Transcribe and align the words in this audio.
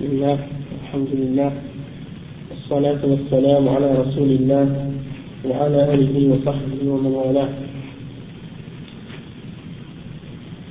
بسم 0.00 0.04
الله 0.12 0.38
الحمد 0.82 1.10
لله 1.20 1.52
والصلاة 2.50 3.02
والسلام 3.04 3.62
على 3.68 3.88
رسول 4.02 4.30
الله 4.38 4.66
وعلى 5.44 5.80
آله 5.94 6.14
وصحبه 6.32 6.80
ومن 6.92 7.12
والاه 7.20 7.50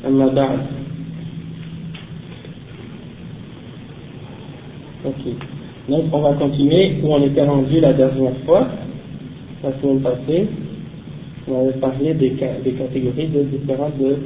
أما 0.07 0.28
بعد 0.28 0.60
Ok. 5.06 5.24
Donc 5.87 6.06
on 6.12 6.22
va 6.22 6.33
continuer 6.33 6.97
où 7.03 7.13
on 7.13 7.22
était 7.22 7.46
rendu 7.46 7.79
la 7.79 7.94
dernière 7.94 8.37
fois, 8.46 8.65
la 9.63 9.72
semaine 9.79 10.01
passée. 10.01 10.47
On 11.47 11.62
avait 11.62 11.78
parlé 11.78 12.15
des, 12.15 12.31
des 12.65 12.72
catégories 12.74 13.28
de 13.28 13.44
différentes 13.53 13.99
de, 13.99 14.17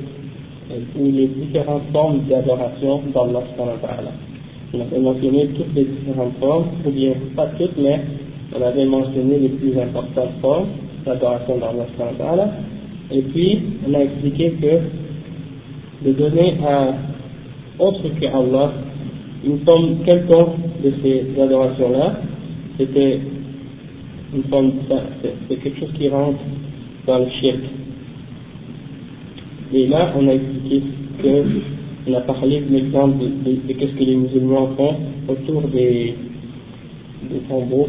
ou 0.96 1.04
les 1.12 1.28
différentes 1.28 1.84
formes 1.92 2.22
d'adoration 2.30 3.02
d'Allah 3.14 3.44
On 4.75 4.81
avait 4.81 4.99
mentionné 4.99 5.49
toutes 5.57 5.75
les 5.75 5.85
différentes 5.85 6.37
formes, 6.41 6.67
ou 6.85 6.91
bien 6.91 7.13
pas 7.37 7.47
toutes, 7.59 7.77
mais 7.79 8.01
on 8.57 8.63
avait 8.63 8.85
mentionné 8.85 9.39
les 9.39 9.49
plus 9.51 9.79
importantes 9.79 10.31
formes 10.41 10.67
d'adoration 11.07 11.59
d'Allah 11.59 12.49
Et 13.11 13.23
puis, 13.23 13.61
on 13.89 13.95
a 13.95 14.01
expliqué 14.01 14.55
que 14.61 16.07
de 16.09 16.13
donner 16.13 16.55
à 16.67 16.95
autre 17.79 18.03
que 18.21 18.27
Allah 18.27 18.73
une 19.45 19.59
forme 19.61 19.97
quelconque 20.05 20.57
de 20.83 20.93
ces 21.03 21.41
adorations-là, 21.41 22.21
c'était 22.79 23.21
une 24.35 24.43
forme, 24.45 24.73
c'est 25.49 25.57
quelque 25.57 25.81
chose 25.81 25.93
qui 25.97 26.09
rentre 26.09 26.39
dans 27.07 27.19
le 27.19 27.27
shirk. 27.41 27.61
Et 29.73 29.87
là, 29.87 30.13
on 30.17 30.29
a 30.29 30.35
expliqué 30.35 30.83
que, 31.23 31.45
on 32.07 32.15
a 32.15 32.21
parlé 32.21 32.61
de 32.61 32.71
l'exemple 32.73 33.19
de, 33.19 33.29
de, 33.29 33.73
de, 33.73 33.87
ce 33.87 33.95
que 33.95 34.05
les 34.05 34.17
musulmans 34.17 34.69
font 34.77 34.95
autour 35.29 35.63
des, 35.69 36.15
des 37.31 37.39
tombeaux, 37.49 37.89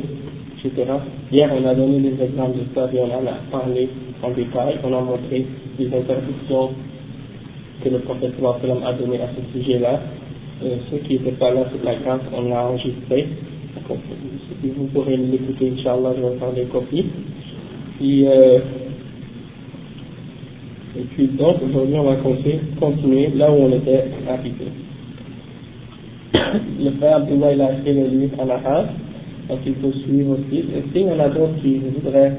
etc. 0.63 0.85
Hier, 1.31 1.51
on 1.53 1.65
a 1.67 1.75
donné 1.75 1.99
des 1.99 2.23
exemples 2.23 2.59
de 2.59 2.65
ça 2.73 2.89
et 2.93 2.99
on 2.99 3.05
en 3.05 3.27
a 3.27 3.33
parlé 3.51 3.89
en 4.23 4.31
détail, 4.31 4.75
on 4.83 4.93
a 4.93 5.01
montré 5.01 5.45
les 5.77 5.87
interdictions 5.87 6.69
que 7.83 7.89
le 7.89 7.99
prophète 7.99 8.33
a 8.41 8.93
données 8.93 9.21
à 9.21 9.29
ce 9.35 9.59
sujet-là. 9.59 10.01
Euh, 10.63 10.77
ceux 10.89 10.97
qui 10.99 11.13
n'étaient 11.13 11.31
pas 11.31 11.53
là, 11.53 11.65
c'est 11.71 11.83
pas 11.83 11.95
grave, 11.95 12.21
on 12.33 12.49
l'a 12.49 12.67
enregistré. 12.67 13.27
Vous 14.63 14.85
pourrez 14.93 15.17
l'écouter, 15.17 15.73
Inch'Allah, 15.77 16.13
je 16.17 16.21
vais 16.21 16.37
faire 16.37 16.53
des 16.53 16.63
copies. 16.63 17.05
Euh, 18.01 18.59
et 20.97 21.03
puis 21.13 21.27
donc, 21.27 21.57
aujourd'hui, 21.61 21.95
on 21.97 22.03
va 22.03 22.15
continuer 22.79 23.29
là 23.35 23.51
où 23.51 23.55
on 23.55 23.71
était 23.73 24.05
arrivé. 24.29 24.65
Le 26.79 26.91
frère 26.91 27.17
Abdullah, 27.17 27.53
il 27.53 27.61
a 27.61 27.65
acheté 27.67 27.93
le 27.93 28.07
livre 28.07 28.39
en 28.39 28.49
arabe, 28.49 28.87
donc 29.49 29.59
il 29.65 29.75
faut 29.75 29.91
suivre 29.91 30.37
aussi. 30.37 30.59
Et 30.59 30.83
s'il 30.93 31.07
y 31.07 31.11
en 31.11 31.19
a 31.19 31.27
d'autres 31.27 31.61
qui 31.61 31.79
voudraient 31.79 32.31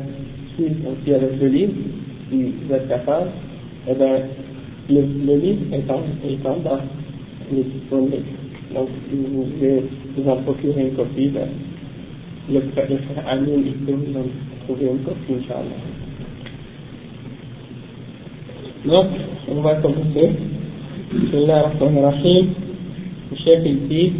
suivre 0.55 0.91
aussi 0.91 1.13
avec 1.13 1.39
le 1.39 1.49
livre, 1.49 1.73
si 2.31 2.37
vous 2.45 2.75
êtes 2.75 2.89
capable, 2.89 3.29
eh 3.89 3.95
bien, 3.95 4.21
le, 4.89 5.37
livre 5.37 5.63
est 5.73 5.91
en, 5.91 6.01
est 6.27 6.47
en 6.47 6.59
bas, 6.61 6.81
il 7.53 7.63
disponible. 7.63 8.25
Donc, 8.75 8.89
si 9.11 9.17
vous 9.17 9.43
voulez 9.43 9.83
vous 10.17 10.31
en 10.31 10.37
procurer 10.37 10.81
une 10.81 10.95
copie, 10.95 11.29
ben, 11.29 11.49
le 12.51 12.61
frère, 12.73 12.89
le 12.89 13.67
il 13.67 13.73
peut 13.85 13.93
vous 13.93 14.19
en 14.19 14.25
trouver 14.65 14.87
une 14.87 15.05
copie, 15.05 15.35
Inch'Allah. 15.45 16.06
On 18.89 19.63
va 19.63 19.75
commencer. 19.83 20.31
بسم 21.07 21.39
الله 21.39 21.61
الرحمن 21.61 21.99
الرحيم 21.99 22.45
الشيخ 23.33 23.61
الفيل 23.67 24.13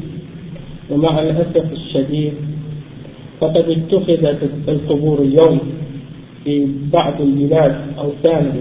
ومع 0.91 1.13
الأسف 1.23 1.67
الشديد 1.73 2.33
فقد 3.41 3.65
اتخذت 3.71 4.41
القبور 4.69 5.19
اليوم 5.23 5.59
في 6.45 6.67
بعض 6.93 7.21
البلاد 7.21 7.75
أوثانا 7.99 8.55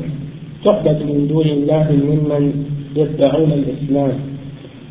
تعبد 0.65 0.99
من 1.09 1.27
دون 1.29 1.47
الله 1.47 1.85
ممن 1.91 2.43
يدعون 2.95 3.51
الإسلام 3.51 4.13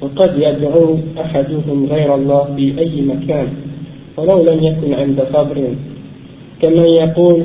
وقد 0.01 0.31
يدعو 0.39 0.99
أحدهم 1.21 1.79
غير 1.87 2.15
الله 2.15 2.43
في 2.57 2.65
أي 2.79 2.95
مكان 3.03 3.49
ولو 4.17 4.39
لم 4.43 4.59
يكن 4.65 4.91
عند 4.95 5.21
قبر 5.21 5.59
كمن 6.63 6.89
يقول 7.03 7.39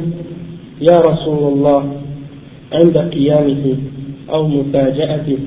يا 0.82 0.98
رسول 1.00 1.42
الله 1.54 1.82
عند 2.74 2.98
قيامه 2.98 3.76
أو 4.34 4.48
مفاجأته 4.48 5.38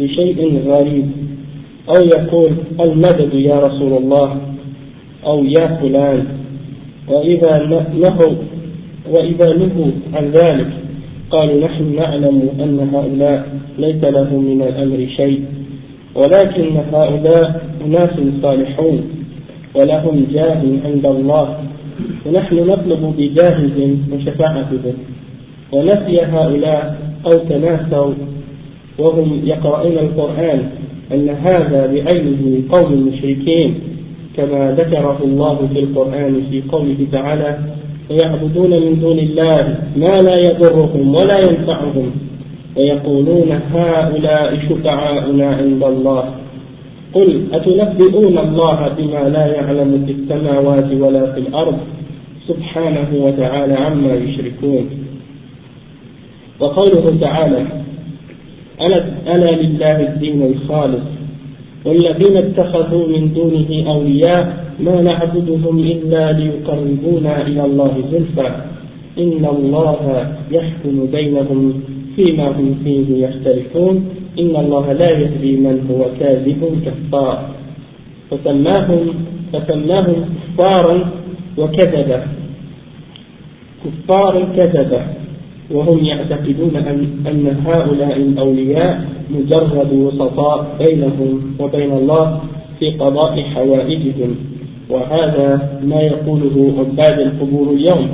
بشيء 0.00 0.62
غريب 0.66 1.10
أو 1.88 2.04
يقول 2.04 2.50
المدد 2.80 3.34
يا 3.34 3.60
رسول 3.60 3.92
الله 3.92 4.36
أو 5.26 5.44
يا 5.44 5.66
فلان 5.66 6.24
وإذا 7.08 7.66
نهوا 7.66 8.34
وإذا 9.10 9.52
نهوا 9.52 9.90
عن 10.14 10.30
ذلك 10.30 10.68
قالوا 11.30 11.64
نحن 11.64 11.96
نعلم 11.96 12.48
أن 12.60 12.88
هؤلاء 12.94 13.46
ليس 13.78 14.04
لهم 14.04 14.44
من 14.44 14.62
الأمر 14.62 15.06
شيء 15.16 15.44
ولكن 16.14 16.76
هؤلاء 16.92 17.62
أناس 17.86 18.10
صالحون 18.42 19.02
ولهم 19.74 20.26
جاه 20.32 20.62
عند 20.84 21.06
الله 21.06 21.58
ونحن 22.26 22.54
نطلب 22.54 23.14
بجاههم 23.18 24.02
وشفاعتهم 24.12 24.94
ونسي 25.72 26.20
هؤلاء 26.20 26.98
أو 27.26 27.38
تناسوا 27.38 28.12
وهم 28.98 29.40
يقرؤون 29.44 29.98
القرآن 29.98 30.68
أن 31.12 31.28
هذا 31.28 31.86
بعينه 31.86 32.62
قوم 32.70 33.08
مشركين 33.08 33.74
كما 34.36 34.72
ذكره 34.78 35.18
الله 35.24 35.68
في 35.72 35.78
القرآن 35.78 36.42
في 36.50 36.62
قوله 36.72 37.06
تعالى 37.12 37.58
ويعبدون 38.10 38.70
من 38.70 39.00
دون 39.00 39.18
الله 39.18 39.78
ما 39.96 40.22
لا 40.22 40.36
يضرهم 40.36 41.14
ولا 41.14 41.38
ينفعهم 41.38 42.10
ويقولون 42.76 43.60
هؤلاء 43.74 44.58
شفعاؤنا 44.68 45.46
عند 45.46 45.84
الله. 45.84 46.24
قل 47.14 47.42
أتنبئون 47.52 48.38
الله 48.38 48.88
بما 48.98 49.28
لا 49.28 49.46
يعلم 49.46 50.04
في 50.06 50.12
السماوات 50.12 50.92
ولا 51.00 51.32
في 51.32 51.40
الأرض؟ 51.40 51.78
سبحانه 52.48 53.08
وتعالى 53.14 53.74
عما 53.74 54.14
يشركون. 54.14 55.01
وقوله 56.60 57.16
تعالى 57.20 57.66
ألا 59.28 59.50
لله 59.62 60.00
الدين 60.00 60.42
الخالص 60.42 61.06
والذين 61.84 62.36
اتخذوا 62.36 63.08
من 63.08 63.34
دونه 63.34 63.90
أولياء 63.90 64.64
ما 64.80 65.02
نعبدهم 65.02 65.78
إلا 65.78 66.32
ليقربونا 66.32 67.46
إلى 67.46 67.64
الله 67.64 67.94
زلفى 68.12 68.48
إن 69.18 69.44
الله 69.44 70.32
يحكم 70.50 71.06
بينهم 71.12 71.82
فيما 72.16 72.48
هم 72.48 72.74
فيه 72.84 73.26
يختلفون 73.26 74.08
إن 74.38 74.56
الله 74.56 74.92
لا 74.92 75.10
يهدي 75.10 75.56
من 75.56 75.86
هو 75.90 76.18
كاذب 76.20 76.62
كفار. 76.86 77.50
فسماهم 78.30 79.14
فسماهم 79.52 80.24
كفارا 80.56 81.10
وكذبا 81.58 82.26
كفارا 83.84 84.40
كذبا. 84.56 85.02
وهم 85.72 86.04
يعتقدون 86.04 86.76
أن, 87.26 87.56
هؤلاء 87.66 88.16
الأولياء 88.16 89.04
مجرد 89.30 89.92
وسطاء 89.92 90.76
بينهم 90.78 91.56
وبين 91.60 91.92
الله 91.92 92.40
في 92.78 92.90
قضاء 92.90 93.42
حوائجهم 93.42 94.36
وهذا 94.90 95.80
ما 95.84 96.00
يقوله 96.00 96.74
عباد 96.78 97.20
القبور 97.20 97.74
اليوم 97.74 98.08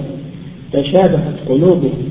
تشابهت 0.73 1.35
قلوبهم 1.49 2.09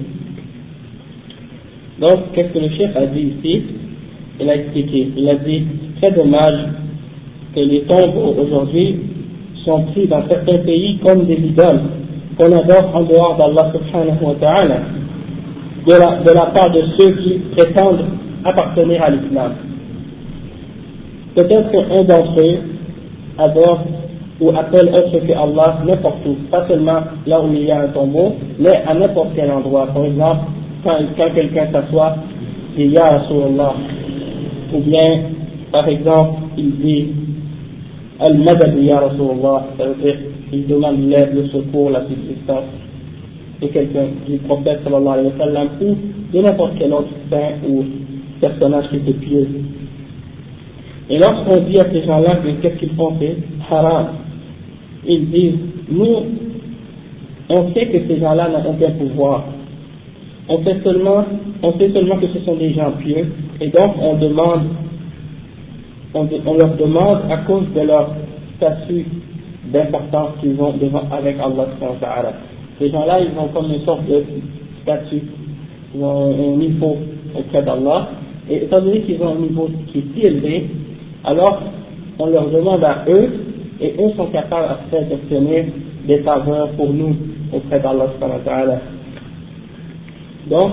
Donc, 1.99 2.31
qu'est-ce 2.33 2.53
que 2.53 2.59
le 2.59 2.69
chef 2.77 2.95
a 2.95 3.07
dit 3.07 3.33
ici 3.39 3.63
Il 4.39 4.47
a 4.47 4.55
expliqué. 4.55 5.07
Il 5.17 5.27
a 5.29 5.33
dit, 5.33 5.63
très 5.99 6.11
dommage 6.11 6.59
que 7.55 7.59
les 7.59 7.81
tombeaux 7.81 8.35
aujourd'hui 8.39 8.97
sont 9.65 9.81
pris 9.91 10.05
dans 10.07 10.21
certains 10.27 10.59
pays 10.59 10.99
comme 11.03 11.25
des 11.25 11.33
idoles 11.33 11.81
qu'on 12.37 12.51
adore 12.51 12.95
en 12.95 13.01
dehors 13.01 13.35
d'Allah 13.37 13.73
subhanahu 13.73 14.23
wa 14.23 14.35
ta'ala 14.39 14.79
de 15.87 16.33
la, 16.33 16.45
part 16.47 16.69
de 16.71 16.81
ceux 16.97 17.11
qui 17.13 17.39
prétendent 17.55 18.05
appartenir 18.43 19.01
à 19.01 19.09
l'islam. 19.09 19.53
Peut-être 21.35 21.71
qu'un 21.71 22.03
d'entre 22.03 22.41
eux 22.41 22.59
adore 23.37 23.85
ou 24.41 24.49
appelle 24.49 24.89
autre 24.89 25.17
que 25.25 25.31
Allah 25.31 25.79
n'importe 25.85 26.25
où, 26.25 26.35
pas 26.51 26.67
seulement 26.67 26.99
là 27.25 27.41
où 27.41 27.53
il 27.53 27.63
y 27.63 27.71
a 27.71 27.81
un 27.81 27.87
tombeau, 27.87 28.33
mais 28.59 28.83
à 28.85 28.93
n'importe 28.93 29.29
quel 29.35 29.49
endroit. 29.49 29.87
Par 29.87 30.03
exemple, 30.03 30.41
quand, 30.83 31.33
quelqu'un 31.33 31.71
s'assoit, 31.71 32.15
il 32.77 32.89
dit 32.89 32.95
Ya 32.95 33.17
Rasulallah, 33.17 33.73
ou 34.73 34.79
bien, 34.79 35.21
par 35.71 35.87
exemple, 35.87 36.33
il 36.57 36.71
dit 36.79 37.07
Al-Madad 38.19 38.77
Ya 38.77 38.99
Rasulallah, 38.99 39.67
ça 39.77 39.85
veut 39.85 40.03
dire 40.03 40.15
il 40.51 40.65
demande 40.65 40.99
l'aide, 41.09 41.33
le 41.33 41.47
secours, 41.47 41.89
la 41.89 42.01
subsistance 42.01 42.63
de 43.61 43.67
quelqu'un, 43.67 44.07
du 44.27 44.37
prophète 44.39 44.81
sallallahu 44.83 45.19
alayhi 45.19 45.31
wa 45.37 45.45
sallam, 45.45 45.67
ou 45.81 45.95
de 46.33 46.41
n'importe 46.41 46.73
quel 46.77 46.93
autre 46.93 47.09
saint 47.29 47.67
ou 47.67 47.83
personnage 48.39 48.89
qui 48.89 48.97
était 48.97 49.13
pieux. 49.13 49.47
Et 51.09 51.17
lorsqu'on 51.17 51.61
dit 51.61 51.79
à 51.79 51.89
ces 51.89 52.03
gens-là 52.03 52.37
que 52.37 52.49
qu'est-ce 52.61 52.77
qu'ils 52.77 52.95
font, 52.95 53.13
c'est 53.19 53.37
haram, 53.71 54.07
ils 55.05 55.29
disent, 55.29 55.59
nous, 55.89 56.17
on 57.49 57.73
sait 57.73 57.87
que 57.87 58.07
ces 58.07 58.19
gens-là 58.19 58.49
n'ont 58.49 58.71
aucun 58.71 58.91
pouvoir. 58.91 59.45
On 60.49 60.63
sait 60.63 60.77
seulement, 60.83 61.23
on 61.63 61.73
sait 61.77 61.91
seulement 61.91 62.17
que 62.17 62.27
ce 62.27 62.39
sont 62.39 62.55
des 62.55 62.73
gens 62.73 62.91
pieux, 62.99 63.25
et 63.61 63.67
donc 63.69 63.95
on 64.01 64.15
demande, 64.17 64.63
on, 66.13 66.53
leur 66.55 66.75
demande 66.75 67.19
à 67.29 67.37
cause 67.37 67.65
de 67.73 67.81
leur 67.81 68.11
statut 68.57 69.05
d'importance 69.71 70.31
qu'ils 70.41 70.59
ont 70.59 70.73
devant, 70.73 71.03
avec 71.11 71.37
Allah. 71.39 71.67
Ces 72.79 72.89
gens-là, 72.89 73.19
ils 73.21 73.37
ont 73.39 73.47
comme 73.47 73.71
une 73.71 73.81
sorte 73.81 74.05
de 74.07 74.23
statut, 74.83 75.21
ils 75.95 76.01
ont 76.03 76.33
un 76.33 76.57
niveau 76.57 76.97
auprès 77.35 77.63
d'Allah, 77.63 78.09
et 78.49 78.63
étant 78.63 78.81
donné 78.81 79.01
qu'ils 79.01 79.21
ont 79.21 79.35
un 79.35 79.39
niveau 79.39 79.69
qui 79.87 79.99
est 79.99 80.03
si 80.13 80.27
élevé, 80.27 80.67
alors 81.23 81.61
on 82.19 82.27
leur 82.27 82.49
demande 82.49 82.83
à 82.83 83.03
eux, 83.07 83.29
et 83.81 83.93
eux 83.99 84.11
sont 84.15 84.27
capables 84.27 84.67
après 84.69 85.05
d'obtenir 85.05 85.65
des 86.07 86.19
faveurs 86.19 86.69
pour 86.71 86.93
nous 86.93 87.15
auprès 87.51 87.79
d'Allah. 87.79 88.07
Donc, 90.49 90.71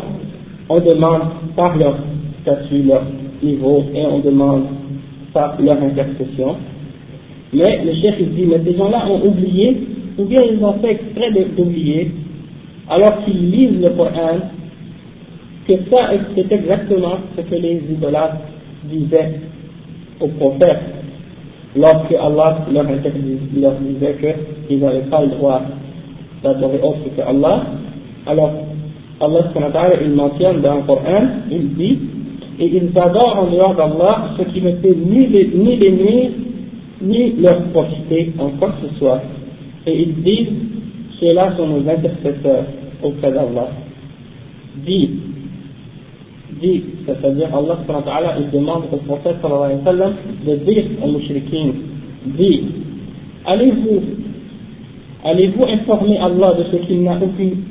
on 0.69 0.81
demande 0.81 1.23
par 1.57 1.77
leur 1.77 1.97
statut, 2.43 2.83
leur 2.83 3.03
niveau, 3.43 3.85
et 3.95 4.07
on 4.07 4.21
demande 4.21 4.65
par 5.33 5.61
leur 5.61 5.83
intercession. 5.83 6.57
Mais 7.53 7.85
le 7.85 7.95
chef 7.95 8.19
dit, 8.19 8.47
mais 8.47 8.61
ces 8.65 8.77
gens-là 8.77 9.07
ont 9.09 9.27
oublié, 9.27 9.77
ou 10.19 10.25
bien 10.25 10.43
ils 10.43 10.63
ont 10.65 10.75
fait 10.75 10.93
exprès 10.93 11.31
d'oublier, 11.57 12.11
alors 12.89 13.25
qu'ils 13.25 13.51
lisent 13.51 13.81
le 13.83 13.91
Coran, 13.91 14.39
que 15.67 15.75
ça 15.91 16.11
c'est 16.35 16.53
exactement 16.53 17.19
ce 17.37 17.43
que 17.43 17.55
les 17.55 17.83
idolâtres 17.91 18.37
disaient 18.85 19.41
aux 20.21 20.29
prophètes 20.29 20.83
lorsque 21.77 22.13
Allah 22.13 22.67
leur, 22.71 22.85
leur 22.85 23.75
disait 23.81 24.39
qu'ils 24.69 24.81
n'avaient 24.81 25.09
pas 25.11 25.23
le 25.23 25.31
droit 25.31 25.63
d'adorer 26.43 26.79
autre 26.83 27.17
que 27.17 27.23
Allah. 27.23 27.65
Alors, 28.27 28.53
Allah 29.21 29.51
il 30.03 30.11
mentionne 30.13 30.61
dans 30.61 30.77
le 30.77 30.83
Coran, 30.83 31.27
il 31.51 31.75
dit, 31.75 31.99
et 32.61 32.67
ils 32.67 32.91
adorent 32.99 33.39
en 33.39 33.51
dehors 33.51 33.75
d'Allah 33.75 34.31
ce 34.39 34.45
qui 34.53 34.61
ne 34.63 34.73
fait 34.77 34.95
ni 34.95 35.27
les, 35.27 35.51
ni 35.55 35.77
les 35.77 35.93
nuire, 35.93 36.31
ni 37.03 37.33
leur 37.41 37.63
profiter 37.73 38.33
en 38.39 38.51
quoi 38.51 38.69
que 38.69 38.89
ce 38.89 38.99
soit. 38.99 39.21
Et 39.87 40.03
ils 40.03 40.15
disent, 40.23 40.53
ceux-là 41.21 41.55
sont 41.57 41.67
nos 41.67 41.89
intercesseurs 41.89 42.65
auprès 43.03 43.33
d'Allah. 43.33 43.69
Dit, 44.87 45.11
dit, 46.61 46.83
c'est-à-dire 47.07 47.49
Allah 47.55 47.79
il 48.41 48.51
demande 48.51 48.85
au 48.93 48.97
prophète 48.97 49.37
sallallahu 49.43 49.65
alayhi 49.65 49.79
wa 49.81 49.93
sallam 49.93 50.13
de 50.47 50.57
dire 50.57 50.85
aux 51.03 51.09
mouchriquins, 51.09 51.73
dit, 52.39 52.63
allez-vous, 53.45 54.01
allez-vous 55.25 55.65
informer 55.65 56.19
Allah 56.19 56.55
de 56.59 56.65
ce 56.73 56.77
qu'il 56.87 57.03
n'a 57.03 57.19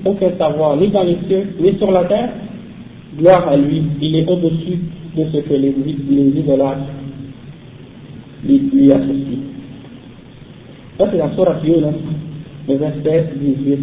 aucun, 0.06 0.32
savoir, 0.38 0.78
ni 0.78 0.90
dans 0.90 1.04
les 1.04 1.18
cieux, 1.28 1.48
ni 1.60 1.78
sur 1.78 1.92
la 1.92 2.06
terre? 2.06 2.30
Gloire 3.18 3.48
à 3.48 3.58
lui, 3.58 3.84
il 4.02 4.16
est 4.16 4.28
au-dessus 4.28 4.80
de 5.16 5.26
ce 5.32 5.38
que 5.38 5.54
les, 5.54 5.74
les 6.10 6.40
idolâtres 6.40 6.82
lui, 8.44 8.60
lui 8.74 8.92
associent. 8.92 9.53
Ça 10.98 11.08
c'est 11.12 11.18
la 11.18 11.34
Surah 11.34 11.58
Yunus, 11.64 11.96
le 12.68 12.76
verset 12.76 13.30
18. 13.36 13.80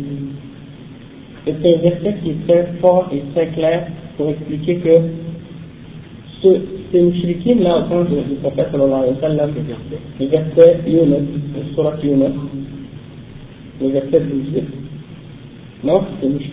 Et 1.46 1.54
c'est 1.62 1.74
un 1.74 1.78
verset 1.78 2.16
qui 2.22 2.30
est 2.30 2.46
très 2.46 2.66
fort 2.80 3.08
et 3.12 3.22
très 3.34 3.48
clair 3.48 3.86
pour 4.16 4.28
expliquer 4.28 4.76
que 4.76 4.98
ce, 6.42 6.48
ces 6.92 7.00
mouchriquines 7.00 7.62
là 7.62 7.78
au 7.78 7.88
sens 7.88 8.08
du 8.08 8.34
prophète 8.36 8.68
sallallahu 8.70 9.02
alayhi 9.02 9.14
wa 9.14 9.20
sallam, 9.20 9.50
le 10.20 10.26
verset 10.26 10.80
Yunus, 10.86 11.28
le 11.56 11.74
surat 11.74 11.94
Yunus, 12.02 12.32
le 13.80 13.88
verset 13.88 14.20
18, 14.20 14.64
non, 15.82 16.02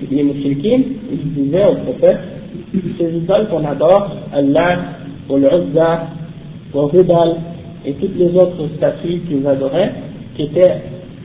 les 0.10 0.24
mouchriquines, 0.24 0.84
ils 1.12 1.34
disaient 1.34 1.66
au 1.66 1.76
prophète, 1.76 2.20
ces 2.98 3.18
idoles 3.18 3.48
qu'on 3.50 3.66
adore, 3.66 4.10
Allah, 4.34 4.80
ou 5.30 5.36
l'Uzza, 5.36 6.08
ou 6.74 6.90
Hudal, 6.94 7.36
et 7.86 7.94
toutes 7.94 8.18
les 8.18 8.34
autres 8.36 8.68
statues 8.78 9.22
qu'ils 9.28 9.46
adoraient, 9.46 9.92
qui 10.38 10.44
étaient 10.44 10.82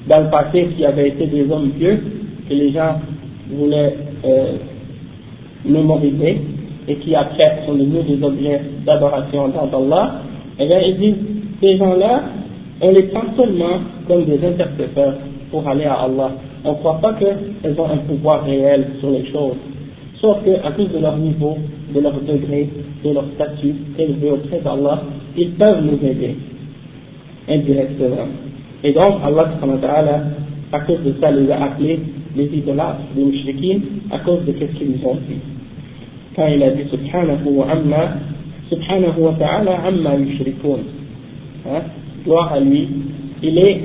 dans 0.08 0.24
le 0.24 0.30
passé, 0.30 0.68
qui 0.76 0.84
avaient 0.84 1.08
été 1.08 1.26
des 1.26 1.48
hommes 1.50 1.70
pieux, 1.78 2.02
que 2.48 2.54
les 2.54 2.72
gens 2.72 2.96
voulaient 3.50 3.94
euh, 4.24 4.52
mémorisés 5.64 6.40
et 6.88 6.96
qui 6.96 7.14
après 7.14 7.62
sont 7.66 7.74
devenus 7.74 8.06
des 8.06 8.24
objets 8.24 8.60
d'adoration 8.84 9.48
d'Allah, 9.48 10.22
et 10.58 10.64
eh 10.64 10.66
bien 10.66 10.80
ils 10.80 10.98
disent, 10.98 11.24
ces 11.60 11.76
gens-là, 11.76 12.22
on 12.80 12.90
les 12.90 13.04
prend 13.04 13.22
seulement 13.36 13.78
comme 14.08 14.24
des 14.24 14.44
intercesseurs 14.44 15.14
pour 15.50 15.66
aller 15.68 15.84
à 15.84 15.94
Allah. 15.94 16.32
On 16.64 16.72
ne 16.72 16.76
croit 16.76 16.98
pas 17.00 17.14
qu'elles 17.14 17.78
ont 17.78 17.88
un 17.88 17.98
pouvoir 17.98 18.44
réel 18.44 18.86
sur 19.00 19.10
les 19.10 19.26
choses. 19.30 19.56
Sauf 20.20 20.38
qu'à 20.44 20.70
cause 20.72 20.90
de 20.92 20.98
leur 20.98 21.16
niveau, 21.16 21.56
de 21.94 22.00
leur 22.00 22.14
degré, 22.20 22.68
de 23.04 23.10
leur 23.10 23.24
statut 23.34 23.74
élevé 23.98 24.30
auprès 24.30 24.60
d'Allah, 24.60 25.02
ils 25.36 25.50
peuvent 25.52 25.84
nous 25.84 25.98
aider 26.06 26.36
indirectement. 27.48 28.28
Et 28.84 28.92
donc 28.92 29.20
Allah, 29.24 29.52
à 30.72 30.80
cause 30.80 31.00
de 31.04 31.14
ça, 31.20 31.30
les 31.30 31.50
a 31.50 31.62
appelés 31.64 32.00
les 32.36 32.46
idolâtres, 32.46 33.00
les 33.16 33.24
mushrikines, 33.24 33.82
à 34.10 34.18
cause 34.20 34.44
de 34.46 34.52
ce 34.52 34.64
qu'ils 34.78 34.96
ont 35.04 35.14
dit. 35.28 35.38
Quand 36.34 36.46
il 36.46 36.62
a 36.62 36.70
dit 36.70 36.88
subhanahu 36.90 37.46
wa 37.54 37.66
amma, 37.70 38.14
subhanahu 38.70 39.20
wa 39.20 39.32
ta'ala 39.38 39.80
amma 39.86 40.14
yushrikun. 40.16 40.80
Hein? 41.66 41.82
Gloire 42.24 42.54
à 42.54 42.60
lui, 42.60 42.88
il 43.42 43.58
est, 43.58 43.80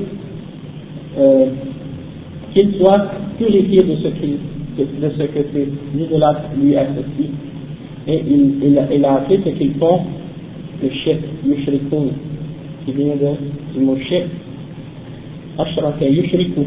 euh, 1.19 1.47
qu'il 2.53 2.73
soit 2.75 3.11
purifié 3.37 3.83
de 3.83 3.95
ce, 3.97 4.07
qu'il, 4.19 4.37
de, 4.77 5.09
ce 5.09 5.23
que 5.23 5.39
ces 5.53 6.01
idolâtres 6.01 6.49
lui 6.59 6.75
associent. 6.75 7.33
Et 8.07 8.23
il, 8.25 8.77
il, 8.91 9.05
a, 9.05 9.13
appelé 9.15 9.41
ce 9.43 9.49
qu'ils 9.49 9.73
font 9.73 9.99
le 10.81 10.89
shirk, 10.89 11.19
yushrikun, 11.45 12.07
qui 12.85 12.93
vient 12.93 13.15
de, 13.15 13.77
du 13.77 13.83
mot 13.83 13.97
shirk, 14.07 14.27
ashraka 15.57 16.05
yushriku. 16.05 16.61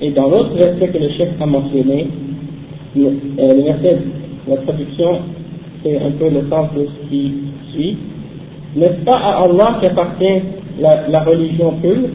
Et 0.00 0.10
dans 0.10 0.28
l'autre 0.28 0.54
verset 0.54 0.88
que 0.88 0.98
le 0.98 1.08
chef 1.10 1.28
a 1.40 1.46
mentionné, 1.46 2.06
le, 2.96 3.06
euh, 3.06 3.12
le 3.38 4.50
la 4.50 4.56
traduction, 4.58 5.18
c'est 5.82 5.96
un 5.96 6.10
peu 6.12 6.28
le 6.28 6.48
sens 6.48 6.68
de 6.76 6.86
ce 6.86 7.08
qui 7.08 7.32
suit. 7.72 7.96
N'est-ce 8.76 9.04
pas 9.04 9.16
à 9.16 9.44
Allah 9.44 9.78
qu'appartient 9.80 10.42
la, 10.80 11.08
la 11.08 11.20
religion 11.24 11.72
pure? 11.80 12.08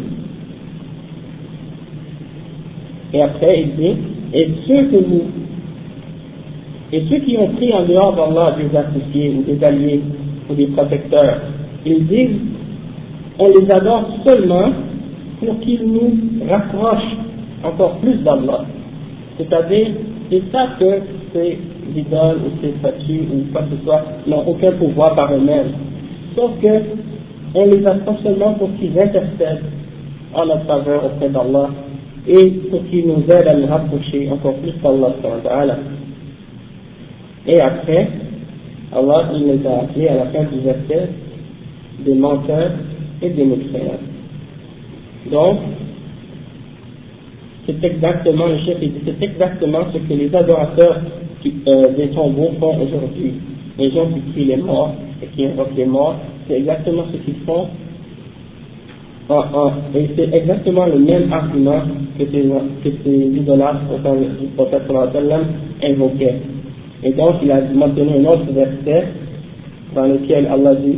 Et 3.13 3.21
après, 3.21 3.61
il 3.61 3.75
dit, 3.75 3.97
et 4.33 4.49
ceux 4.67 4.83
que 4.85 4.97
vous, 4.97 5.23
et 6.91 7.03
ceux 7.09 7.19
qui 7.19 7.37
ont 7.37 7.49
pris 7.49 7.73
en 7.73 7.85
dehors 7.85 8.15
d'Allah 8.15 8.55
des 8.57 8.77
associés 8.77 9.35
ou 9.37 9.51
des 9.51 9.63
alliés 9.63 10.01
ou 10.49 10.53
des 10.53 10.67
protecteurs, 10.67 11.41
ils 11.85 12.05
disent, 12.05 12.37
on 13.39 13.47
les 13.47 13.71
adore 13.71 14.05
seulement 14.27 14.69
pour 15.39 15.59
qu'ils 15.61 15.83
nous 15.83 16.45
rapprochent 16.51 17.15
encore 17.63 17.97
plus 17.99 18.17
d'Allah. 18.17 18.65
C'est-à-dire, 19.37 19.87
ils 20.31 20.43
savent 20.51 20.77
que 20.79 21.01
ces 21.33 21.57
idoles 21.95 22.39
ou 22.45 22.61
ces 22.61 22.73
statues 22.79 23.23
ou 23.33 23.51
quoi 23.51 23.63
que 23.63 23.77
ce 23.77 23.83
soit 23.83 24.03
n'ont 24.27 24.45
aucun 24.45 24.73
pouvoir 24.73 25.15
par 25.15 25.33
eux-mêmes. 25.33 25.71
Sauf 26.35 26.51
que 26.61 26.67
on 27.55 27.65
les 27.65 27.85
attend 27.87 28.17
seulement 28.21 28.53
pour 28.53 28.69
qu'ils 28.77 28.99
intercèdent 28.99 29.63
en 30.33 30.45
notre 30.45 30.65
faveur 30.65 31.05
auprès 31.05 31.29
d'Allah 31.29 31.69
et 32.27 32.49
pour 32.69 32.85
qu'ils 32.89 33.07
nous 33.07 33.23
aident 33.23 33.47
à 33.47 33.55
nous 33.55 33.67
rapprocher 33.67 34.29
encore 34.29 34.55
plus 34.55 34.73
d'Allah. 34.83 35.77
Et 37.47 37.59
après, 37.61 38.09
Allah 38.95 39.29
il 39.33 39.45
les 39.45 39.65
a 39.65 39.81
appelés 39.81 40.07
à 40.09 40.15
la 40.15 40.25
fin 40.25 40.43
du 40.43 40.59
verset 40.59 41.09
des 42.05 42.13
menteurs 42.13 42.71
et 43.21 43.29
des 43.29 43.45
mécréants. 43.45 43.99
Donc, 45.31 45.59
c'est 47.65 47.83
exactement, 47.83 48.47
le 48.47 48.57
chef 48.59 48.77
c'est 48.79 49.23
exactement 49.23 49.79
ce 49.93 49.99
que 49.99 50.13
les 50.13 50.33
adorateurs 50.35 51.01
euh, 51.67 51.89
des 51.95 52.07
tombeaux 52.09 52.51
font 52.59 52.75
aujourd'hui. 52.81 53.33
Les 53.77 53.91
gens 53.91 54.07
qui 54.07 54.21
crient 54.31 54.45
les 54.45 54.57
morts 54.57 54.95
et 55.21 55.27
qui 55.27 55.45
invoquent 55.45 55.75
les 55.77 55.85
morts, 55.85 56.15
c'est 56.47 56.57
exactement 56.57 57.03
ce 57.11 57.17
qu'ils 57.17 57.41
font. 57.45 57.67
et 59.95 60.09
c'est 60.15 60.33
exactement 60.35 60.85
le 60.87 60.99
même 60.99 61.31
argument 61.31 61.83
que 62.17 62.25
ces, 62.25 62.41
que 62.83 62.89
ces 63.03 63.17
idolâtres 63.37 63.81
du 64.39 64.47
prophète 64.55 64.83
invoquaient. 65.83 66.41
Et 67.03 67.11
donc 67.11 67.35
il 67.43 67.51
a 67.51 67.61
mentionné 67.73 68.19
un 68.19 68.25
autre 68.25 68.51
verset 68.51 69.07
dans 69.95 70.05
lequel 70.05 70.47
Allah 70.47 70.75
dit 70.75 70.97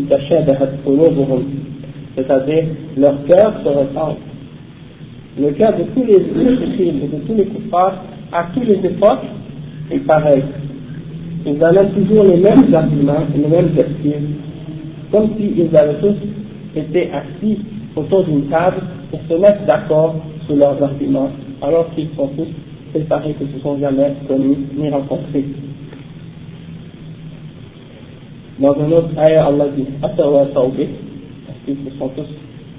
c'est-à-dire 2.15 2.65
leur 2.97 3.23
cœur 3.25 3.53
se 3.63 3.69
ressemble 3.69 4.17
le 5.39 5.51
cas 5.51 5.71
de 5.71 5.83
tous 5.95 6.03
les 6.03 6.19
crimes 6.19 6.99
et 7.03 7.07
de 7.07 7.23
tous 7.25 7.35
les 7.35 7.45
coupables, 7.45 7.97
à 8.33 8.47
toutes 8.53 8.67
les 8.67 8.85
époques, 8.85 9.23
est 9.89 9.99
pareil. 9.99 10.43
Ils 11.45 11.63
amènent 11.63 11.91
toujours 11.93 12.25
les 12.25 12.37
mêmes 12.37 12.73
arguments, 12.73 13.23
les 13.33 13.47
mêmes 13.47 13.69
excuses 13.77 14.29
comme 15.11 15.29
s'ils 15.35 15.75
avaient 15.75 15.99
tous 15.99 16.15
été 16.75 17.09
assis 17.11 17.59
autour 17.95 18.23
d'une 18.23 18.47
table 18.47 18.77
pour 19.09 19.19
se 19.29 19.33
mettre 19.41 19.65
d'accord 19.65 20.15
sur 20.45 20.55
leurs 20.55 20.81
arguments, 20.81 21.29
alors 21.61 21.93
qu'ils 21.93 22.07
sont 22.15 22.29
tous 22.29 22.47
séparés, 22.93 23.33
que 23.33 23.43
ne 23.43 23.49
se 23.49 23.59
sont 23.59 23.77
jamais 23.79 24.13
connus 24.27 24.57
ni 24.77 24.89
rencontrés. 24.89 25.45
Dans 28.59 28.73
un 28.79 28.91
autre 28.91 29.09
ayah, 29.17 29.47
Allah 29.47 29.65
dit 29.75 29.85
qu'ils 31.75 31.91
se 31.91 31.97
sont 31.97 32.09
tous 32.09 32.27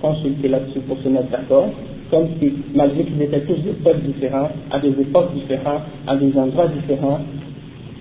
consultés 0.00 0.48
là-dessus 0.48 0.80
pour 0.80 0.98
se 0.98 1.08
mettre 1.08 1.30
d'accord, 1.30 1.68
comme 2.10 2.26
si, 2.40 2.52
malgré 2.74 3.04
qu'ils 3.04 3.22
étaient 3.22 3.40
tous 3.42 3.62
de 3.62 3.72
peuples 3.84 4.06
différents, 4.06 4.50
à 4.70 4.78
des 4.80 4.90
époques 4.90 5.32
différentes, 5.34 5.82
à 6.06 6.16
des 6.16 6.36
endroits 6.36 6.68
différents, 6.68 7.20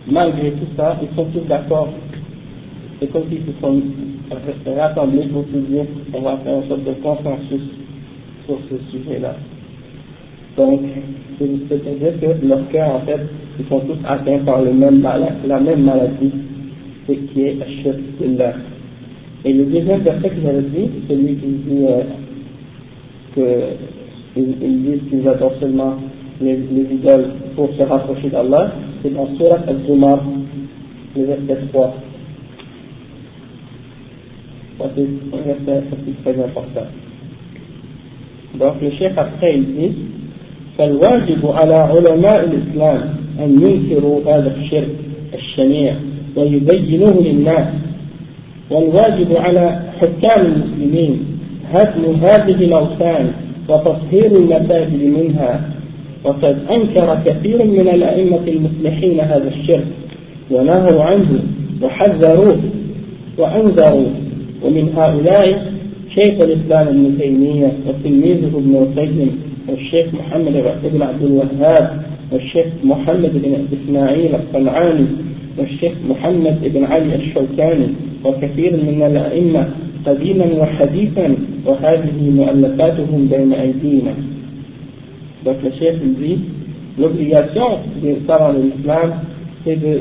malgré 0.07 0.51
tout 0.51 0.67
ça, 0.75 0.97
ils 1.01 1.15
sont 1.15 1.25
tous 1.25 1.47
d'accord. 1.47 1.89
C'est 2.99 3.07
comme 3.11 3.23
s'ils 3.29 3.45
se 3.45 3.59
sont 3.61 3.81
rassemblés 4.75 5.27
pour 5.27 5.45
se 5.45 5.57
dire 5.57 5.85
on 6.13 6.21
va 6.21 6.37
faire 6.37 6.61
une 6.61 6.67
sorte 6.67 6.83
de 6.83 6.93
consensus 7.01 7.61
sur 8.45 8.57
ce 8.69 8.91
sujet-là. 8.91 9.35
Donc, 10.57 10.81
c'est-à-dire 11.39 12.19
que 12.19 12.45
leur 12.45 12.67
cœur, 12.69 12.95
en 12.95 12.99
fait, 13.01 13.19
ils 13.59 13.65
sont 13.67 13.79
tous 13.79 13.97
atteints 14.05 14.39
par 14.45 14.61
le 14.61 14.73
même 14.73 15.01
la 15.01 15.59
même 15.59 15.83
maladie 15.83 16.31
qui 17.07 17.41
est 17.41 17.61
Ashirkullah. 17.61 18.53
Et 19.44 19.52
le 19.52 19.64
deuxième 19.64 20.00
verset 20.00 20.30
que 20.30 20.40
j'avais 20.42 20.62
dit, 20.62 20.90
celui 21.08 21.36
qui 21.36 21.46
dit 21.46 21.86
euh, 21.86 23.74
qu'ils 24.34 24.82
disent 24.82 25.08
qu'ils 25.08 25.28
adorent 25.28 25.54
seulement 25.60 25.96
les, 26.40 26.56
les, 26.56 26.94
idoles 26.94 27.28
pour 27.54 27.70
se 27.74 27.82
rapprocher 27.82 28.28
d'Allah, 28.28 28.72
c'est 29.02 29.14
dans 29.14 29.28
Surat 29.36 29.60
Al-Zumar, 29.66 30.20
le 31.16 31.24
verset 31.24 31.66
3. 31.72 31.94
C'est 34.78 34.84
un 34.84 35.42
verset 35.42 35.84
aussi 35.92 36.12
très 36.22 36.44
important. 36.44 36.86
Donc 38.58 38.74
le 38.82 38.90
chef 38.92 39.16
après 39.16 39.56
il 39.56 39.64
dit 39.74 39.92
فالواجب 40.78 41.46
على 41.46 41.74
علماء 41.74 42.44
الإسلام 42.44 43.14
أن 43.40 43.62
ينكروا 43.62 44.20
هذا 44.22 44.56
الشرك 44.56 44.88
الشنيع 45.34 45.94
ويبينوه 46.36 47.22
للناس 47.22 47.66
والواجب 48.71 49.35
على 49.35 49.79
حكام 50.01 50.45
المسلمين 50.45 51.25
هدم 51.73 52.15
هذه 52.15 52.65
الأوثان 52.65 53.31
وتطهير 53.69 54.25
المساجد 54.25 55.03
منها. 55.03 55.61
وقد 56.23 56.57
أنكر 56.71 57.19
كثير 57.25 57.65
من 57.65 57.87
الأئمة 57.87 58.47
المصلحين 58.47 59.19
هذا 59.19 59.47
الشرك 59.47 59.87
ونهوا 60.51 61.03
عنه 61.03 61.39
وحذروه 61.81 62.59
وأنذروا. 63.37 64.07
ومن 64.63 64.93
هؤلاء 64.97 65.71
شيخ 66.15 66.41
الإسلام 66.41 66.87
ابن 66.87 67.17
تيمية 67.19 67.71
وتلميذه 67.87 68.47
ابن 68.57 68.75
القيم 68.75 69.39
والشيخ 69.69 70.13
محمد 70.13 70.63
بن 70.93 71.01
عبد 71.01 71.23
الوهاب 71.23 72.03
والشيخ 72.31 72.65
محمد 72.83 73.31
بن 73.33 73.65
إسماعيل 73.77 74.35
الصنعاني 74.35 75.05
والشيخ 75.60 75.92
محمد 76.08 76.58
بن 76.74 76.84
علي 76.84 77.14
الشوكاني 77.14 77.88
وكثير 78.24 78.72
من 78.72 79.02
الأئمة 79.06 79.68
قديما 80.06 80.46
وحديثا 80.60 81.36
وهذه 81.66 82.30
مؤلفاتهم 82.30 83.28
بين 83.30 83.52
أيدينا 83.52 84.14
Donc 85.44 85.62
le 85.62 85.70
chef 85.78 85.94
dit, 86.18 86.38
l'obligation 86.98 87.78
des 88.02 88.16
savants 88.26 88.52
de 88.52 88.62
l'islam, 88.62 89.12
c'est 89.64 89.76
de 89.76 90.00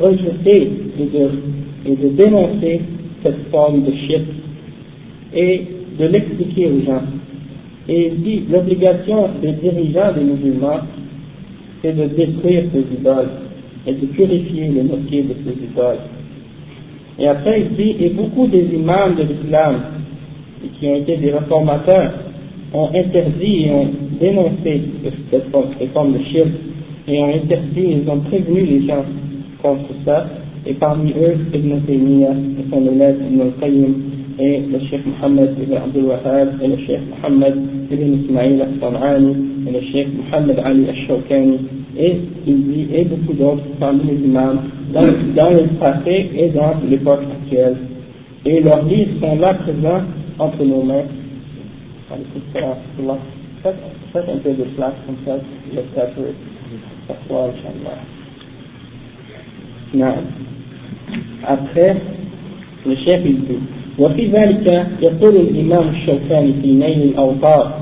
rejeter 0.00 0.70
et 1.00 1.04
de, 1.06 1.90
et 1.90 1.96
de 1.96 2.08
dénoncer 2.10 2.82
cette 3.24 3.48
forme 3.50 3.82
de 3.82 3.90
shirk 4.06 4.22
et 5.34 5.62
de 5.98 6.04
l'expliquer 6.06 6.66
aux 6.66 6.86
gens. 6.86 7.02
Et 7.88 8.12
il 8.12 8.22
dit, 8.22 8.42
l'obligation 8.48 9.28
des 9.42 9.52
dirigeants 9.52 10.12
des 10.12 10.22
musulmans, 10.22 10.82
c'est 11.82 11.96
de 11.96 12.04
détruire 12.04 12.64
ces 12.72 12.84
idoles 13.00 13.30
et 13.87 13.93
de 13.93 14.05
purifier 14.07 14.67
les 14.69 14.83
mosquées 14.83 15.23
de 15.23 15.35
ces 15.43 15.63
idoles. 15.63 15.99
Et 17.19 17.27
après, 17.27 17.61
il 17.61 17.75
dit, 17.75 17.95
et 17.99 18.09
beaucoup 18.09 18.47
des 18.47 18.65
imams 18.73 19.15
de 19.15 19.23
l'islam, 19.23 19.81
qui 20.79 20.87
ont 20.87 20.95
été 20.95 21.17
des 21.17 21.31
réformateurs, 21.31 22.13
ont 22.73 22.89
interdit 22.95 23.65
et 23.65 23.71
ont 23.71 23.89
dénoncé 24.19 24.81
cette 25.29 25.51
forme, 25.51 26.13
de 26.13 26.23
shirk, 26.31 26.47
et 27.07 27.19
ont 27.19 27.33
interdit, 27.33 28.01
ils 28.03 28.09
ont 28.09 28.19
prévenu 28.19 28.61
les 28.61 28.87
gens 28.87 29.03
contre 29.61 29.89
ça, 30.05 30.27
et 30.65 30.73
parmi 30.73 31.11
eux, 31.11 31.37
Ibn 31.53 31.79
Taymiyyah, 31.87 32.31
et 32.31 32.69
son 32.69 32.85
élève 32.87 33.17
Ibn 33.29 33.41
al-Qayyim, 33.41 33.93
et 34.39 34.59
le 34.71 34.79
Cheikh 34.89 35.01
Mohammed 35.05 35.51
ibn 35.61 35.73
Abdul 35.75 36.05
Wahab, 36.05 36.49
et 36.63 36.67
le 36.67 36.77
Cheikh 36.77 37.01
Mohammed 37.09 37.55
ibn 37.91 38.23
Ismail 38.23 38.61
al-San'ani, 38.61 39.35
et 39.67 39.71
le 39.71 39.81
Cheikh 39.91 40.07
Mohammed 40.17 40.59
Ali 40.63 40.87
al-Shawkani, 40.87 41.57
et 41.96 42.20
il 42.46 42.66
dit, 42.66 42.88
et 42.92 43.04
beaucoup 43.04 43.32
d'autres 43.32 43.64
parmi 43.78 44.04
les 44.04 44.24
imams, 44.24 44.60
dans, 44.92 45.02
dans 45.02 45.50
le 45.50 45.66
passé 45.78 46.30
et 46.34 46.48
dans 46.50 46.74
l'époque 46.88 47.22
actuelle. 47.22 47.76
Et 48.44 48.60
leurs 48.60 48.84
livres 48.84 49.20
sont 49.20 49.36
là 49.36 49.54
présents 49.54 50.02
entre 50.38 50.64
nos 50.64 50.82
mains. 50.82 51.04
Faites, 52.08 53.76
faites 54.12 54.28
un 54.28 54.38
peu 54.38 54.50
de 54.50 54.64
place 54.76 54.94
comme 55.06 55.16
ça, 55.24 55.38
le 55.74 55.82
peut 55.82 56.34
s'asseoir, 57.08 57.48
Inch'Allah. 59.94 60.16
Après, 61.44 61.96
le 62.86 62.96
chef 62.96 63.20
il 63.24 63.40
dit, 63.42 63.58
وفي 63.98 64.26
ذلك 64.26 64.86
يقول 65.02 65.36
الإمام 65.36 65.88
الشوكاني 65.88 66.52
في 66.62 66.72
نيل 66.72 67.02
الأوطار 67.02 67.80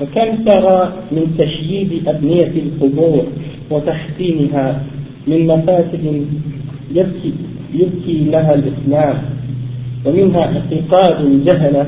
وكم 0.00 0.44
ترى 0.44 0.92
من 1.12 1.36
تشييد 1.38 2.08
أبنية 2.08 2.52
القبور 2.62 3.24
وتحسينها 3.70 4.82
من 5.26 5.46
مفاسد 5.46 6.26
يبكي, 6.94 7.32
يبكي 7.74 8.24
لها 8.24 8.54
الإسلام 8.54 9.22
ومنها 10.04 10.40
اعتقاد 10.44 11.24
الجهلة 11.24 11.86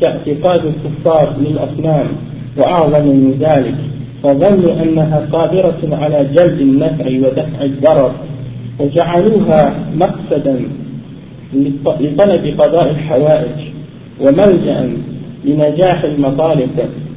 كاعتقاد 0.00 0.60
الكفار 0.66 1.36
للأصنام 1.40 2.06
وأعظم 2.58 3.06
من 3.06 3.34
ذلك 3.40 3.74
فظنوا 4.22 4.82
أنها 4.82 5.28
قادرة 5.32 5.78
على 5.92 6.28
جلب 6.34 6.60
النفع 6.60 7.06
ودفع 7.06 7.62
الضرر 7.62 8.14
وجعلوها 8.80 9.74
مقصدا 9.94 10.60
لطلب 11.54 12.60
قضاء 12.60 12.90
الحوائج 12.90 13.58
وملجأ 14.20 14.90
لنجاح 15.44 16.04
المطالب 16.04 16.70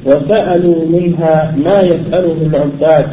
وسألوا 0.06 0.86
منها 0.88 1.56
ما 1.56 1.78
يسأله 1.84 2.36
العباد 2.46 3.06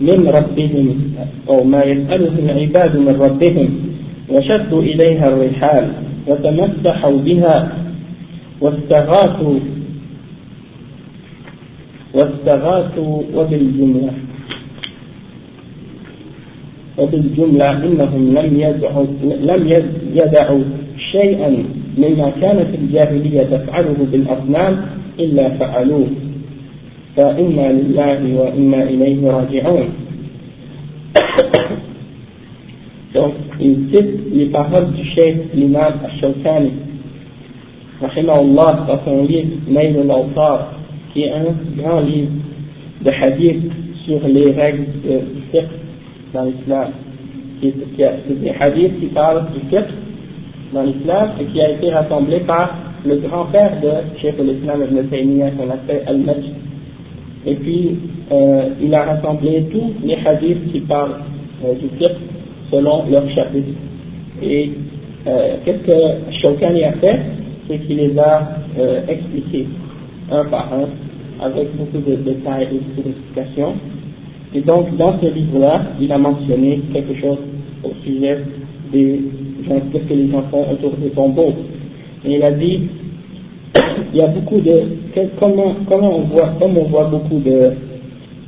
من 0.00 0.28
ربهم 0.28 1.00
أو 1.48 1.64
ما 1.64 1.82
يسأله 1.84 2.34
العباد 2.38 2.96
من 2.96 3.14
ربهم. 3.22 3.68
وشدوا 4.30 4.82
إليها 4.82 5.28
الرحال 5.28 5.92
وتمسحوا 6.28 7.18
بها 7.18 7.72
واستغاثوا 8.60 9.58
واستغاثوا 12.14 13.22
وبالجملة 13.34 14.12
وبالجملة 16.98 17.70
إنهم 17.70 18.38
لم 18.38 18.60
يدعوا 18.60 19.06
لم 19.22 19.84
يدعوا 20.14 20.64
شيئا. 21.12 21.64
مما 21.98 22.32
كانت 22.40 22.74
الجاهلية 22.74 23.42
تفعله 23.42 23.96
بالأصنام 24.12 24.86
إلا 25.20 25.48
فعلوه 25.48 26.06
فإنا 27.16 27.72
لله 27.72 28.40
وإنا 28.40 28.82
إليه 28.82 29.30
راجعون 29.30 29.88
Donc, 33.14 33.34
il 33.60 33.90
cite 33.92 34.32
les 34.32 34.46
paroles 34.46 34.92
du 34.92 35.04
chef 35.10 35.34
l'imam 35.52 35.92
Al-Shawkani, 36.02 36.70
rahimahullah, 38.00 38.86
dans 38.88 39.04
son 39.04 39.24
livre 39.24 39.48
Nail 39.68 39.98
al-Awtar, 39.98 40.72
qui 41.12 41.24
est 41.24 41.32
un 41.32 41.54
grand 41.76 42.00
livre 42.00 42.30
de 43.04 43.10
hadith 43.10 43.70
sur 44.06 44.26
les 44.26 44.52
règles 44.52 44.86
de 45.04 45.20
fiqh 45.52 45.68
dans 46.32 46.44
l'islam. 46.44 46.92
C'est 47.60 48.40
des 48.40 48.50
hadiths 48.58 48.98
qui 48.98 49.06
parlent 49.08 49.44
du 49.52 49.60
fiqh 49.68 49.90
dans 50.72 50.82
l'islam 50.82 51.30
et 51.40 51.44
qui 51.46 51.60
a 51.60 51.70
été 51.70 51.90
rassemblé 51.90 52.40
par 52.40 52.74
le 53.04 53.16
grand-père 53.16 53.80
de 53.82 54.18
Cheikh 54.20 54.38
al-Islam 54.38 54.84
ibn 54.90 55.08
Taymiyyah 55.08 55.50
qu'on 55.52 55.70
appelle 55.70 56.02
Al-Majd. 56.06 56.44
Et 57.46 57.54
puis, 57.56 57.98
euh, 58.30 58.68
il 58.80 58.94
a 58.94 59.04
rassemblé 59.04 59.64
tous 59.72 59.92
les 60.04 60.16
hadiths 60.24 60.70
qui 60.70 60.80
parlent 60.80 61.16
euh, 61.64 61.74
du 61.74 61.88
fiqh 61.98 62.16
selon 62.70 63.04
leur 63.10 63.28
chapitre. 63.30 63.72
Et 64.42 64.70
euh, 65.26 65.56
qu'est-ce 65.64 65.86
que 65.86 66.32
Shawkani 66.40 66.84
a 66.84 66.92
fait? 66.92 67.20
C'est 67.68 67.78
qu'il 67.80 67.96
les 67.96 68.18
a 68.18 68.48
euh, 68.78 69.00
expliqués 69.08 69.66
un 70.30 70.44
par 70.46 70.72
un 70.72 71.44
avec 71.44 71.76
beaucoup 71.76 71.98
de 71.98 72.16
détails 72.16 72.68
et 72.72 73.02
d'explications. 73.02 73.74
Et 74.54 74.60
donc, 74.60 74.96
dans 74.96 75.18
ce 75.20 75.26
livre-là, 75.26 75.82
il 76.00 76.12
a 76.12 76.18
mentionné 76.18 76.80
quelque 76.92 77.20
chose 77.20 77.38
au 77.82 77.92
sujet 78.04 78.38
des 78.92 79.20
gens, 79.64 79.80
qu'est-ce 79.92 80.04
que 80.04 80.14
les 80.14 80.30
gens 80.30 80.42
font 80.50 80.70
autour 80.72 80.92
des 80.96 81.10
tombeaux. 81.10 81.52
Et 82.24 82.36
il 82.36 82.42
a 82.42 82.52
dit, 82.52 82.80
il 84.12 84.18
y 84.18 84.22
a 84.22 84.28
beaucoup 84.28 84.60
de, 84.60 84.82
comment, 85.38 85.74
comment 85.88 86.18
on 86.18 86.22
voit, 86.22 86.54
comme 86.58 86.76
on 86.76 86.84
voit 86.84 87.04
beaucoup 87.04 87.38
de 87.38 87.72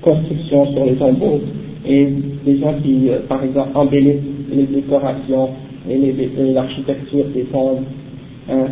constructions 0.02 0.72
sur 0.72 0.84
les 0.84 0.94
tombeaux, 0.94 1.40
et 1.86 2.08
des 2.44 2.58
gens 2.58 2.74
qui, 2.82 3.08
euh, 3.10 3.20
par 3.28 3.42
exemple, 3.44 3.70
embellissent 3.74 4.22
les 4.50 4.64
décorations 4.64 5.50
et 5.88 6.52
l'architecture 6.52 7.26
des 7.34 7.44
tombes, 7.44 7.82
hein. 8.50 8.66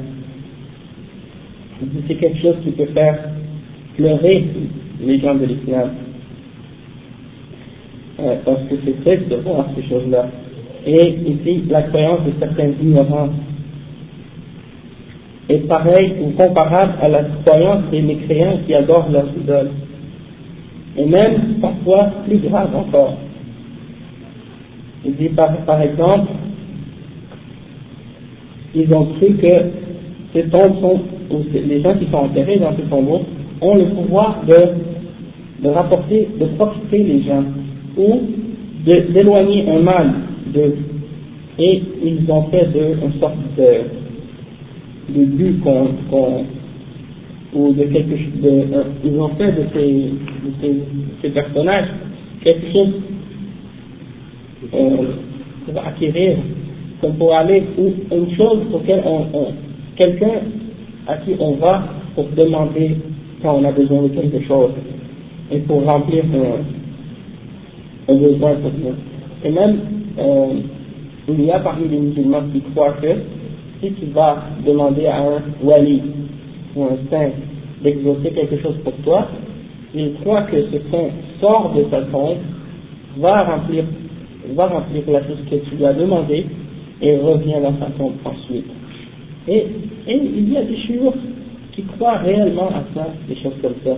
c'est 2.09 2.15
quelque 2.15 2.41
chose 2.41 2.57
qui 2.65 2.71
peut 2.71 2.87
faire 2.87 3.19
pleurer 3.97 4.45
les 5.05 5.19
gens 5.19 5.35
de 5.35 5.45
l'islam. 5.45 5.91
Euh, 8.21 8.37
parce 8.45 8.63
que 8.69 8.75
c'est 8.85 9.05
triste 9.05 9.29
de 9.29 9.37
voir 9.37 9.67
ces 9.75 9.89
choses-là. 9.89 10.29
Et 10.85 11.15
ici, 11.27 11.65
la 11.71 11.83
croyance 11.83 12.25
de 12.25 12.33
certains 12.41 12.71
ignorants 12.83 13.31
est 15.49 15.69
pareille 15.69 16.15
ou 16.23 16.31
comparable 16.31 16.95
à 17.01 17.09
la 17.09 17.25
croyance 17.45 17.85
des 17.91 18.03
mécréants 18.03 18.59
qui 18.67 18.75
adorent 18.75 19.09
leurs 19.11 19.29
idoles. 19.41 19.71
Et 20.97 21.07
même 21.07 21.61
parfois 21.61 22.11
plus 22.27 22.39
grave 22.39 22.75
encore. 22.75 23.17
Il 25.05 25.15
dit 25.17 25.31
par, 25.31 25.81
exemple, 25.81 26.33
ils 28.75 28.93
ont 28.95 29.07
cru 29.17 29.35
que 29.35 29.71
ces 30.33 30.45
tombes 30.45 30.81
sont, 30.81 31.01
ou 31.31 31.43
les 31.53 31.81
gens 31.81 31.95
qui 31.95 32.07
sont 32.11 32.19
enterrés 32.19 32.59
dans 32.59 32.75
ces 32.77 32.83
tombeaux 32.83 33.23
ont 33.61 33.75
le 33.77 33.87
pouvoir 33.87 34.43
de, 34.47 35.65
de 35.65 35.69
rapporter, 35.69 36.29
de 36.39 36.47
profiter 36.57 36.99
les 36.99 37.23
gens 37.23 37.45
ou 37.97 38.21
d'éloigner 38.85 39.71
un 39.71 39.81
mal 39.81 40.13
d'eux. 40.53 40.77
Et 41.59 41.83
ils 42.05 42.31
ont 42.31 42.45
fait 42.45 42.67
de 42.73 43.05
une 43.05 43.21
sorte 43.21 43.37
de, 43.57 45.25
but 45.25 45.61
qu'on, 45.61 46.45
ou 47.55 47.73
de 47.73 47.85
quelque 47.85 48.15
euh, 48.45 48.85
ils 49.05 49.21
ont 49.21 49.29
fait 49.31 49.53
de 49.53 49.65
ces, 49.75 50.11
de 50.65 50.81
ces, 51.21 51.29
personnages 51.31 51.89
quelque 52.43 52.73
chose 52.73 52.93
euh, 54.73 54.97
pour 55.67 55.87
acquérir, 55.87 56.39
comme 57.01 57.15
pour 57.17 57.35
aller, 57.35 57.63
ou 57.79 57.93
une 58.15 58.35
chose 58.37 58.61
on 58.73 59.53
quelqu'un 59.97 60.41
à 61.07 61.17
qui 61.19 61.33
on 61.39 61.53
va 61.53 61.83
pour 62.15 62.27
demander 62.37 62.97
quand 63.43 63.59
on 63.61 63.65
a 63.65 63.73
besoin 63.73 64.03
de 64.03 64.09
quelque 64.09 64.47
chose 64.47 64.71
et 65.51 65.59
pour 65.59 65.85
remplir 65.85 66.25
un, 66.25 68.13
un 68.13 68.17
besoin 68.17 68.55
pour 68.55 68.71
nous. 68.73 69.12
Et 69.45 69.51
même, 69.51 69.81
euh, 70.19 70.61
il 71.29 71.45
y 71.45 71.51
a 71.51 71.59
parmi 71.61 71.89
les 71.89 71.99
musulmans 71.99 72.43
qui 72.53 72.61
croient 72.73 72.97
que 73.01 73.09
si 73.81 73.93
tu 73.93 74.07
vas 74.07 74.45
demander 74.65 75.07
à 75.07 75.21
un 75.21 75.43
wali 75.63 76.03
ou 76.77 76.85
un 76.85 77.11
saint 77.11 77.31
d'exaucer 77.83 78.31
quelque 78.31 78.59
chose 78.63 78.77
pour 78.85 78.95
toi, 79.05 79.29
il 79.95 80.15
croit 80.21 80.43
que 80.43 80.57
ce 80.63 80.79
saint 80.91 81.09
sort 81.41 81.73
de 81.77 81.85
sa 81.91 82.03
tombe, 82.03 82.39
va 83.19 83.43
remplir, 83.43 83.85
va 84.55 84.67
remplir 84.69 85.03
la 85.09 85.23
chose 85.27 85.39
que 85.51 85.57
tu 85.57 85.77
lui 85.77 85.85
as 85.85 85.93
demandé 85.93 86.47
et 87.01 87.17
revient 87.17 87.61
dans 87.63 87.75
sa 87.79 87.91
tombe 87.99 88.15
ensuite. 88.25 88.67
Et, 89.49 89.67
et 90.07 90.17
il 90.17 90.53
y 90.53 90.57
a 90.57 90.63
des 90.63 90.77
chiours 90.77 91.15
qui 91.73 91.83
croient 91.83 92.19
réellement 92.19 92.69
à 92.69 92.85
ça, 92.95 93.09
des 93.29 93.35
choses 93.37 93.57
comme 93.61 93.75
ça. 93.85 93.97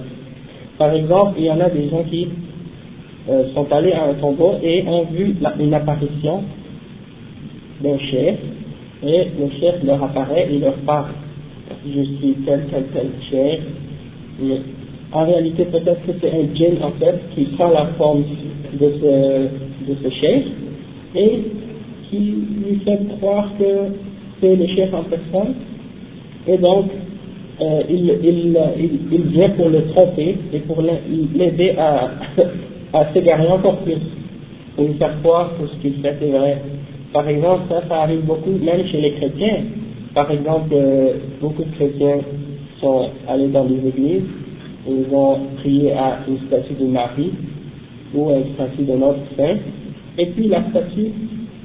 Par 0.79 0.93
exemple, 0.95 1.35
il 1.39 1.45
y 1.45 1.51
en 1.51 1.61
a 1.61 1.69
des 1.69 1.89
gens 1.91 2.03
qui 2.05 2.29
euh, 3.29 3.45
sont 3.55 3.71
allés 3.73 3.93
à 3.93 4.05
un 4.05 4.15
tombeau 4.15 4.55
et 4.63 4.85
ont 4.87 5.05
vu 5.05 5.35
une 5.59 5.75
apparition 5.75 6.43
d'un 7.83 7.99
chef, 7.99 8.37
et 9.03 9.25
le 9.39 9.51
chef 9.61 9.83
leur 9.85 10.03
apparaît 10.03 10.49
et 10.51 10.59
leur 10.59 10.75
parle. 10.87 11.13
Je 11.87 12.03
suis 12.03 12.35
tel, 12.47 12.67
tel, 12.71 12.85
tel 12.93 13.11
chef. 13.31 13.61
Mais 14.41 14.61
en 15.13 15.25
réalité, 15.25 15.65
peut-être 15.67 16.05
que 16.07 16.13
c'est 16.21 16.31
un 16.31 16.55
djinn 16.55 16.83
en 16.83 16.91
fait 16.93 17.21
qui 17.35 17.45
prend 17.57 17.71
la 17.71 17.87
forme 17.99 18.25
de 18.81 18.93
ce, 19.01 19.91
de 19.91 19.97
ce 20.03 20.11
chef 20.21 20.45
et 21.15 21.39
qui 22.11 22.19
lui 22.19 22.81
fait 22.85 22.99
croire 23.19 23.51
que 23.59 23.65
c'est 24.41 24.57
le 24.57 24.67
chef 24.69 24.93
en 24.93 25.05
personne. 25.05 25.55
Et 26.47 26.59
donc, 26.59 26.91
euh, 27.61 27.83
il, 27.89 28.19
il, 28.23 28.59
il, 29.13 29.23
vient 29.29 29.51
pour 29.51 29.69
le 29.69 29.87
tromper 29.89 30.37
et 30.53 30.59
pour 30.61 30.83
l'aider 30.83 31.75
à, 31.79 32.11
à 32.95 33.13
s'égarer 33.13 33.49
encore 33.49 33.79
plus, 33.79 34.01
pour 34.77 34.87
lui 34.87 34.95
faire 34.95 35.21
croire 35.23 35.51
que 35.59 35.67
ce 35.67 35.77
qu'il 35.83 36.01
fait 36.01 36.17
est 36.23 36.31
vrai. 36.31 36.63
Par 37.13 37.29
exemple, 37.29 37.65
ça, 37.69 37.83
ça 37.89 38.03
arrive 38.03 38.25
beaucoup, 38.25 38.53
même 38.53 38.87
chez 38.87 39.01
les 39.01 39.13
chrétiens. 39.13 39.65
Par 40.15 40.31
exemple, 40.31 40.71
euh, 40.73 41.15
beaucoup 41.41 41.65
de 41.65 41.75
chrétiens 41.75 42.19
sont 42.81 43.11
allés 43.29 43.49
dans 43.49 43.65
des 43.65 43.87
églises 43.89 44.23
ils 44.87 45.15
ont 45.15 45.39
prié 45.59 45.93
à 45.93 46.21
une 46.29 46.39
statue 46.47 46.75
de 46.75 46.87
Marie 46.87 47.33
ou 48.15 48.31
à 48.31 48.37
une 48.37 48.55
statue 48.55 48.83
de 48.83 48.93
notre 48.93 49.21
saint, 49.37 49.57
et 50.19 50.27
puis 50.27 50.49
la 50.49 50.63
statue 50.71 51.11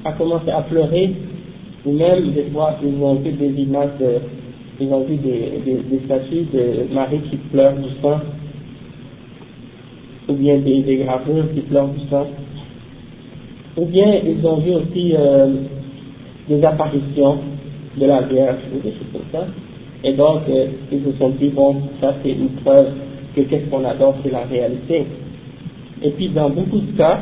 a 0.04 0.12
commencé 0.12 0.50
à 0.50 0.62
pleurer, 0.62 1.12
ou 1.84 1.92
même 1.92 2.32
des 2.32 2.44
fois 2.44 2.76
ils 2.82 3.02
ont 3.02 3.14
vu 3.16 3.32
des 3.32 3.62
images 3.62 3.90
ils 4.80 4.92
ont 4.92 5.04
vu 5.04 5.16
des, 5.16 6.00
statues 6.06 6.46
de 6.54 6.94
Marie 6.94 7.20
qui 7.30 7.36
pleure 7.52 7.74
du 7.74 7.90
sang, 8.00 8.20
ou 10.30 10.34
bien 10.34 10.58
des, 10.58 10.82
des 10.82 10.96
gravures 10.98 11.52
qui 11.54 11.60
pleurent 11.60 11.88
du 11.88 12.08
sang, 12.08 12.26
ou 13.76 13.84
bien 13.86 14.06
ils 14.24 14.46
ont 14.46 14.56
vu 14.56 14.72
aussi 14.74 15.14
euh, 15.16 15.48
des 16.48 16.64
apparitions 16.64 17.38
de 17.98 18.06
la 18.06 18.22
Vierge 18.22 18.60
ou 18.74 18.78
des 18.78 18.92
choses 18.92 19.12
comme 19.12 19.22
ça, 19.32 19.46
et 20.04 20.12
donc 20.14 20.42
euh, 20.48 20.66
ils 20.92 21.02
se 21.02 21.18
sont 21.18 21.30
dit, 21.30 21.48
bon, 21.48 21.76
ça 22.00 22.14
c'est 22.22 22.30
une 22.30 22.50
preuve 22.62 22.88
que 23.34 23.42
qu'est-ce 23.42 23.70
qu'on 23.70 23.84
adore, 23.84 24.16
c'est 24.22 24.32
la 24.32 24.44
réalité. 24.44 25.04
Et 26.02 26.10
puis 26.10 26.28
dans 26.28 26.50
beaucoup 26.50 26.78
de 26.78 26.96
cas, 26.96 27.20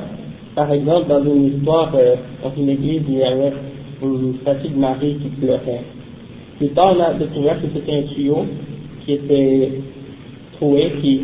par 0.55 0.73
exemple 0.73 1.09
dans 1.09 1.25
une 1.25 1.57
histoire, 1.57 1.93
euh, 1.95 2.17
dans 2.43 2.53
une 2.57 2.69
église, 2.69 3.03
il 3.09 3.19
y 3.19 3.23
avait 3.23 3.53
une 4.03 4.35
statue 4.43 4.69
de 4.69 4.79
Marie 4.79 5.17
qui 5.23 5.29
pleurait 5.41 5.83
plus 6.59 6.69
tard, 6.71 6.97
on 6.99 7.01
a 7.01 7.15
découvert 7.15 7.63
que 7.63 7.69
c'était 7.73 7.99
un 7.99 8.03
tuyau 8.03 8.45
qui 9.05 9.13
était 9.13 9.71
troué 10.57 10.93
qui, 11.01 11.21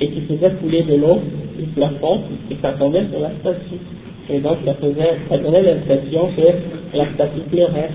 et 0.00 0.08
qui 0.08 0.20
faisait 0.22 0.50
couler 0.60 0.82
de 0.82 0.96
l'eau 0.96 1.20
du 1.58 1.64
plafond 1.74 2.20
et 2.50 2.56
ça 2.62 2.72
tombait 2.72 3.04
sur 3.10 3.20
la 3.20 3.30
statue. 3.40 3.80
Et 4.28 4.40
donc, 4.40 4.58
ça, 4.64 4.74
faisait, 4.74 5.18
ça 5.28 5.38
donnait 5.38 5.62
l'impression 5.62 6.28
que 6.36 6.96
la 6.96 7.06
statue 7.14 7.40
pleurait. 7.50 7.90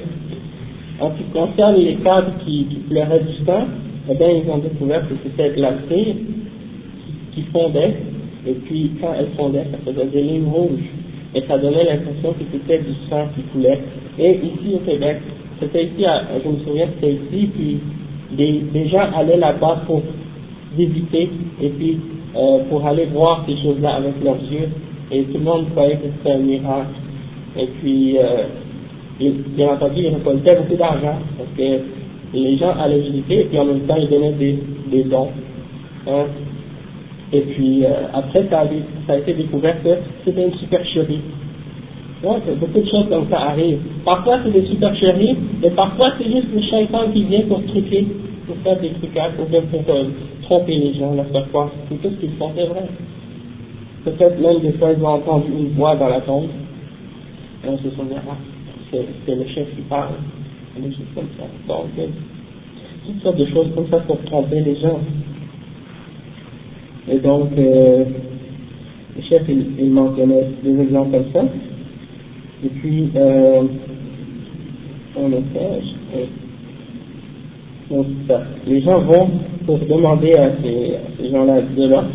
En 1.00 1.12
ce 1.12 1.17
qui 1.17 1.24
concerne 1.32 1.76
les 1.76 1.96
cadres 1.96 2.32
qui, 2.46 2.65
qui 2.65 2.76
pleuraient 2.89 3.20
du 3.20 3.46
sang, 3.46 3.65
eh 4.10 4.15
bien, 4.15 4.28
ils 4.30 4.50
ont 4.50 4.60
découvert 4.60 5.08
que 5.08 5.15
c'était 5.24 5.56
de 5.56 5.62
la 5.62 5.74
cire 5.89 6.15
qui, 7.34 7.41
fondait, 7.54 7.96
et 8.48 8.54
puis 8.65 8.91
quand 9.02 9.13
elle 9.17 9.28
fondait, 9.38 9.65
ça 9.72 9.78
faisait 9.86 10.06
des 10.06 10.22
lignes 10.22 10.48
rouges, 10.48 10.89
et 11.34 11.41
ça 11.48 11.58
donnait 11.58 11.86
l'impression 11.86 12.34
que 12.34 12.44
c'était 12.52 12.80
du 12.80 12.94
sang 13.10 13.28
qui 13.36 13.41
coulait. 13.54 13.80
Et 14.20 14.32
ici 14.32 14.76
au 14.76 14.80
Québec, 14.80 15.17
c'était 15.60 15.86
ici, 15.86 16.04
je 16.44 16.50
me 16.50 16.58
souviens, 16.65 16.88
c'était 16.96 17.13
ici, 17.13 17.50
puis 17.54 17.80
des, 18.38 18.62
des 18.74 18.88
gens 18.89 19.08
allaient 19.15 19.38
là-bas 19.38 19.84
pour 19.86 20.02
visiter 20.76 21.30
et 21.62 21.70
puis 21.70 22.00
euh, 22.36 22.60
pour 22.70 22.86
aller 22.86 23.06
voir 23.06 23.44
ces 23.48 23.58
choses-là 23.62 23.96
avec 23.96 24.14
leurs 24.24 24.40
yeux, 24.52 24.70
et 25.12 25.24
tout 25.24 25.38
le 25.38 25.44
monde 25.44 25.70
croyait 25.72 25.96
que 25.96 26.08
c'était 26.18 26.32
un 26.32 26.40
miracle. 26.40 26.96
Et 27.58 27.68
puis, 27.68 28.18
euh, 28.18 28.44
bien 29.20 29.74
entendu, 29.74 30.02
ils 30.02 30.16
récoltaient 30.16 30.56
beaucoup 30.56 30.76
d'argent 30.76 31.18
parce 31.38 31.50
que 31.58 31.80
les 32.34 32.58
gens 32.58 32.72
allaient 32.80 33.02
visiter 33.02 33.42
et 33.42 33.44
puis 33.46 33.60
en 33.60 33.66
même 33.66 33.82
temps 33.82 33.98
ils 33.98 34.10
donnaient 34.10 34.32
des, 34.32 34.58
des 34.90 35.04
dons. 35.04 35.28
Hein. 36.08 36.26
Et 37.34 37.42
puis 37.42 37.84
euh, 37.86 37.90
après, 38.14 38.46
ça 38.50 38.62
a, 38.62 38.68
ça 39.08 39.14
a 39.14 39.18
été 39.18 39.34
découvert 39.34 39.82
que 39.84 39.90
c'était 40.24 40.46
une 40.46 40.54
supercherie. 40.56 41.20
Donc, 42.24 42.44
beaucoup 42.60 42.80
de 42.80 42.90
choses 42.90 43.10
comme 43.10 43.28
ça 43.30 43.50
arrivent. 43.50 43.80
Parfois, 44.06 44.40
c'est 44.44 44.52
des 44.52 44.68
supercheries, 44.68 45.36
mais 45.62 45.72
parfois, 45.72 46.14
c'est 46.20 46.32
juste 46.32 46.48
le 46.54 46.62
shaitan 46.62 47.12
qui 47.12 47.24
vient 47.24 47.42
pour 47.48 47.66
truquer, 47.66 48.06
pour 48.46 48.56
faire 48.58 48.80
des 48.80 48.90
trucages, 48.90 49.32
ou 49.42 49.50
bien 49.50 49.62
pour 49.62 49.82
euh, 49.90 50.04
tromper 50.52 50.76
les 50.76 50.94
gens, 50.96 51.14
leur 51.14 51.28
faire 51.28 51.48
croire 51.48 51.70
tout 51.88 51.98
ce 52.04 52.10
qu'ils 52.10 52.34
font, 52.34 52.52
c'est 52.54 52.66
vrai. 52.66 52.84
Peut-être 54.04 54.42
même 54.42 54.60
des 54.60 54.74
fois, 54.74 54.92
ils 54.92 55.02
ont 55.02 55.08
entendu 55.08 55.50
une 55.50 55.70
voix 55.70 55.96
dans 55.96 56.10
la 56.10 56.20
tombe, 56.22 56.50
et 57.64 57.70
on 57.70 57.78
se 57.78 57.90
souvient, 57.92 58.22
ah, 58.30 58.36
c'est 58.92 59.36
le 59.36 59.48
chef 59.48 59.74
qui 59.76 59.82
parle, 59.84 60.16
des 60.76 60.92
choses 60.92 61.06
comme 61.16 61.28
ça. 61.38 61.44
Donc, 61.68 61.86
euh, 61.98 62.08
toutes 63.06 63.24
sortes 63.24 63.38
de 63.38 63.46
choses 63.46 63.68
comme 63.74 63.88
ça 63.90 64.00
pour 64.00 64.22
tromper 64.26 64.60
les 64.60 64.76
gens. 64.76 65.00
Et 67.10 67.20
donc, 67.20 67.52
euh, 67.58 68.04
le 69.16 69.22
chef, 69.24 69.44
il, 69.48 69.68
il 69.80 69.92
mentionnait 69.92 70.48
des 70.64 70.82
exemples 70.82 71.12
comme 71.12 71.32
ça. 71.32 71.46
Et 72.66 72.70
puis, 72.70 73.10
euh, 73.16 73.64
on 75.16 75.30
le 75.30 75.38
fait, 75.54 76.28
donc, 77.91 78.06
les 78.67 78.82
gens 78.82 79.01
vont 79.01 79.30
pour 79.65 79.77
demander 79.80 80.34
à 80.34 80.51
ces, 80.63 81.30
gens-là 81.30 81.62
de 81.62 81.88
leur, 81.88 82.06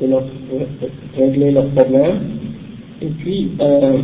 de 0.00 0.06
leur 0.06 0.22
régler 1.16 1.50
leurs 1.50 1.68
problèmes. 1.70 2.20
Et 3.02 3.08
puis, 3.08 3.50
euh, 3.60 3.98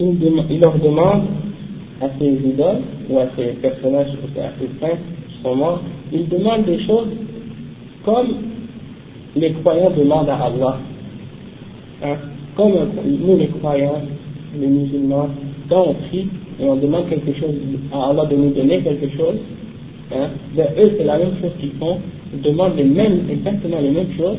ils, 0.00 0.60
leur 0.60 0.78
demandent 0.78 1.28
à 2.02 2.06
ces 2.18 2.26
idoles 2.26 2.82
ou 3.08 3.18
à 3.18 3.26
ces 3.36 3.52
personnages, 3.62 4.08
à 4.08 4.50
ces 4.60 4.80
saints 4.80 4.98
ils 6.12 6.28
demandent 6.28 6.64
des 6.64 6.84
choses 6.86 7.08
comme 8.04 8.28
les 9.36 9.52
croyants 9.52 9.90
demandent 9.90 10.28
à 10.28 10.36
Allah. 10.36 10.78
Hein? 12.02 12.16
Comme 12.56 12.72
nous 13.04 13.36
les 13.36 13.48
croyants, 13.48 14.02
les 14.58 14.66
musulmans, 14.66 15.28
quand 15.68 15.86
on 15.88 15.94
prie 15.94 16.28
et 16.60 16.64
on 16.64 16.76
demande 16.76 17.08
quelque 17.08 17.32
chose 17.38 17.54
à 17.92 18.10
Allah 18.10 18.26
de 18.26 18.36
nous 18.36 18.50
donner 18.50 18.80
quelque 18.80 19.08
chose, 19.16 19.36
hein, 20.12 20.28
ben 20.56 20.66
eux 20.78 20.92
c'est 20.96 21.04
la 21.04 21.18
même 21.18 21.32
chose 21.40 21.52
qu'ils 21.60 21.72
font, 21.72 21.98
ils 22.32 22.42
demandent 22.42 22.76
les 22.76 22.84
mêmes, 22.84 23.22
exactement 23.30 23.80
les 23.80 23.90
mêmes 23.90 24.12
choses, 24.16 24.38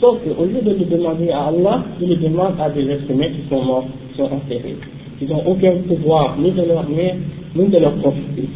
sauf 0.00 0.18
qu'au 0.22 0.44
lieu 0.44 0.60
de 0.62 0.70
le 0.70 0.84
demander 0.84 1.30
à 1.30 1.46
Allah, 1.46 1.84
ils 2.00 2.08
le 2.08 2.16
demandent 2.16 2.60
à 2.60 2.70
des 2.70 2.88
êtres 2.88 3.10
humains 3.10 3.28
qui 3.28 3.48
sont 3.48 3.62
morts, 3.62 3.86
qui 4.10 4.18
sont 4.18 4.24
enterrés. 4.24 4.76
Ils 5.20 5.28
n'ont 5.28 5.44
aucun 5.46 5.72
pouvoir 5.88 6.36
ni 6.38 6.52
de 6.52 6.62
leur 6.62 6.88
mère, 6.88 7.16
ni 7.56 7.66
de 7.66 7.78
leur 7.78 7.94
profiter. 7.94 8.48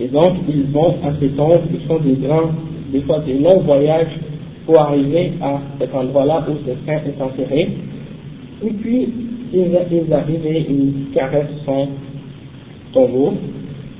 Et 0.00 0.08
donc, 0.08 0.32
ils 0.48 0.64
vont 0.72 0.94
à 1.04 1.12
ces 1.20 1.28
tombes, 1.28 1.60
ils 1.72 1.86
font 1.86 1.98
des 1.98 2.14
grands, 2.14 2.50
des 2.90 3.00
fois 3.02 3.20
des 3.20 3.34
longs 3.34 3.60
voyages 3.60 4.08
pour 4.66 4.78
arriver 4.78 5.32
à 5.42 5.60
cet 5.78 5.94
endroit-là 5.94 6.46
où 6.48 6.54
ce 6.66 6.72
saint 6.86 7.00
est 7.06 7.22
enterré. 7.22 7.68
Et 8.64 8.70
puis, 8.70 9.08
ils, 9.52 10.12
arrivent 10.12 10.46
et 10.46 10.66
ils 10.68 11.12
caressent 11.14 11.64
son 11.64 11.88
tombeau, 12.92 13.34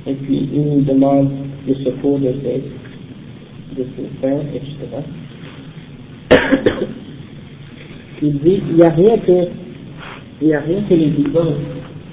et 0.07 0.13
puis 0.13 0.49
ils 0.53 0.63
nous 0.63 0.81
demandent 0.81 1.31
le 1.67 1.75
secours 1.75 2.19
de 2.19 2.33
ces, 2.43 2.63
de 3.77 3.85
ces 3.95 4.09
saints, 4.21 4.43
etc. 4.53 4.69
il 8.21 8.33
dit, 8.39 8.61
il 8.69 8.75
n'y 8.75 8.83
a 8.83 8.89
rien 8.89 9.17
que, 9.17 9.47
il 10.41 10.47
n'y 10.47 10.53
a 10.53 10.61
rien 10.61 10.81
que 10.87 10.93
les 10.93 11.07
idoles, 11.07 11.55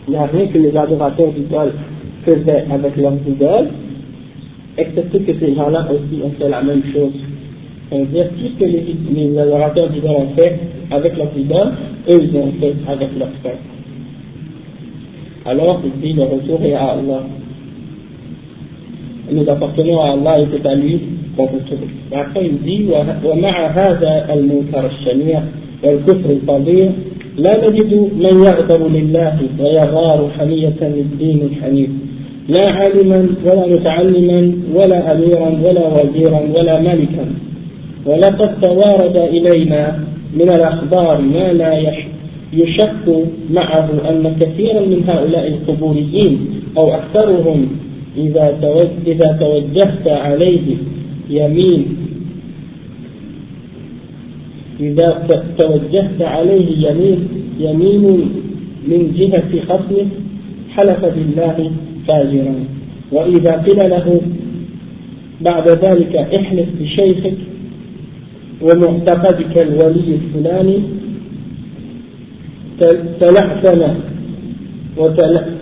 il 0.06 0.10
n'y 0.10 0.16
a 0.16 0.26
rien 0.26 0.46
que 0.48 0.58
les 0.58 0.76
adorateurs 0.76 1.32
d'idoles 1.32 1.74
faisaient 2.24 2.64
avec 2.70 2.96
leurs 2.96 3.18
idoles, 3.26 3.68
excepté 4.76 5.20
que 5.20 5.38
ces 5.38 5.54
gens-là 5.54 5.88
aussi 5.90 6.22
ont 6.22 6.32
fait 6.38 6.48
la 6.48 6.62
même 6.62 6.82
chose. 6.92 7.14
C'est-à-dire, 7.90 8.28
tout 8.38 8.48
ce 8.54 8.58
que 8.60 8.64
les, 8.64 8.96
les 9.14 9.38
adorateurs 9.38 9.90
d'idoles 9.90 10.10
ont 10.10 10.34
fait 10.36 10.58
avec 10.90 11.16
leurs 11.16 11.36
idoles, 11.36 11.72
fait 12.08 12.74
avec 12.86 13.08
leurs 13.18 13.32
frères. 13.42 13.58
Alors, 15.44 15.80
dit, 16.02 16.12
le 16.12 16.22
retour 16.24 16.60
est 16.62 16.74
à 16.74 16.90
Allah. 16.92 17.22
Nous 19.30 19.48
appartenons 19.48 20.00
à 20.00 20.10
Allah 20.12 20.40
et 20.40 20.46
c'est 20.52 20.66
à 20.66 20.74
lui 20.74 21.00
qu'on 21.36 21.44
retourne. 21.44 21.88
Et 22.12 22.16
après, 22.16 22.46
il 22.46 22.58
dit, 22.62 22.88
ومع 23.24 23.66
هذا 23.66 24.34
المنكر 24.34 24.86
الشنيع 24.86 25.42
والكفر 25.84 26.30
الفظيع 26.30 26.90
لا 27.38 27.68
نجد 27.68 27.94
من 27.94 28.44
يغضب 28.44 28.94
لله 28.94 29.38
ويغار 29.60 30.30
حمية 30.38 30.80
للدين 30.80 31.42
الحنيف 31.42 31.90
لا 32.48 32.70
عالما 32.70 33.28
ولا 33.44 33.66
متعلما 33.66 34.52
ولا 34.74 35.12
أميرا 35.12 35.48
ولا 35.64 35.86
وزيرا 35.86 36.40
ولا 36.54 36.80
ملكا 36.80 37.26
ولقد 38.06 38.60
توارد 38.60 39.16
إلينا 39.16 40.07
من 40.34 40.48
الأخبار 40.50 41.20
ما 41.20 41.52
لا 41.52 41.82
يشك 42.52 43.26
معه 43.50 43.90
أن 44.10 44.36
كثيرا 44.40 44.80
من 44.80 45.04
هؤلاء 45.08 45.48
القبوريين 45.48 46.38
أو 46.76 46.94
أكثرهم 46.94 47.68
إذا 48.16 48.58
إذا 49.06 49.38
توجهت 49.40 50.08
عليه 50.08 50.76
يمين 51.30 51.86
إذا 54.80 55.26
توجهت 55.58 56.22
عليه 56.22 56.88
يمين 56.88 57.28
يمين 57.60 58.04
من 58.88 59.12
جهة 59.18 59.60
خصمه 59.68 60.06
حلف 60.70 61.04
بالله 61.04 61.70
فاجرا. 62.08 62.54
وإذا 63.12 63.52
قيل 63.52 63.90
له 63.90 64.20
بعد 65.40 65.68
ذلك 65.68 66.16
احلف 66.16 66.66
بشيخك 66.80 67.34
ومعتقدك 68.62 69.58
الولي 69.58 70.14
الفلاني 70.14 70.82
تلعثم 73.20 73.82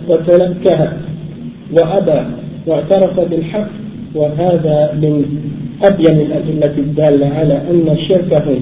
وتلكه 0.07 0.93
وأبى 1.71 2.21
واعترف 2.67 3.19
بالحق 3.19 3.69
وهذا 4.15 4.93
من 4.93 5.25
أبين 5.83 6.21
الأدلة 6.21 6.77
الدالة 6.77 7.27
على 7.27 7.53
أن 7.53 7.97
شركه 8.07 8.59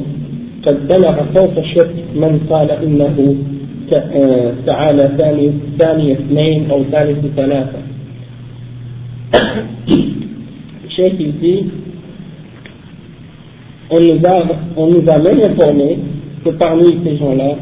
قد 0.66 0.88
بلغ 0.88 1.24
فوق 1.36 1.66
شرك 1.66 1.96
من 2.16 2.40
قال 2.50 2.72
إنه 2.72 3.36
تعالى 4.66 5.10
ثاني 5.18 5.52
ثاني 5.80 6.14
اثنين 6.14 6.72
أو 6.72 6.84
ثالث 6.92 7.26
ثلاثة. 7.36 7.80
الشيخ 10.86 11.14
dit 11.42 11.85
on 13.90 14.00
nous 14.00 14.26
a, 14.26 14.44
on 14.78 14.88
nous 14.88 15.10
a 15.10 15.20
même 15.20 15.40
informé 15.52 15.98
que 16.44 16.50
parmi 16.52 16.98
ces 17.04 17.18
gens-là, 17.18 17.56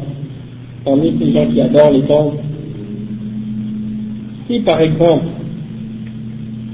parmi 0.84 1.14
ces 1.18 1.32
gens 1.32 1.46
qui 1.50 1.60
adorent 1.60 1.90
les 1.92 2.02
tombes, 2.02 2.34
si 4.48 4.60
par 4.60 4.80
exemple, 4.80 5.26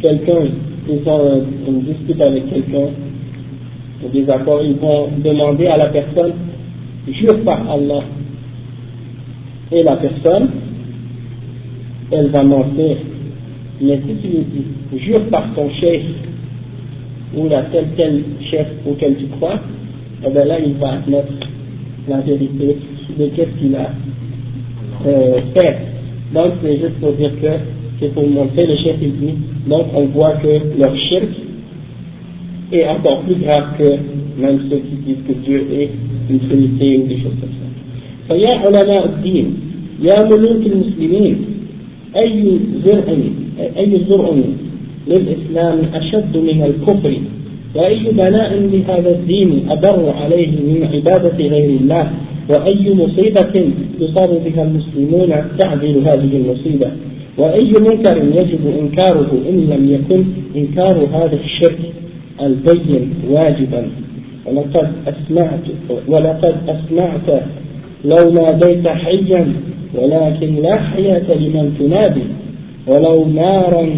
quelqu'un, 0.01 0.41
ils 0.89 1.09
ont 1.09 1.43
une 1.69 1.83
dispute 1.83 2.21
avec 2.21 2.49
quelqu'un, 2.49 2.89
des 4.13 4.31
accords, 4.31 4.63
ils 4.63 4.77
vont 4.77 5.09
demander 5.23 5.67
à 5.67 5.77
la 5.77 5.87
personne, 5.89 6.33
jure 7.09 7.45
par 7.45 7.71
Allah. 7.71 8.03
Et 9.73 9.83
la 9.83 9.97
personne, 9.97 10.49
elle 12.11 12.29
va 12.29 12.43
mentir. 12.43 12.97
Mais 13.81 14.01
si 14.07 14.15
tu 14.21 14.29
lui 14.29 14.45
dis, 14.45 15.05
jure 15.05 15.23
par 15.31 15.55
ton 15.55 15.71
chef, 15.81 16.03
ou 17.36 17.48
la 17.50 17.64
tel 17.64 17.86
tel 17.98 18.24
chef 18.50 18.68
auquel 18.88 19.16
tu 19.16 19.26
crois, 19.38 19.56
et 19.56 20.28
eh 20.28 20.30
bien 20.30 20.46
là 20.46 20.60
il 20.60 20.74
va 20.74 20.94
admettre 20.94 21.34
la 22.08 22.22
vérité 22.22 22.78
de 23.18 23.26
qu'est-ce 23.36 23.60
qu'il 23.60 23.76
a 23.76 23.92
euh, 25.06 25.40
fait. 25.56 25.78
Donc 26.34 26.54
c'est 26.62 26.78
juste 26.78 27.00
pour 27.00 27.14
dire 27.14 27.32
que 27.42 27.48
c'est 28.00 28.14
pour 28.14 28.28
montrer 28.28 28.66
le 28.68 28.76
chef 28.78 28.96
il 29.02 29.16
dit, 29.18 29.34
donc 29.68 29.88
on 29.94 30.06
voit 30.08 30.34
que 30.34 30.80
leur 30.80 30.96
shirk 30.98 31.30
est 32.72 32.88
encore 32.88 33.22
plus 33.22 33.36
grave 33.36 33.78
que 33.78 33.98
même 34.42 34.60
ceux 34.70 34.78
qui 34.78 34.96
disent 35.06 35.24
que 35.28 35.34
Dieu 35.46 35.68
est 35.72 35.90
une 36.30 36.40
trinité 36.40 36.98
ou 36.98 37.08
des 37.08 37.18
choses 37.18 37.36
comme 37.40 37.50
ça. 37.50 37.66
فيا 38.28 38.50
علماء 38.50 39.06
الدين 39.06 39.48
يا 40.02 40.24
ملوك 40.24 40.64
المسلمين 40.66 41.36
أي 42.16 42.60
زرع 42.86 43.08
أي 43.78 44.02
زرع 44.10 44.34
للإسلام 45.11 45.79
أشد 45.95 46.37
من 46.37 46.63
الكفر 46.63 47.15
وأي 47.75 48.05
بلاء 48.13 48.55
لهذا 48.73 49.11
الدين 49.11 49.67
أبر 49.71 50.11
عليه 50.11 50.49
من 50.49 50.89
عبادة 50.93 51.39
غير 51.39 51.71
الله؟ 51.81 52.11
وأي 52.49 52.95
مصيبة 52.95 53.71
يصاب 54.01 54.31
بها 54.45 54.63
المسلمون 54.63 55.29
تعدل 55.59 56.03
هذه 56.07 56.37
المصيبة؟ 56.37 56.91
وأي 57.39 57.73
منكر 57.73 58.17
يجب 58.17 58.61
إنكاره 58.81 59.31
إن 59.49 59.57
لم 59.57 59.93
يكن 59.95 60.25
إنكار 60.57 61.09
هذا 61.13 61.39
الشرك 61.45 61.79
البين 62.43 63.15
واجبا؟ 63.31 63.87
ولقد 64.47 64.89
أسمعت 65.07 65.65
ولقد 66.09 66.55
أسمعت 66.69 67.43
لو 68.05 68.31
ناديت 68.33 68.89
حيا 68.89 69.53
ولكن 69.95 70.57
لا 70.63 70.81
حياة 70.81 71.35
لمن 71.35 71.75
تنادي 71.79 72.23
ولو 72.87 73.25
نارا 73.25 73.89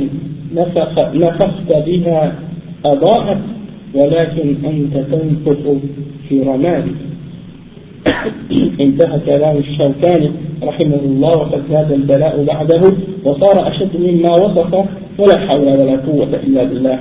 نفخ 0.55 0.99
نفخت 1.15 1.77
بها 1.87 2.35
أضاءت 2.85 3.39
ولكن 3.95 4.55
أنت 4.65 4.97
تنفخ 4.97 5.59
في 6.29 6.43
رماد 6.43 6.85
انتهى 8.81 9.21
كلام 9.27 9.57
الشوكاني 9.57 10.31
رحمه 10.63 11.01
الله 11.05 11.37
وقد 11.37 11.63
زاد 11.71 11.93
البلاء 11.93 12.45
بعده 12.45 12.83
وصار 13.25 13.69
أشد 13.69 13.97
مما 14.01 14.35
وصف 14.35 14.75
ولا 15.19 15.39
حول 15.47 15.69
ولا 15.69 15.97
قوة 15.97 16.29
إلا 16.47 16.65
بالله 16.65 16.99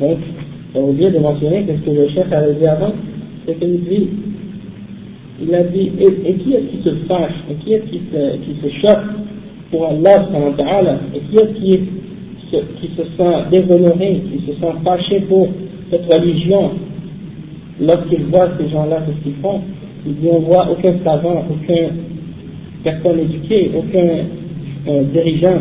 Donc, 0.00 0.16
j'ai 0.74 0.80
oublié 0.80 1.10
de 1.10 1.18
mentionner 1.18 1.62
que 1.64 1.72
ce 1.76 1.80
que 1.84 1.90
le 1.90 2.08
chef 2.08 2.32
avait 2.32 2.54
dit 2.54 2.66
avant, 2.66 2.92
c'est 3.44 3.58
qu'il 3.58 3.84
dit, 3.84 4.08
il 5.42 5.54
a 5.54 5.62
dit, 5.64 5.92
et, 6.00 6.30
et 6.30 6.34
qui 6.36 6.54
est-ce 6.54 6.66
qui 6.74 6.82
se 6.82 6.94
fâche, 7.06 7.34
et 7.50 7.54
qui 7.56 7.74
est-ce 7.74 7.84
qui 7.84 8.00
se, 8.10 8.36
qui 8.38 8.54
se 8.62 8.80
choque 8.80 9.04
pour 9.70 9.86
Allah 9.88 10.98
et 11.14 11.20
qui 11.20 11.36
est-ce 11.36 11.52
qui, 11.54 11.80
qui 12.80 12.96
se 12.96 13.02
sent 13.16 13.34
déshonoré, 13.50 14.22
qui 14.30 14.46
se 14.46 14.58
sent 14.60 14.74
fâché 14.84 15.20
pour 15.28 15.48
cette 15.90 16.12
religion? 16.12 16.72
Lorsqu'il 17.80 18.24
voit 18.24 18.48
ces 18.58 18.68
gens-là, 18.68 19.02
ce 19.06 19.24
qu'ils 19.24 19.40
font? 19.40 19.60
Il 20.06 20.16
dit 20.16 20.28
on 20.30 20.40
voit 20.40 20.68
aucun 20.70 20.94
savant, 21.04 21.44
aucun 21.50 21.94
personne 22.82 23.20
éduquée, 23.20 23.70
aucun 23.76 24.08
euh, 24.88 25.02
dirigeant, 25.12 25.60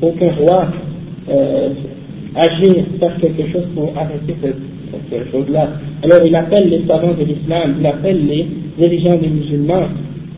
aucun 0.00 0.32
roi 0.34 0.68
euh, 1.30 1.68
agir, 2.34 2.84
faire 2.98 3.16
quelque 3.20 3.52
chose 3.52 3.66
pour 3.74 3.92
arrêter 3.96 4.34
cette 4.42 5.30
chose-là. 5.30 5.70
Alors 6.02 6.26
il 6.26 6.34
appelle 6.34 6.68
les 6.68 6.84
savants 6.86 7.14
de 7.14 7.24
l'islam, 7.24 7.76
il 7.80 7.86
appelle 7.86 8.26
les 8.26 8.46
dirigeants 8.78 9.16
des 9.16 9.28
musulmans 9.28 9.88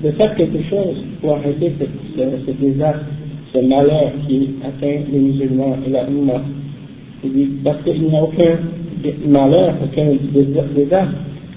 de 0.05 0.11
faire 0.13 0.35
quelque 0.37 0.63
chose 0.69 0.97
pour 1.21 1.33
arrêter 1.37 1.73
ce, 1.81 2.51
désastre, 2.51 3.07
ce 3.55 3.59
malheur 3.59 4.13
qui 4.29 4.51
atteint 4.63 5.01
les 5.11 5.19
musulmans 5.19 5.77
et 5.87 5.91
la 5.91 6.07
Ummah. 6.09 6.43
Parce 7.65 7.83
qu'il 7.85 8.03
n'y 8.03 8.17
a 8.17 8.23
aucun 8.23 8.59
malheur, 9.27 9.75
aucun 9.83 10.13
désastre 10.75 11.15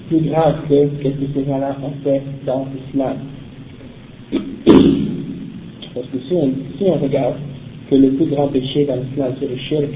plus 0.08 0.20
grave 0.20 0.54
que 0.66 0.74
ce 0.74 1.08
que 1.08 1.26
ces 1.34 1.44
gens-là 1.44 1.76
ont 1.84 1.92
fait 2.02 2.22
dans 2.46 2.66
l'islam. 2.72 3.16
Parce 5.94 6.06
que 6.06 6.18
si 6.26 6.32
on, 6.32 6.50
si 6.78 6.84
on 6.84 6.94
regarde 6.94 7.34
que 7.90 7.96
le 7.96 8.10
plus 8.12 8.26
grand 8.26 8.48
péché 8.48 8.86
dans 8.86 8.96
l'islam, 8.96 9.32
c'est 9.38 9.48
le 9.48 9.56
shirk, 9.56 9.90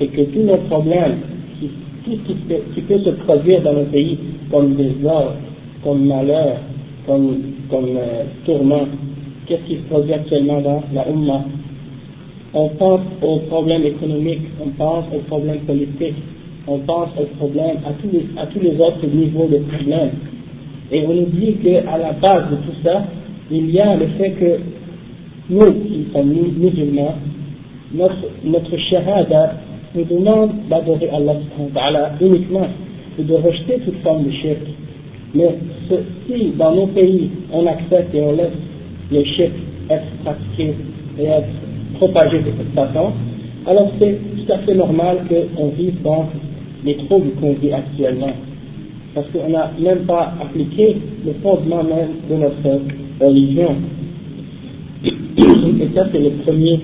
et 0.00 0.06
que 0.06 0.20
tous 0.22 0.42
nos 0.42 0.58
problèmes, 0.68 1.16
tout 1.60 1.66
ce 2.06 2.10
qui, 2.10 2.18
qui, 2.74 2.80
peut 2.82 2.98
se 3.00 3.10
produire 3.10 3.62
dans 3.62 3.72
nos 3.72 3.86
pays, 3.86 4.18
comme 4.50 4.76
désordre, 4.76 5.34
comme 5.82 6.06
malheur, 6.06 6.58
comme, 7.06 7.36
euh, 7.72 8.24
tourment, 8.44 8.86
qu'est-ce 9.46 9.62
qui 9.62 9.76
se 9.76 9.82
produit 9.88 10.12
actuellement 10.12 10.60
dans 10.60 10.82
la 10.92 11.08
Ummah 11.08 11.44
On 12.54 12.68
pense 12.70 13.00
aux 13.22 13.38
problèmes 13.48 13.84
économiques, 13.84 14.42
on 14.64 14.70
pense 14.70 15.04
aux 15.14 15.20
problèmes 15.28 15.60
politiques, 15.60 16.14
on 16.66 16.78
pense 16.78 17.08
aux 17.18 17.36
problèmes, 17.36 17.78
à 17.86 17.92
tous 18.00 18.08
les, 18.12 18.26
à 18.36 18.46
tous 18.46 18.60
les 18.60 18.78
autres 18.80 19.06
niveaux 19.06 19.48
de 19.48 19.58
problèmes. 19.58 20.12
Et 20.90 21.04
on 21.06 21.22
oublie 21.22 21.54
qu'à 21.62 21.98
la 21.98 22.12
base 22.12 22.50
de 22.50 22.56
tout 22.56 22.76
ça, 22.84 23.04
il 23.50 23.70
y 23.70 23.80
a 23.80 23.96
le 23.96 24.06
fait 24.18 24.30
que 24.30 24.58
nous, 25.50 25.72
qui 25.72 26.06
sommes 26.12 26.32
musulmans, 26.32 27.14
notre, 27.94 28.28
notre 28.44 28.76
shahada 28.76 29.54
nous 29.94 30.04
demande 30.04 30.52
d'adorer 30.70 31.10
Allah 31.10 32.12
uniquement 32.20 32.66
et 33.18 33.22
de 33.22 33.34
rejeter 33.34 33.78
toute 33.84 34.00
forme 34.02 34.24
de 34.24 34.30
shirk. 34.30 34.60
Mais 35.34 35.58
si 36.26 36.52
dans 36.58 36.74
nos 36.74 36.86
pays 36.88 37.30
on 37.52 37.66
accepte 37.66 38.14
et 38.14 38.20
on 38.20 38.32
laisse 38.32 38.52
le 39.10 39.24
shirk 39.24 39.52
être 39.90 40.24
pratiqué 40.24 40.74
et 41.18 41.24
être 41.24 41.48
propagé 41.94 42.38
de 42.38 42.52
cette 42.58 42.74
façon, 42.74 43.12
alors 43.66 43.90
c'est 43.98 44.18
tout 44.36 44.52
à 44.52 44.58
fait 44.58 44.74
normal 44.74 45.18
qu'on 45.28 45.68
vive 45.68 46.02
dans 46.02 46.26
les 46.84 46.96
troubles 46.96 47.30
qu'on 47.40 47.52
vit 47.54 47.72
actuellement. 47.72 48.32
Parce 49.14 49.26
qu'on 49.28 49.48
n'a 49.50 49.70
même 49.78 50.06
pas 50.06 50.34
appliqué 50.40 50.96
le 51.24 51.32
fondement 51.42 51.84
même 51.84 52.08
de 52.30 52.34
notre 52.34 52.80
religion. 53.20 53.76
Et 55.04 55.88
ça, 55.94 56.06
c'est 56.12 56.18
le 56.18 56.30
premier, 56.44 56.80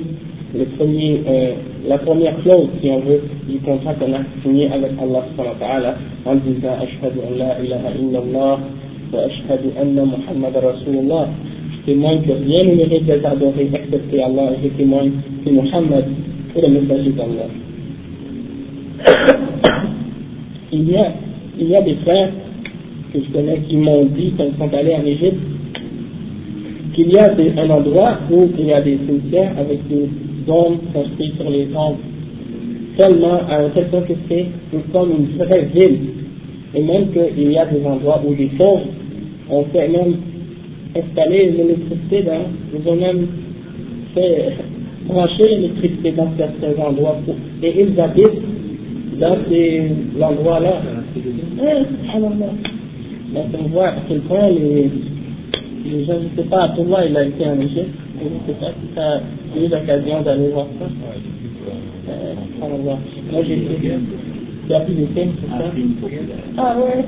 le 0.55 0.65
premier, 0.77 1.23
euh, 1.27 1.53
la 1.89 1.99
première 1.99 2.37
clause, 2.43 2.69
si 2.81 2.91
on 2.91 3.01
veut, 3.01 3.23
du 3.49 3.59
contrat 3.61 3.95
qu'on 3.95 4.13
a 4.13 4.21
signé 4.43 4.67
avec 4.71 4.93
Allah 5.01 5.25
subhanahu 5.31 5.55
wa 5.61 5.67
ta'ala, 5.67 5.97
en 6.27 6.35
disant 6.37 6.77
Ashhadu 6.83 7.19
an 7.21 7.39
la 7.39 7.59
ilaha 7.65 7.91
illallah 7.99 8.59
wa 9.13 9.21
ashhadu 9.25 9.69
anna 9.81 10.05
Muhammad 10.05 10.55
rasulullah. 10.63 11.29
Je 11.73 11.93
témoigne 11.93 12.23
que 12.23 12.33
rien 12.33 12.65
ne 12.65 12.75
mérite 12.75 13.07
d'être 13.07 13.27
adoré 13.27 13.71
excepté 13.73 14.23
Allah 14.23 14.53
et 14.53 14.69
je 14.69 14.69
témoigne 14.77 15.13
que 15.45 15.51
Muhammad 15.51 16.05
est 16.55 16.61
le 16.61 16.69
messager 16.69 17.11
d'Allah. 17.11 17.49
il 20.73 20.91
y 20.91 20.97
a, 20.97 21.13
il 21.59 21.69
y 21.69 21.77
a 21.77 21.83
des 21.83 21.95
frères 22.05 22.31
que 23.13 23.19
je 23.21 23.33
connais 23.33 23.59
qui 23.69 23.77
m'ont 23.77 24.05
dit 24.05 24.35
quand 24.37 24.45
ils 24.45 24.59
sont 24.59 24.75
allés 24.77 24.95
en 24.95 25.07
Égypte 25.07 25.41
qu'il 26.95 27.13
y 27.13 27.19
a 27.19 27.33
un 27.33 27.71
endroit 27.71 28.19
où 28.31 28.49
il 28.59 28.67
y 28.67 28.73
a 28.73 28.83
des 28.83 28.99
cimetières 29.07 29.53
avec 29.57 29.87
des 29.89 30.09
dômes 30.47 30.79
construits 30.93 31.33
sur 31.39 31.49
les 31.49 31.67
tombes, 31.67 31.97
tellement 32.99 33.41
à 33.49 33.59
un 33.61 33.69
tel 33.71 33.87
point 33.87 34.03
que 34.03 34.13
c'est 34.29 34.47
comme 34.93 35.11
une 35.11 35.39
vraie 35.39 35.69
ville. 35.73 35.99
Et 36.75 36.83
même 36.83 37.07
qu'il 37.13 37.51
y 37.51 37.57
a 37.57 37.65
des 37.65 37.85
endroits 37.87 38.21
où 38.27 38.35
des 38.35 38.51
pauvres 38.59 38.85
ont 39.49 39.65
fait 39.73 39.89
même 39.89 40.17
installer 40.95 41.51
l'électricité 41.53 42.23
dans, 42.25 42.45
ils 42.75 42.89
ont 42.89 42.97
même 42.97 43.27
fait 44.15 44.53
brancher 45.07 45.49
l'électricité 45.49 46.13
dans 46.13 46.29
certains 46.37 46.83
endroits 46.83 47.17
et 47.63 47.83
ils 47.83 47.99
habitent 47.99 48.43
dans 49.19 49.37
ces 49.49 49.91
endroits-là. 50.21 50.83
Donc 53.35 53.47
on 53.59 53.69
voit 53.69 53.89
à 53.89 53.97
quel 54.09 54.21
point 54.23 54.49
les, 54.49 54.91
les 55.87 56.05
gens, 56.05 56.15
je 56.21 56.41
ne 56.41 56.43
sais 56.43 56.49
pas, 56.51 56.75
moi 56.87 57.05
il 57.09 57.17
a 57.17 57.25
été 57.25 57.47
en 57.47 57.61
Égypte, 57.61 57.95
je 58.21 58.25
ne 58.25 58.41
sais 58.47 58.61
pas 58.61 58.73
si 58.73 58.93
tu 58.93 58.99
as 58.99 59.21
eu 59.57 59.69
l'occasion 59.69 60.23
d'aller 60.23 60.49
voir 60.49 60.67
ça. 60.79 60.87
Euh, 62.61 62.97
moi 63.33 63.43
j'ai 63.47 63.57
fait, 63.57 63.99
tu 64.67 64.75
as 64.75 64.85
vu 64.85 64.95
des 64.95 65.07
films 65.07 65.33
sur 65.39 65.49
ça 65.49 65.65
Ah 66.57 66.77
ouais 66.79 67.05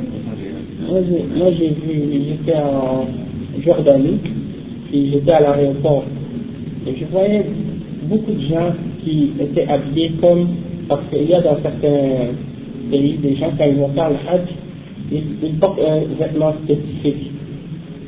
Moi 0.88 1.50
j'ai 1.58 1.68
vu, 1.68 2.22
j'étais 2.28 2.58
en 2.58 3.06
Jordanie, 3.64 4.18
et 4.92 5.10
j'étais 5.10 5.32
à 5.32 5.40
l'aéroport, 5.40 6.04
et 6.86 6.94
je 6.98 7.04
voyais 7.06 7.44
beaucoup 8.04 8.32
de 8.32 8.42
gens 8.42 8.72
qui 9.02 9.32
étaient 9.40 9.66
habillés 9.66 10.12
comme, 10.20 10.48
parce 10.88 11.02
qu'il 11.10 11.28
y 11.28 11.34
a 11.34 11.40
dans 11.40 11.60
certains 11.62 12.34
pays 12.90 13.18
des 13.18 13.36
gens, 13.36 13.52
quand 13.58 13.64
ils 13.64 13.76
vont 13.76 13.88
faire 13.88 14.10
le 14.10 14.16
hajj, 14.16 14.48
ils, 15.12 15.58
portent 15.58 15.80
un 15.80 16.00
vêtement 16.18 16.54
spécifique. 16.64 17.30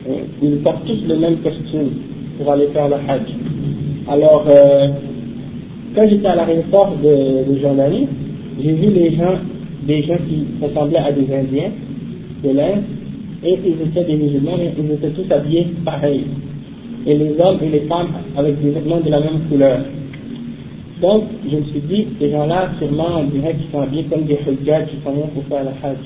Euh, 0.09 0.19
ils 0.43 0.59
portent 0.59 0.85
tous 0.87 1.03
le 1.09 1.17
même 1.17 1.39
costume 1.39 1.91
pour 2.39 2.53
aller 2.53 2.69
faire 2.69 2.89
le 2.89 2.95
hajj. 2.95 3.23
Alors, 4.09 4.45
euh, 4.49 4.89
quand 5.95 6.09
j'étais 6.09 6.27
à 6.27 6.37
l'aéroport 6.37 6.97
de, 7.03 7.53
de 7.53 7.59
Jordanie, 7.61 8.09
j'ai 8.63 8.73
vu 8.73 8.91
les 8.91 9.15
gens, 9.17 9.37
des 9.87 10.03
gens 10.03 10.19
qui 10.29 10.47
ressemblaient 10.63 10.99
à 10.99 11.13
des 11.13 11.27
Indiens 11.35 11.71
de 12.45 12.51
l'Inde, 12.51 12.83
et 13.45 13.59
ils 13.65 13.89
étaient 13.89 14.05
des 14.05 14.17
musulmans, 14.17 14.57
mais 14.57 14.73
ils 14.79 14.93
étaient 14.93 15.11
tous 15.11 15.31
habillés 15.33 15.67
pareil. 15.85 16.25
Et 17.07 17.17
les 17.17 17.35
hommes 17.41 17.59
et 17.63 17.69
les 17.69 17.81
femmes 17.81 18.11
avec 18.37 18.63
des 18.63 18.71
vêtements 18.71 19.01
de 19.01 19.11
la 19.11 19.21
même 19.21 19.41
couleur. 19.49 19.81
Donc, 21.01 21.25
je 21.51 21.57
me 21.57 21.63
suis 21.65 21.81
dit, 21.81 22.07
ces 22.21 22.31
gens-là, 22.31 22.71
sûrement, 22.79 23.19
on 23.19 23.25
dirait 23.25 23.57
qu'ils 23.57 23.71
sont 23.73 23.81
habillés 23.81 24.05
comme 24.05 24.23
des 24.23 24.39
hujjats 24.47 24.83
qui 24.83 24.97
sont 25.05 25.11
là 25.11 25.27
pour 25.35 25.43
faire 25.45 25.65
le 25.65 25.71
hajj. 25.71 25.99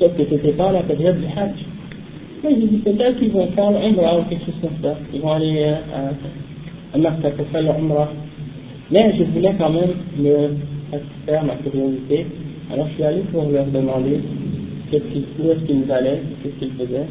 Sauf 0.00 0.16
que 0.16 0.22
c'était 0.28 0.52
pas 0.52 0.72
la 0.72 0.82
période 0.82 1.16
du 1.20 1.26
hajj. 1.26 1.54
Mais 2.42 2.50
j'ai 2.56 2.66
dit, 2.66 2.78
peut-être 2.78 3.20
qu'ils 3.20 3.30
vont 3.30 3.46
faire 3.52 3.70
l'umrah 3.70 4.18
ou 4.18 4.22
quelque 4.24 4.46
chose 4.46 4.54
comme 4.60 4.82
ça. 4.82 4.96
Ils 5.14 5.20
vont 5.20 5.30
aller 5.30 5.62
euh, 5.64 6.10
à 6.92 6.98
Makkah 6.98 7.30
pour 7.30 7.46
faire 7.46 7.62
l'umrah. 7.62 8.08
Mais 8.92 9.14
je 9.16 9.24
voulais 9.24 9.54
quand 9.58 9.70
même 9.70 9.94
me 10.18 10.48
satisfaire 10.90 11.44
ma 11.44 11.54
curiosité. 11.56 12.26
Alors, 12.70 12.86
je 12.88 12.94
suis 12.94 13.04
allé 13.04 13.22
pour 13.32 13.48
leur 13.48 13.64
demander 13.66 14.20
où 14.92 14.94
est-ce 14.94 15.64
qu'ils 15.64 15.90
allaient, 15.90 16.20
qu'est-ce 16.42 16.58
qu'ils 16.58 16.72
faisaient. 16.72 17.06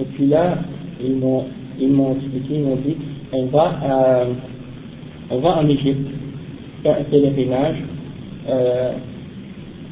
Et 0.00 0.04
puis 0.14 0.26
là, 0.26 0.58
ils 1.00 1.14
m'ont, 1.14 1.44
ils 1.78 1.92
m'ont 1.92 2.16
expliqué, 2.16 2.54
ils 2.56 2.62
m'ont 2.62 2.76
dit, 2.76 2.96
on 3.32 3.46
va 3.46 4.26
on 5.30 5.38
va 5.38 5.58
en 5.58 5.68
Égypte 5.68 6.10
faire 6.82 6.96
un 6.98 7.04
pèlerinage 7.04 7.76
euh, 8.48 8.92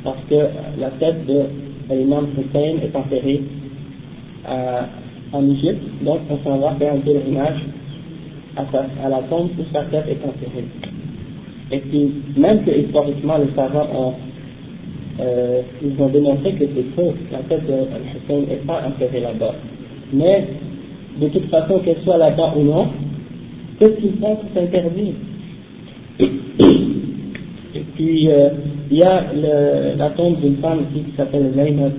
parce 0.02 0.18
que 0.28 0.34
la 0.80 0.90
tête 0.98 1.26
de 1.26 1.44
l'imam 1.94 2.26
Hussein 2.36 2.82
est 2.82 2.96
enterrée 2.96 3.42
en 5.32 5.50
Égypte, 5.50 5.82
donc 6.02 6.20
on 6.30 6.38
s'en 6.38 6.58
va 6.58 6.74
faire 6.74 6.94
un 6.94 6.98
pèlerinage 6.98 7.60
à 8.56 9.08
la 9.08 9.18
tombe 9.30 9.50
où 9.56 9.62
sa 9.72 9.82
tête 9.84 10.06
est 10.08 10.26
enterrée. 10.26 10.87
Et 11.70 11.78
puis, 11.78 12.10
même 12.36 12.64
que 12.64 12.70
historiquement 12.70 13.38
les 13.38 13.54
savants 13.54 13.88
ont, 13.94 14.14
euh, 15.20 15.62
ils 15.82 16.02
ont 16.02 16.08
démontré 16.08 16.52
que 16.52 16.64
c'est 16.64 16.94
faux, 16.94 17.14
la 17.30 17.38
tête 17.40 17.66
de 17.66 17.72
Hussein 17.72 18.46
n'est 18.48 18.56
pas 18.66 18.82
enterrée 18.86 19.20
là-bas. 19.20 19.54
Mais, 20.12 20.46
de 21.20 21.28
toute 21.28 21.50
façon, 21.50 21.80
qu'elle 21.80 22.00
soit 22.04 22.16
là-bas 22.16 22.54
ou 22.56 22.62
non, 22.62 22.88
qu'est-ce 23.78 24.00
qu'ils 24.00 24.18
font 24.18 24.38
C'est 24.54 24.60
interdit. 24.62 25.14
Et 26.20 27.84
puis, 27.94 28.30
euh, 28.30 28.50
il 28.90 28.96
y 28.96 29.02
a 29.02 29.24
la 29.96 30.10
tombe 30.10 30.40
d'une 30.40 30.56
femme 30.56 30.80
aussi 30.80 31.04
qui 31.04 31.16
s'appelle 31.16 31.52
Zainab, 31.54 31.92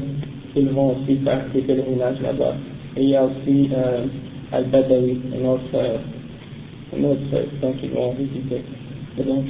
ils 0.55 0.69
vont 0.69 0.95
aussi 0.95 1.17
faire 1.23 1.41
des 1.53 1.62
pèlerinages 1.62 2.21
là-bas. 2.21 2.55
Et 2.97 3.03
il 3.03 3.10
y 3.10 3.15
a 3.15 3.23
aussi 3.23 3.69
euh, 3.73 4.05
Al-Badawi, 4.51 5.17
un 5.39 5.47
autre, 5.47 5.62
euh, 5.75 5.97
un 6.97 7.03
autre 7.03 7.21
euh, 7.34 7.71
qui 7.79 7.88
vont 7.88 8.13
visiter. 8.13 8.62
Et 9.17 9.24
donc, 9.24 9.45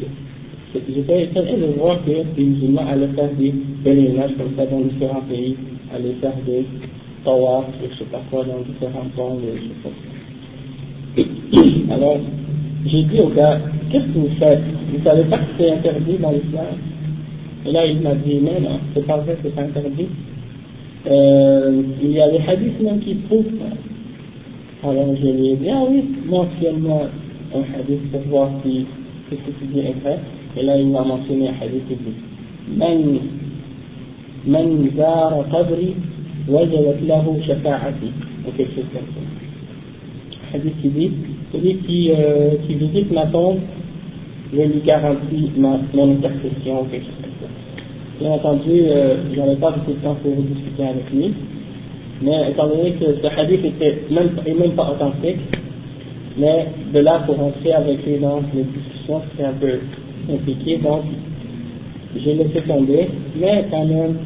j'étais 0.74 1.24
étonné 1.24 1.58
de 1.58 1.65
voir 1.78 2.04
que 2.06 2.12
les 2.12 2.43
musulmans 2.43 2.88
allaient 2.88 3.13
faire 3.15 3.32
des 3.38 3.54
pèlerinages 3.84 4.32
comme 4.38 4.56
ça 4.56 4.65
dans 4.65 4.80
différents 4.82 5.22
pays, 5.22 5.56
allaient 5.93 6.15
faire 6.22 6.36
des 6.45 6.65
tawaf, 7.24 7.65
je 7.82 7.88
sais 7.98 8.10
pas 8.12 8.22
quoi, 8.30 8.45
dans 8.45 8.62
différents 8.62 9.08
tombes, 9.15 9.41
je 9.43 9.62
sais 9.62 9.80
pas. 9.84 9.89
Alors, 11.93 12.17
j'ai 12.86 13.04
dit 13.04 13.19
au 13.19 13.30
gars, 13.30 13.60
qu'est-ce 13.91 14.06
que 14.06 14.19
vous 14.19 14.30
faites? 14.39 14.62
Vous 14.93 15.04
savez 15.04 15.24
pas 15.24 15.38
que 15.38 15.43
c'est 15.58 15.72
interdit 15.72 16.17
dans 16.17 16.32
l'islam? 16.32 16.65
Et 17.65 17.72
là, 17.72 17.86
il 17.86 18.02
m'a 18.02 18.15
dit, 18.15 18.39
mais 18.41 18.60
non, 18.62 18.80
c'est 18.93 19.06
pas 19.06 19.17
vrai 19.17 19.36
que 19.36 19.50
c'est 19.50 19.62
interdit. 19.62 20.08
Euh, 21.08 21.82
il 22.02 22.12
y 22.12 22.22
a 22.22 22.30
des 22.30 22.39
hadiths 22.48 22.82
même 22.82 23.00
qui 23.00 23.15
prouvent 23.15 23.52
ça. 23.60 24.89
Alors 24.89 25.13
je 25.15 25.28
lui 25.28 25.50
ai 25.50 25.56
dit, 25.56 25.69
ah 25.69 25.84
oui, 25.89 26.04
mentionne-moi 26.26 27.10
un 27.54 27.80
hadith 27.80 28.12
pour 28.12 28.22
voir 28.30 28.50
si 28.63 28.86
ce 29.31 29.35
que 29.37 29.50
tu 29.59 29.66
dis 29.72 29.81
est 29.81 29.96
vrai. 30.03 30.18
Et 30.57 30.62
là, 30.62 30.77
il 30.77 30.88
m'a 30.88 31.03
mentionné 31.03 31.48
un 31.48 31.55
hadith 31.61 31.87
qui 31.88 31.94
dit, 31.94 32.14
من 32.68 33.18
من 34.46 34.90
زار 34.96 35.44
قبري 35.53 35.94
وجبت 36.48 36.98
له 37.09 37.40
شفاعتي 37.48 38.11
ou 38.46 38.50
quelque 38.57 38.74
chose 38.74 38.90
comme 38.92 39.09
ça. 39.14 40.57
Hadith 40.57 40.74
qui 40.83 40.88
dit, 40.88 41.11
celui 41.53 41.77
qui, 41.79 42.11
euh, 42.11 42.57
qui 42.66 42.74
visite 42.74 43.11
ma 43.11 43.27
tombe, 43.27 43.59
je 44.53 44.61
lui 44.61 44.81
garantis 44.85 45.50
ma, 45.57 45.81
mon 45.94 46.12
intercession 46.12 46.83
ou 46.83 46.85
quelque 46.85 47.07
chose 47.07 47.22
comme 47.22 47.38
ça. 47.40 47.48
Bien 48.20 48.31
entendu, 48.33 48.70
euh, 48.70 49.16
je 49.33 49.40
n'avais 49.40 49.57
pas 49.57 49.70
beaucoup 49.70 49.92
de 49.92 50.03
temps 50.05 50.16
pour 50.22 50.33
discuter 50.33 50.85
avec 50.85 51.11
lui, 51.12 51.33
mais 52.22 52.50
étant 52.50 52.68
donné 52.68 52.92
que 52.92 53.07
ce 53.22 53.40
hadith 53.40 53.64
était 53.64 54.03
même, 54.11 54.31
est 54.46 54.55
même 54.55 54.72
pas 54.72 54.90
authentique, 54.90 55.40
mais 56.37 56.66
de 56.92 56.98
là 57.00 57.22
pour 57.27 57.40
entrer 57.40 57.72
avec 57.72 58.05
lui 58.07 58.18
dans 58.18 58.40
les 58.55 58.64
discussions, 58.64 58.94
c'est 59.37 59.44
un 59.44 59.53
peu 59.53 59.81
compliqué, 60.27 60.79
donc 60.79 61.03
j'ai 62.16 62.35
laissé 62.35 62.61
tomber, 62.66 63.09
mais 63.40 63.66
quand 63.70 63.85
même, 63.85 64.16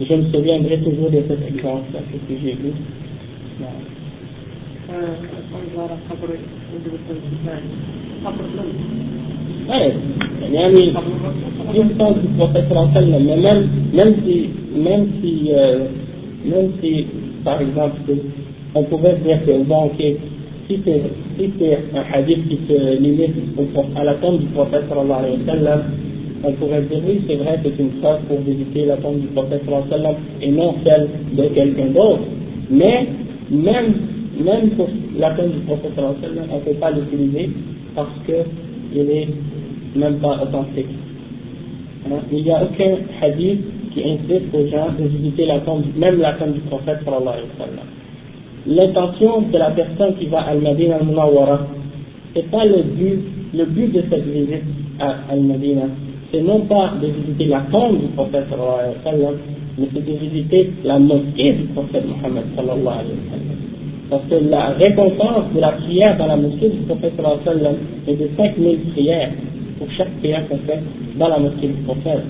je 0.00 0.14
me 0.14 0.32
souviendrai 0.32 0.78
toujours 0.78 1.10
de 1.10 1.22
cet 1.28 1.48
exemple 1.48 1.92
que 2.28 2.34
j'ai 2.42 2.52
vu. 2.52 2.72
Ouais, 9.68 9.92
يعني 10.52 10.92
يفضل 11.74 12.14
du 12.20 12.28
prophète 12.36 12.66
mais 13.26 13.36
même, 13.36 13.68
même 13.92 14.14
si, 14.24 14.48
même 14.76 15.06
si, 15.20 15.52
euh, 15.52 15.86
même 16.44 16.72
si, 16.80 17.06
par 17.44 17.60
exemple, 17.60 18.00
on 18.74 18.82
pouvait 18.84 19.16
dire 19.24 19.38
que, 19.46 19.62
bon, 19.62 19.84
ok, 19.84 20.00
si 20.67 20.79
c'est 20.85 21.79
un 21.95 22.03
hadith 22.13 22.47
qui 22.49 22.59
se 22.67 22.99
limite 22.99 23.31
à 23.95 24.03
la 24.03 24.15
tombe 24.15 24.39
du 24.39 24.47
prophète 24.47 24.83
sallallahu 24.89 25.19
alayhi 25.19 25.37
wa 25.39 25.53
sallam, 25.53 25.81
on 26.43 26.51
pourrait 26.53 26.81
dire 26.81 26.99
oui, 27.07 27.21
c'est 27.27 27.35
vrai, 27.35 27.59
c'est 27.63 27.79
une 27.81 27.91
phrase 28.01 28.19
pour 28.27 28.39
visiter 28.41 28.85
la 28.85 28.97
tombe 28.97 29.19
du 29.19 29.27
prophète 29.27 29.61
sallam 29.89 30.15
et 30.41 30.51
non 30.51 30.75
celle 30.85 31.07
de 31.33 31.43
quelqu'un 31.49 31.87
d'autre. 31.87 32.23
Mais 32.69 33.07
même, 33.49 33.93
même 34.43 34.69
pour 34.71 34.89
la 35.17 35.31
tombe 35.31 35.51
du 35.51 35.59
prophète 35.59 35.91
sallam, 35.95 36.15
on 36.51 36.55
ne 36.55 36.61
peut 36.61 36.79
pas 36.79 36.91
l'utiliser 36.91 37.49
parce 37.95 38.11
qu'il 38.25 39.05
n'est 39.05 39.27
même 39.95 40.17
pas 40.17 40.41
authentique. 40.43 40.85
Hein? 42.11 42.19
Il 42.31 42.43
n'y 42.43 42.51
a 42.51 42.63
aucun 42.63 42.97
hadith 43.21 43.61
qui 43.93 44.01
insiste 44.03 44.53
aux 44.53 44.67
gens 44.67 44.89
de 44.99 45.07
visiter 45.07 45.45
la 45.45 45.59
tombe, 45.59 45.83
même 45.97 46.19
la 46.19 46.33
tombe 46.33 46.53
du 46.53 46.59
prophète 46.61 46.99
sallallahu 47.05 47.35
alayhi 47.35 47.47
wa. 47.57 47.96
L'intention 48.67 49.43
de 49.51 49.57
la 49.57 49.71
personne 49.71 50.15
qui 50.19 50.25
va 50.25 50.39
à 50.39 50.49
Al-Madinah 50.51 50.97
al-Munawwara, 50.97 51.67
c'est 52.35 52.51
pas 52.51 52.65
le 52.65 52.83
but, 52.83 53.19
le 53.53 53.65
but 53.65 53.93
de 53.93 54.03
cette 54.09 54.25
visite 54.25 54.63
à 54.99 55.15
Al-Madinah, 55.31 55.87
c'est 56.31 56.41
non 56.41 56.59
pas 56.61 56.91
de 57.01 57.07
visiter 57.07 57.45
la 57.45 57.61
tombe 57.71 58.01
du 58.01 58.07
prophète 58.07 58.45
sallallahu 58.49 58.95
alayhi 59.05 59.23
wa 59.23 59.31
mais 59.79 59.87
c'est 59.93 60.05
de 60.05 60.17
visiter 60.17 60.71
la 60.83 60.99
mosquée 60.99 61.53
du 61.53 61.63
prophète 61.73 62.03
Mohammed 62.07 62.43
sallallahu. 62.57 63.05
Parce 64.09 64.23
que 64.29 64.35
la 64.49 64.69
récompense 64.71 65.53
de 65.55 65.61
la 65.61 65.71
prière 65.71 66.17
dans 66.17 66.27
la 66.27 66.35
mosquée 66.35 66.67
du 66.67 66.79
prophète 66.87 67.13
sallallahu 67.15 67.39
alayhi 67.47 67.63
wa 67.63 68.11
est 68.11 68.15
de 68.15 68.29
5000 68.35 68.79
prières 68.91 69.29
pour 69.77 69.87
chaque 69.91 70.11
prière 70.19 70.45
qu'on 70.49 70.57
fait 70.57 70.79
dans 71.17 71.29
la 71.29 71.39
mosquée 71.39 71.67
du 71.67 71.81
prophète. 71.85 72.23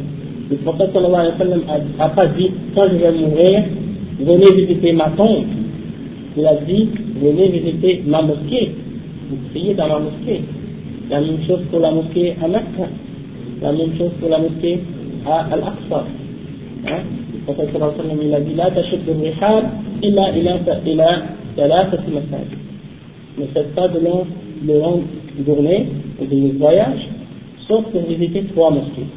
Le 0.52 0.58
prophète 0.58 0.92
sallallahu 0.94 1.16
alayhi 1.16 1.34
wa 1.34 1.46
sallam 1.46 1.62
a, 2.00 2.04
a 2.04 2.10
pas 2.10 2.28
dit, 2.28 2.52
quand 2.76 2.88
je 2.92 2.98
vais 2.98 3.12
mourir, 3.12 3.64
venez 4.20 4.56
visiter 4.56 4.94
ma 4.94 5.10
tombe. 5.18 5.46
Il 6.38 6.46
a 6.46 6.54
dit, 6.68 6.88
venez 7.20 7.48
visiter 7.50 8.04
ma 8.06 8.22
mosquée, 8.22 8.72
vous 9.30 9.38
priez 9.50 9.74
dans 9.74 9.88
ma 9.88 10.00
mosquée. 10.00 10.42
La 11.10 11.20
même 11.20 11.40
chose 11.48 11.62
pour 11.72 11.80
la 11.80 11.90
mosquée 11.90 12.36
à 12.44 12.48
Mecca, 12.48 12.88
la 13.62 13.72
même 13.72 13.98
chose 13.98 14.12
pour 14.20 14.30
la 14.30 14.38
mosquée 14.38 14.80
à 15.26 15.48
Al-Aqsa. 15.52 16.06
Hein? 16.86 17.00
Le 17.34 17.54
prophète 17.54 17.70
il 18.24 18.36
a 18.36 18.40
dit, 18.42 18.54
la 18.54 18.70
tachette 18.70 19.06
de 19.06 19.14
rihar, 19.14 19.64
illa 20.04 20.38
ila 20.38 20.60
ila 20.86 21.24
thalathat 21.56 22.04
masajid. 22.08 22.58
Ne 23.40 23.46
faites 23.48 23.74
pas 23.74 23.88
de 23.88 24.00
longues 24.00 24.28
de 24.62 24.74
longue 24.74 25.04
journées 25.44 25.88
ou 26.22 26.26
de 26.26 26.58
voyages, 26.60 27.08
sauf 27.68 27.86
pour 27.86 28.02
visiter 28.04 28.44
trois 28.54 28.70
mosquées. 28.70 29.08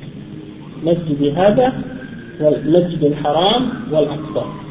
Masjid 0.83 1.35
al-Hada, 1.37 1.73
Masjid 2.65 3.05
al-Haram, 3.05 3.71
wal-Aqsa 3.93 4.70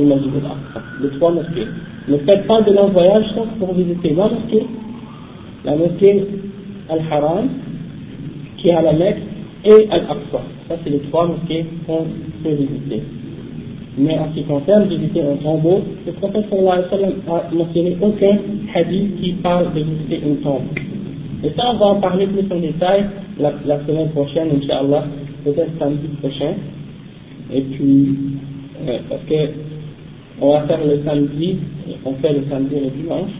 les 0.00 1.08
trois 1.18 1.32
mosquées. 1.32 1.66
Ne 2.08 2.16
faites 2.18 2.46
pas 2.46 2.62
de 2.62 2.72
long 2.72 2.88
voyage 2.88 3.24
sauf 3.34 3.48
pour 3.58 3.74
visiter 3.74 4.14
la 4.14 4.28
mosquée, 4.28 4.66
la 5.64 5.76
mosquée 5.76 6.24
Al-Haram, 6.88 7.48
qui 8.58 8.68
est 8.68 8.74
à 8.74 8.82
la 8.82 8.92
Mecque, 8.92 9.22
et 9.64 9.88
Al-Aqsa. 9.90 10.40
Ça, 10.68 10.74
c'est 10.82 10.90
les 10.90 11.00
trois 11.10 11.26
mosquées 11.26 11.64
qu'on 11.86 12.06
peut 12.42 12.54
visiter. 12.54 13.02
Mais 13.98 14.18
en 14.18 14.28
ce 14.30 14.40
qui 14.40 14.44
concerne 14.44 14.88
visiter 14.88 15.20
un 15.22 15.36
tombeau, 15.36 15.82
le 16.06 16.12
prophète 16.12 16.46
sallallahu 16.48 16.78
alayhi 16.78 16.84
wa 16.84 16.98
sallam 16.98 17.12
a 17.28 17.54
mentionné 17.54 17.96
aucun 18.00 18.38
hadith 18.74 19.20
qui 19.20 19.32
parle 19.34 19.72
de 19.74 19.80
visiter 19.80 20.20
une 20.26 20.36
tombe. 20.38 20.62
Et 21.44 21.50
ça, 21.56 21.72
on 21.74 21.78
va 21.78 21.86
en 21.86 22.00
parler 22.00 22.26
plus 22.26 22.50
en 22.50 22.60
détail 22.60 23.04
la, 23.38 23.52
semaine 23.86 24.10
prochaine, 24.10 24.48
Inch'Allah, 24.56 25.04
peut-être 25.44 25.78
samedi 25.78 26.08
prochain. 26.20 26.54
Et 27.52 27.60
puis, 27.60 28.16
euh, 28.88 28.98
parce 29.10 29.22
que 29.24 29.34
on 30.42 30.52
va 30.52 30.62
faire 30.66 30.84
le 30.84 31.00
samedi, 31.04 31.56
on 32.04 32.14
fait 32.14 32.32
le 32.32 32.44
samedi 32.50 32.74
et 32.74 32.80
le 32.80 32.90
dimanche. 32.90 33.30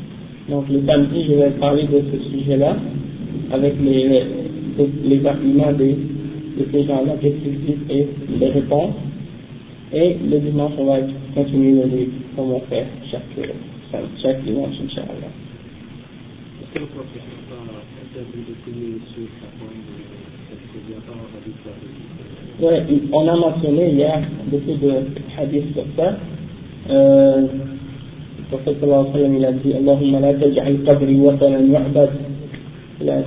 Donc 0.49 0.69
le 0.69 0.83
samedi, 0.87 1.25
je 1.29 1.33
vais 1.35 1.51
parler 1.51 1.83
de 1.85 2.03
ce 2.13 2.31
sujet-là, 2.31 2.77
avec 3.53 3.75
les, 3.83 4.09
les, 4.09 4.25
les 5.05 5.27
arguments 5.27 5.73
de, 5.73 5.85
de 5.85 6.67
ces 6.71 6.85
gens-là, 6.85 7.15
et 7.23 8.07
les 8.41 8.49
réponses. 8.49 8.95
Et 9.93 10.17
le 10.31 10.39
dimanche, 10.39 10.73
on 10.79 10.85
va 10.87 10.99
continuer 11.35 11.83
le 11.83 11.89
livre, 11.89 12.13
comme 12.37 12.53
on 12.53 12.61
fait 12.61 12.87
chaque, 13.11 13.23
chaque 14.23 14.45
dimanche, 14.45 14.75
Inch'Allah. 14.85 15.31
Est-ce 16.63 16.73
que 16.73 16.79
le 16.79 16.87
prophète 16.87 17.23
n'a 17.51 17.57
pas 17.57 17.63
interdit 18.01 18.45
de 18.49 18.55
prier 18.63 18.99
sur 19.13 19.27
sa 19.41 19.49
tombe 19.59 19.83
Oui, 22.61 23.03
on 23.13 23.29
a 23.29 23.37
mentionné 23.37 23.91
hier 23.91 24.23
beaucoup 24.47 24.75
de 24.75 24.93
hadiths 25.37 25.75
sur 25.75 25.85
ça. 25.97 26.17
Euh, 26.91 27.47
le 28.39 28.45
prophète 28.51 28.83
a 28.83 28.87
la 28.87 29.55
a 33.11 33.19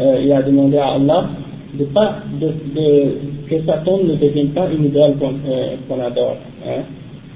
euh, 0.00 0.94
Allah 0.96 1.30
que 3.48 3.66
sa 3.66 3.78
tombe 3.78 4.06
ne 4.06 4.14
devienne 4.14 4.50
pas 4.50 4.68
une 4.70 4.86
idole 4.86 5.16
qu'on 5.18 5.34
euh, 5.46 5.76
qu 5.88 6.00
adore. 6.00 6.36
Hein. 6.66 6.82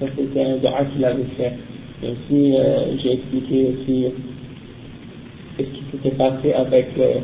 Ça 0.01 0.07
c'était 0.17 0.45
un 0.45 0.57
dua 0.57 0.85
qu'il 0.93 1.05
avait 1.05 1.25
fait. 1.37 1.53
Euh, 2.05 2.85
j'ai 3.03 3.13
expliqué 3.15 3.67
aussi 3.73 4.07
ce 5.59 5.63
qui 5.65 5.83
s'était 5.91 6.17
passé 6.17 6.53
le, 6.97 7.21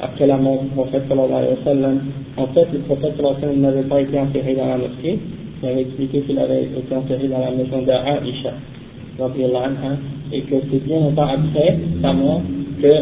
après 0.00 0.26
la 0.26 0.36
mort 0.38 0.62
du 0.62 0.68
prophète. 0.68 1.02
En 1.10 2.46
fait, 2.46 2.66
le 2.72 2.78
prophète 2.80 3.20
n'avait 3.56 3.82
pas 3.82 4.00
été 4.00 4.18
enterré 4.18 4.54
dans 4.54 4.66
la 4.66 4.78
mosquée, 4.78 5.18
il 5.62 5.68
avait 5.68 5.82
expliqué 5.82 6.20
qu'il 6.22 6.38
avait 6.38 6.64
été 6.64 6.94
enterré 6.94 7.28
dans 7.28 7.40
la 7.40 7.50
maison 7.50 7.82
d'Aïcha, 7.82 8.54
et 10.32 10.40
que 10.42 10.54
c'est 10.70 10.84
bien 10.84 11.00
longtemps 11.00 11.26
après 11.26 11.78
sa 12.00 12.12
mort 12.12 12.42
que 12.80 12.92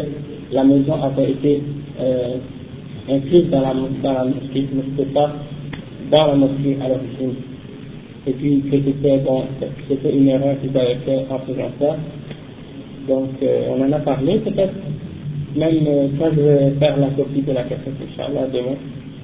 la 0.51 0.63
maison 0.63 1.01
avait 1.03 1.31
été 1.31 1.61
euh, 1.99 2.37
incluse 3.09 3.49
dans 3.51 3.61
la, 3.61 3.73
dans 4.01 4.13
la 4.13 4.25
mosquée, 4.25 4.65
mais 4.73 4.83
ce 4.97 5.03
pas 5.13 5.33
dans 6.11 6.27
la 6.27 6.35
mosquée 6.35 6.77
à 6.83 6.89
l'origine. 6.89 7.35
Et 8.25 8.31
puis 8.31 8.61
que 8.61 8.77
c'était 8.77 9.21
c'était 9.87 10.17
une 10.17 10.27
erreur 10.27 10.55
qu'ils 10.61 10.75
avaient 10.77 10.97
fait 11.05 11.25
en 11.29 11.39
faisant 11.39 11.71
ça. 11.79 11.95
Donc 13.07 13.29
euh, 13.43 13.69
on 13.69 13.83
en 13.83 13.91
a 13.91 13.99
parlé 13.99 14.39
peut-être, 14.39 14.73
même 15.55 15.87
euh, 15.87 16.07
quand 16.19 16.31
je 16.35 16.41
vais 16.41 16.71
faire 16.79 16.97
la 16.97 17.07
copie 17.09 17.41
de 17.41 17.51
la 17.51 17.63
cassette, 17.63 17.93
Inch'Allah, 18.03 18.47
demain 18.51 18.75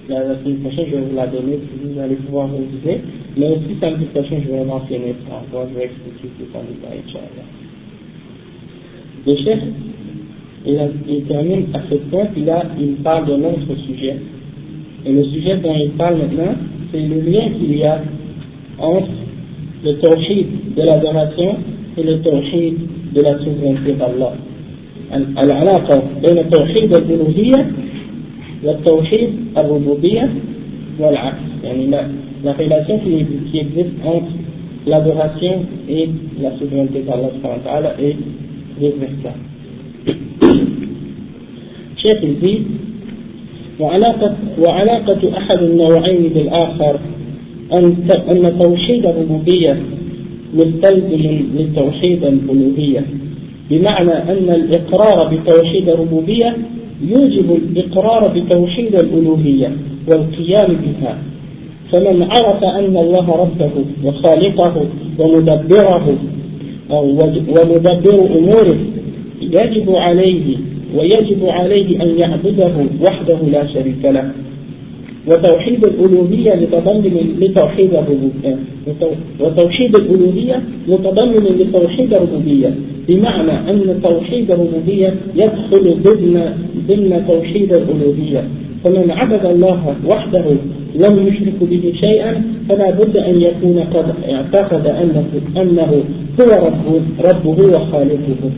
la, 0.09 0.25
la 0.25 0.39
semaine 0.39 0.59
prochaine, 0.59 0.87
je 0.91 0.97
vais 0.97 1.03
vous 1.03 1.17
la 1.17 1.27
donner, 1.27 1.59
vous 1.83 2.01
allez 2.01 2.17
pouvoir 2.17 2.49
réviser. 2.51 3.01
Mais 3.37 3.49
aussi, 3.49 3.77
samedi 3.81 4.05
prochain, 4.07 4.37
je 4.45 4.51
vais 4.51 4.65
mentionner 4.65 5.15
ça 5.29 5.37
encore, 5.37 5.69
je 5.73 5.79
vais 5.79 5.87
expliquer 5.87 6.29
tout 6.39 6.47
ça 6.53 6.59
en 6.59 6.63
détail, 6.63 7.01
Inch'Allah. 7.07 7.47
Le 9.27 9.37
chef, 9.37 9.59
il, 10.67 10.79
a, 10.79 10.89
il 11.09 11.23
termine 11.25 11.67
à 11.75 11.81
ce 11.91 11.95
point, 12.11 12.27
puis 12.33 12.45
là, 12.45 12.65
il 12.81 12.95
parle 13.03 13.27
d'un 13.27 13.45
autre 13.49 13.75
sujet. 13.87 14.17
Et 15.05 15.13
le 15.13 15.25
sujet 15.25 15.57
dont 15.59 15.75
il 15.77 15.91
parle 15.91 16.19
maintenant, 16.19 16.55
c'est 16.91 17.01
le 17.01 17.21
lien 17.21 17.51
qu'il 17.59 17.77
y 17.77 17.85
a 17.85 18.01
entre 18.79 19.09
le 19.85 19.93
tawhid 19.99 20.75
de 20.75 20.83
l'adoration 20.83 21.57
et 21.97 22.03
le 22.03 22.21
tawhid 22.21 22.79
de 23.15 23.21
la 23.21 23.39
souveraineté 23.39 23.93
d'Allah. 23.93 24.35
العلاقة 25.15 26.03
بين 26.23 26.39
التوحيد 26.39 26.97
الألوهية 26.97 27.67
والتوحيد 28.66 29.30
الربوبية 29.58 30.30
والعكس 31.00 31.38
يعني 31.64 31.88
la, 31.92 32.02
la 32.44 32.54
relation 32.54 33.00
qui, 33.00 33.26
qui 33.52 33.60
existe 33.60 33.96
entre 34.06 34.32
l'adoration 34.88 35.66
et 35.90 36.10
la 36.42 36.52
souveraineté 36.60 37.04
d'Allah 37.04 37.94
et 38.00 38.16
vice 38.80 38.94
versa. 39.00 39.34
شيخ 42.04 42.24
الدين 42.24 42.66
وعلاقة, 43.80 44.36
وعلاقة 44.60 45.38
أحد 45.38 45.64
النوعين 45.64 46.32
بالآخر 46.36 47.00
أن 47.74 47.96
أن 48.30 48.60
توحيد 48.60 49.06
الربوبية 49.06 49.78
مستلزم 50.54 51.44
لتوحيد 51.58 52.24
الألوهية 52.24 53.06
بمعنى 53.70 54.12
أن 54.12 54.50
الإقرار 54.50 55.36
بتوحيد 55.36 55.90
الربوبية 55.90 56.58
يوجب 57.02 57.56
الإقرار 57.56 58.28
بتوحيد 58.28 58.96
الألوهية 58.96 59.72
والقيام 60.08 60.68
بها. 60.68 61.18
فمن 61.92 62.24
عرف 62.24 62.64
أن 62.64 62.98
الله 62.98 63.30
ربه 63.32 63.72
وخالقه 64.04 64.86
ومدبره 65.20 66.18
ومدبر 66.90 68.38
أموره 68.38 68.78
يجب 69.42 69.96
عليه 69.96 70.58
ويجب 70.96 71.46
عليه 71.46 72.04
أن 72.04 72.20
يعبده 72.20 72.72
وحده 73.08 73.38
لا 73.52 73.68
شريك 73.68 74.06
له. 74.06 74.32
وتوحيد 75.28 75.86
الألوهية 75.86 76.54
متضمن 76.56 77.36
لتوحيد 77.40 77.94
الربوبية. 77.94 78.58
وتوحيد 79.40 79.96
الألوهية 79.96 80.62
متضمن 80.88 81.46
لتوحيد 81.60 82.14
الربوبية. 82.14 82.76
بمعنى 83.10 83.52
أن 83.52 84.00
توحيد 84.04 84.52
الربوبية 84.52 85.14
يدخل 85.36 85.96
ضمن 86.04 86.36
ضمن 86.88 87.24
توحيد 87.28 87.74
الألوهية. 87.74 88.44
فمن 88.84 89.12
عبد 89.12 89.46
الله 89.46 89.96
وحده 90.12 90.46
لم 90.96 91.28
يشرك 91.28 91.60
به 91.62 91.94
شيئا 92.00 92.42
فلا 92.70 92.92
بد 92.92 93.18
أن 93.18 93.42
يكون 93.42 93.80
قد 93.80 94.06
اعتقد 94.30 94.88
أنه, 94.88 95.26
أنه 95.58 96.04
هو 96.42 96.68
ربه, 96.68 97.02
ربه 97.30 97.78
وخالقه. 97.78 98.52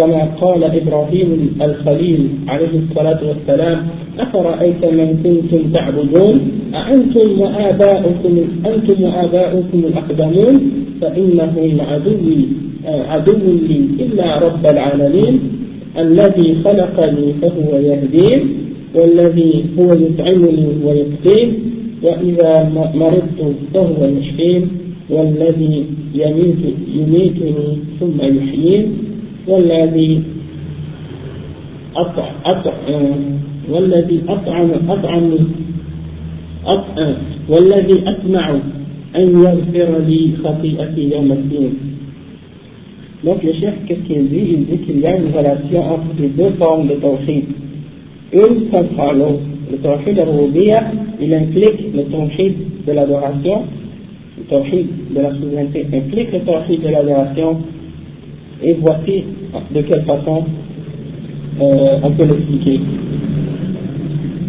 كما 0.00 0.24
قال 0.40 0.64
إبراهيم 0.64 1.56
الخليل 1.62 2.28
عليه 2.48 2.74
الصلاة 2.78 3.20
والسلام 3.28 3.78
أفرأيت 4.18 4.84
من 4.84 5.08
كنتم 5.24 5.72
تعبدون؟ 5.72 6.40
أأنتم 6.74 7.40
وآباؤكم 7.40 8.34
أنتم 8.66 9.02
وآباؤكم 9.04 9.78
الأقدمون؟ 9.84 10.54
فإنه 11.00 11.54
عدوي 11.88 12.38
عدو 12.86 13.50
لي 13.68 13.80
إلا 14.04 14.38
رب 14.38 14.66
العالمين. 14.66 15.40
الذي 15.98 16.56
خلقني 16.64 17.32
فهو 17.42 17.78
يهدين 17.78 18.40
والذي 18.94 19.64
هو 19.78 19.92
يطعمني 19.92 20.68
ويسقين 20.84 21.48
وإذا 22.02 22.52
مرضت 22.94 23.40
فهو 23.74 24.04
يشفين 24.18 24.68
والذي 25.10 25.84
يميت 26.14 26.62
يميتني 26.94 27.68
ثم 28.00 28.18
يحيين. 28.20 29.09
والذي 29.50 30.22
أطع 31.96 32.28
أطع 32.46 32.74
والذي 33.70 34.22
أطعم 34.28 34.70
أطعم 34.88 35.30
أطعم 36.66 37.14
والذي 37.48 38.08
أطمع 38.08 38.50
أن 39.16 39.42
يغفر 39.42 39.98
لي 40.06 40.30
خطيئتي 40.44 41.10
يوم 41.14 41.32
الدين 41.32 41.72
Donc 43.22 43.42
le 43.42 43.52
chef, 43.52 43.74
qu'est-ce 43.86 44.00
qu'il 44.06 44.28
dit 44.30 44.46
Il 44.54 44.64
dit 44.64 44.78
qu'il 44.78 45.00
y 45.00 45.06
a 45.06 45.14
une 45.14 45.30
relation 45.30 45.92
entre 45.92 46.06
les 46.18 46.28
deux 46.28 46.52
formes 46.58 46.88
de 46.88 46.94
tawhid. 46.94 47.44
Une 48.32 48.70
comprend 48.70 49.12
l'autre. 49.12 49.42
Le 49.70 49.76
tawhid 49.76 50.18
al 50.18 50.28
il 51.20 51.34
implique 51.34 51.94
le 51.94 52.04
tawhid 52.04 52.54
de 52.86 52.92
l'adoration, 52.92 53.64
le 54.38 54.44
tawhid 54.44 54.86
de 55.14 55.20
la 55.20 55.34
souveraineté 55.34 55.86
implique 55.92 56.32
le 56.32 56.40
tawhid 56.40 56.80
de 56.80 56.88
l'adoration, 56.88 57.58
et 58.62 58.74
voici 58.74 59.24
de 59.74 59.80
quelle 59.82 60.04
façon 60.04 60.44
euh, 61.60 61.98
on 62.02 62.10
peut 62.12 62.24
l'expliquer. 62.24 62.80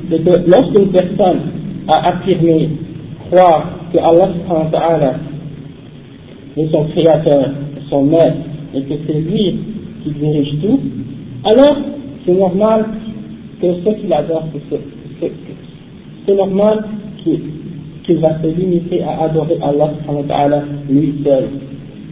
C'est 0.09 0.23
que 0.23 0.49
lorsqu'une 0.49 0.91
personne 0.91 1.39
a 1.87 2.09
affirmé 2.09 2.69
croire 3.29 3.69
que 3.93 3.97
Allah 3.97 5.15
est 6.57 6.71
son 6.71 6.83
créateur, 6.85 7.49
son 7.89 8.03
maître, 8.03 8.37
et 8.73 8.81
que 8.81 8.93
c'est 9.07 9.19
lui 9.19 9.59
qui 10.03 10.11
dirige 10.11 10.61
tout, 10.61 10.79
alors 11.45 11.77
c'est 12.25 12.33
normal 12.33 12.85
que 13.61 13.67
ce 13.85 14.01
qu'il 14.01 14.13
adore, 14.13 14.43
c'est 16.25 16.35
normal 16.35 16.83
qu'il 17.23 18.17
va 18.17 18.41
se 18.41 18.47
limiter 18.47 19.01
à 19.03 19.23
adorer 19.25 19.57
Allah 19.61 20.63
lui 20.89 21.13
seul, 21.23 21.49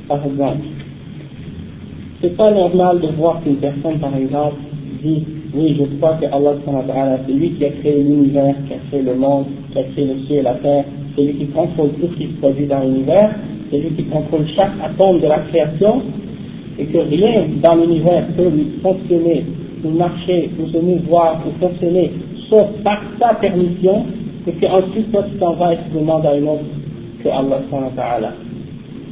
par 0.07 0.25
exemple. 0.25 0.78
C'est 2.21 2.35
pas 2.35 2.51
normal 2.51 2.99
de 2.99 3.07
voir 3.17 3.41
qu'une 3.41 3.55
personne, 3.55 3.97
par 3.99 4.13
exemple, 4.13 4.57
dit 5.01 5.23
Oui, 5.55 5.77
je 5.79 5.97
crois 5.97 6.17
que 6.19 6.25
Allah, 6.25 6.55
c'est 7.25 7.31
lui 7.31 7.51
qui 7.51 7.63
a 7.63 7.69
créé 7.69 8.03
l'univers, 8.03 8.55
qui 8.67 8.73
a 8.73 8.77
créé 8.89 9.01
le 9.01 9.15
monde, 9.15 9.45
qui 9.71 9.79
a 9.79 9.83
créé 9.83 10.05
le 10.05 10.19
ciel 10.27 10.39
et 10.39 10.41
la 10.41 10.55
terre, 10.55 10.83
c'est 11.15 11.23
lui 11.23 11.33
qui 11.35 11.45
contrôle 11.47 11.91
tout 11.93 12.07
ce 12.11 12.17
qui 12.17 12.27
se 12.27 12.39
produit 12.41 12.65
dans 12.65 12.81
l'univers, 12.81 13.35
c'est 13.71 13.77
lui 13.77 13.91
qui 13.91 14.03
contrôle 14.05 14.45
chaque 14.53 14.73
atome 14.83 15.21
de 15.21 15.27
la 15.27 15.39
création, 15.39 16.01
et 16.77 16.85
que 16.85 16.97
rien 16.97 17.45
dans 17.63 17.75
l'univers 17.75 18.27
peut 18.35 18.51
fonctionner, 18.81 19.45
ou 19.85 19.89
marcher, 19.91 20.49
ou 20.59 20.67
se 20.67 20.77
mouvoir, 20.77 21.41
ou 21.47 21.57
fonctionner, 21.59 22.11
sauf 22.49 22.67
par 22.83 23.01
sa 23.17 23.35
permission, 23.35 24.03
et 24.45 24.51
qu'ensuite 24.53 25.09
toi 25.11 25.23
tu 25.31 25.37
t'en 25.37 25.53
vas 25.53 25.73
et 25.73 25.77
tu 25.89 25.97
demandes 25.97 26.25
à 26.25 26.31
un 26.31 26.43
autre 26.43 26.65
que 27.23 27.29
Allah. 27.29 28.33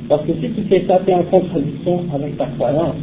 Parce 0.09 0.23
que 0.25 0.33
si 0.33 0.49
tu 0.51 0.61
fais 0.69 0.85
ça, 0.87 1.01
tu 1.05 1.13
en 1.13 1.23
contradiction 1.23 2.05
avec 2.13 2.37
ta 2.37 2.45
croyance. 2.57 2.95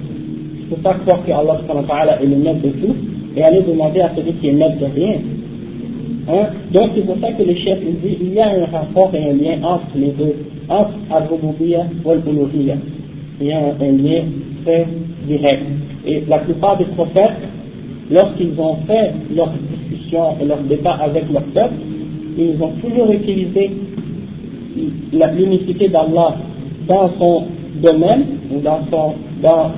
Tu 0.57 0.70
ne 0.70 0.76
peux 0.76 0.82
pas 0.82 0.94
croire 0.94 1.24
que 1.24 1.32
Allah 1.32 2.18
est 2.22 2.26
le 2.26 2.36
maître 2.36 2.62
de 2.62 2.70
tout 2.70 2.96
et 3.36 3.42
aller 3.42 3.62
demander 3.62 4.00
à 4.00 4.11
celui 4.16 4.32
qui 4.34 4.48
est 4.48 4.52
maître 4.52 4.78
de 4.78 4.86
rien. 4.86 5.16
Hein? 6.28 6.46
Donc 6.72 6.90
c'est 6.94 7.05
pour 7.05 7.18
ça 7.20 7.32
que 7.32 7.42
le 7.42 7.55
chef 7.57 7.78
dit 7.80 8.16
il 8.20 8.32
y 8.32 8.40
a 8.40 8.48
un 8.48 8.64
rapport 8.66 9.14
et 9.14 9.18
un 9.18 9.34
lien 9.34 9.62
entre 9.62 9.88
les 9.96 10.12
deux, 10.12 10.34
entre 10.70 10.94
Al-Rububiyya 11.11 11.86
et 12.07 12.11
Al-Uluhiyya. 12.11 12.76
Il 13.40 13.46
y 13.48 13.52
a 13.52 13.59
un, 13.59 13.92
lien 13.92 14.22
très 14.64 14.86
direct. 15.26 15.62
Et 16.07 16.22
la 16.26 16.38
plupart 16.38 16.78
des 16.78 16.84
prophètes, 16.84 17.42
lorsqu'ils 18.11 18.59
ont 18.59 18.76
fait 18.86 19.12
leur 19.34 19.50
discussion 19.70 20.36
et 20.40 20.46
leur 20.46 20.62
débat 20.62 20.94
avec 21.02 21.24
leur 21.30 21.42
peuple, 21.42 21.74
ils 22.38 22.62
ont 22.62 22.72
toujours 22.80 23.12
utilisé 23.12 23.70
l'unicité 25.12 25.88
d'Allah 25.88 26.36
dans 26.87 27.11
son 27.18 27.45
domaine, 27.82 28.24
ou 28.53 28.61
dans, 28.61 28.80
son, 28.91 29.14
dans 29.43 29.72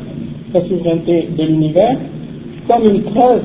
sa 0.53 0.61
souveraineté 0.69 1.29
de 1.37 1.45
l'univers, 1.45 1.97
comme 2.69 2.85
une 2.85 3.03
preuve 3.03 3.43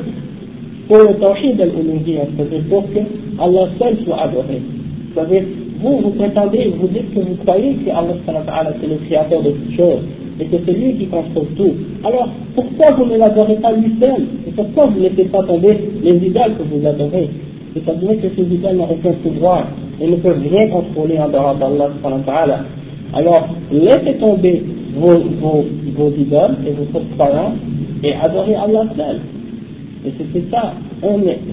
pour 0.88 0.98
le 0.98 1.20
tawhid 1.20 1.58
de 1.58 1.64
l'uluhiyya, 1.64 2.24
c'est-à-dire 2.36 2.64
pour 2.70 2.84
que 2.92 3.00
Allah 3.40 3.70
seul 3.80 3.98
soit 4.04 4.22
adoré. 4.24 4.62
C'est-à-dire, 5.14 5.44
vous, 5.82 5.98
vous 5.98 6.10
prétendez, 6.12 6.72
vous 6.80 6.88
dites 6.88 7.14
que 7.14 7.20
vous 7.20 7.36
croyez 7.46 7.76
que 7.76 7.90
Allah 7.90 8.14
c'est 8.82 8.88
le 8.88 8.96
créateur 9.08 9.42
de 9.42 9.52
toutes 9.52 9.76
choses, 9.76 10.04
et 10.40 10.46
que 10.46 10.58
c'est 10.66 10.74
lui 10.74 10.96
qui 10.96 11.08
contrôle 11.08 11.48
tout. 11.56 11.74
Alors, 12.04 12.30
pourquoi 12.56 12.96
vous 12.96 13.06
ne 13.06 13.18
l'adorez 13.18 13.56
pas 13.56 13.72
lui 13.74 13.94
seul 14.00 14.26
Et 14.48 14.52
pourquoi 14.52 14.88
vous 14.88 15.00
ne 15.00 15.10
laissez 15.10 15.26
pas 15.26 15.44
tomber 15.44 15.78
les 16.04 16.16
idoles 16.16 16.56
que 16.58 16.64
vous 16.64 16.86
adorez? 16.86 17.30
C'est-à-dire 17.74 18.22
que 18.22 18.28
ces 18.36 18.42
idoles 18.42 18.76
n'ont 18.76 18.90
aucun 18.92 19.14
pouvoir 19.24 19.68
et 20.02 20.08
ne 20.08 20.16
peuvent 20.18 20.42
rien 20.42 20.68
contrôler 20.70 21.18
en 21.20 21.30
dehors 21.30 21.56
d'Allah 21.56 21.90
alors, 23.14 23.50
laissez 23.72 24.18
tomber 24.20 24.64
vos, 24.96 25.20
vos, 25.42 25.66
vos 25.98 26.14
idoles 26.18 26.58
et 26.66 26.72
vos 26.72 27.00
croyances 27.16 27.58
et 28.04 28.14
adorez 28.14 28.56
Allah 28.56 28.86
seul. 28.96 29.20
Et 30.06 30.12
c'était 30.18 30.50
ça, 30.50 30.74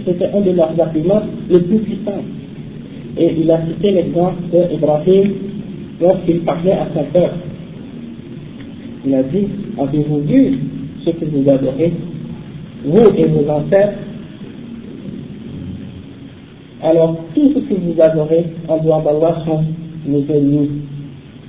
c'était 0.07 0.27
un 0.27 0.41
de 0.41 0.51
leurs 0.53 0.81
arguments 0.81 1.23
les 1.51 1.61
plus 1.61 1.79
puissants. 1.79 2.23
Et 3.19 3.35
il 3.41 3.51
a 3.51 3.61
cité 3.67 3.91
l'exemple 3.91 4.37
d'Ibrahim 4.53 5.33
lorsqu'il 6.01 6.41
parlait 6.41 6.73
à 6.73 6.87
son 6.95 7.05
peuple. 7.13 7.35
Il 9.05 9.15
a 9.15 9.23
dit, 9.25 9.49
avez-vous 9.79 10.21
vu 10.21 10.59
ce 11.05 11.11
que 11.11 11.25
vous 11.25 11.49
adorez, 11.49 11.93
vous 12.85 13.09
et 13.17 13.25
vos 13.25 13.51
ancêtres? 13.51 13.99
Alors, 16.83 17.17
tout 17.35 17.53
ce 17.53 17.59
que 17.59 17.75
vous 17.75 18.01
adorez 18.01 18.45
en 18.69 18.79
dehors 18.79 19.03
d'Allah 19.03 19.43
sont 19.45 19.65
nos 20.07 20.25
ennemis 20.33 20.71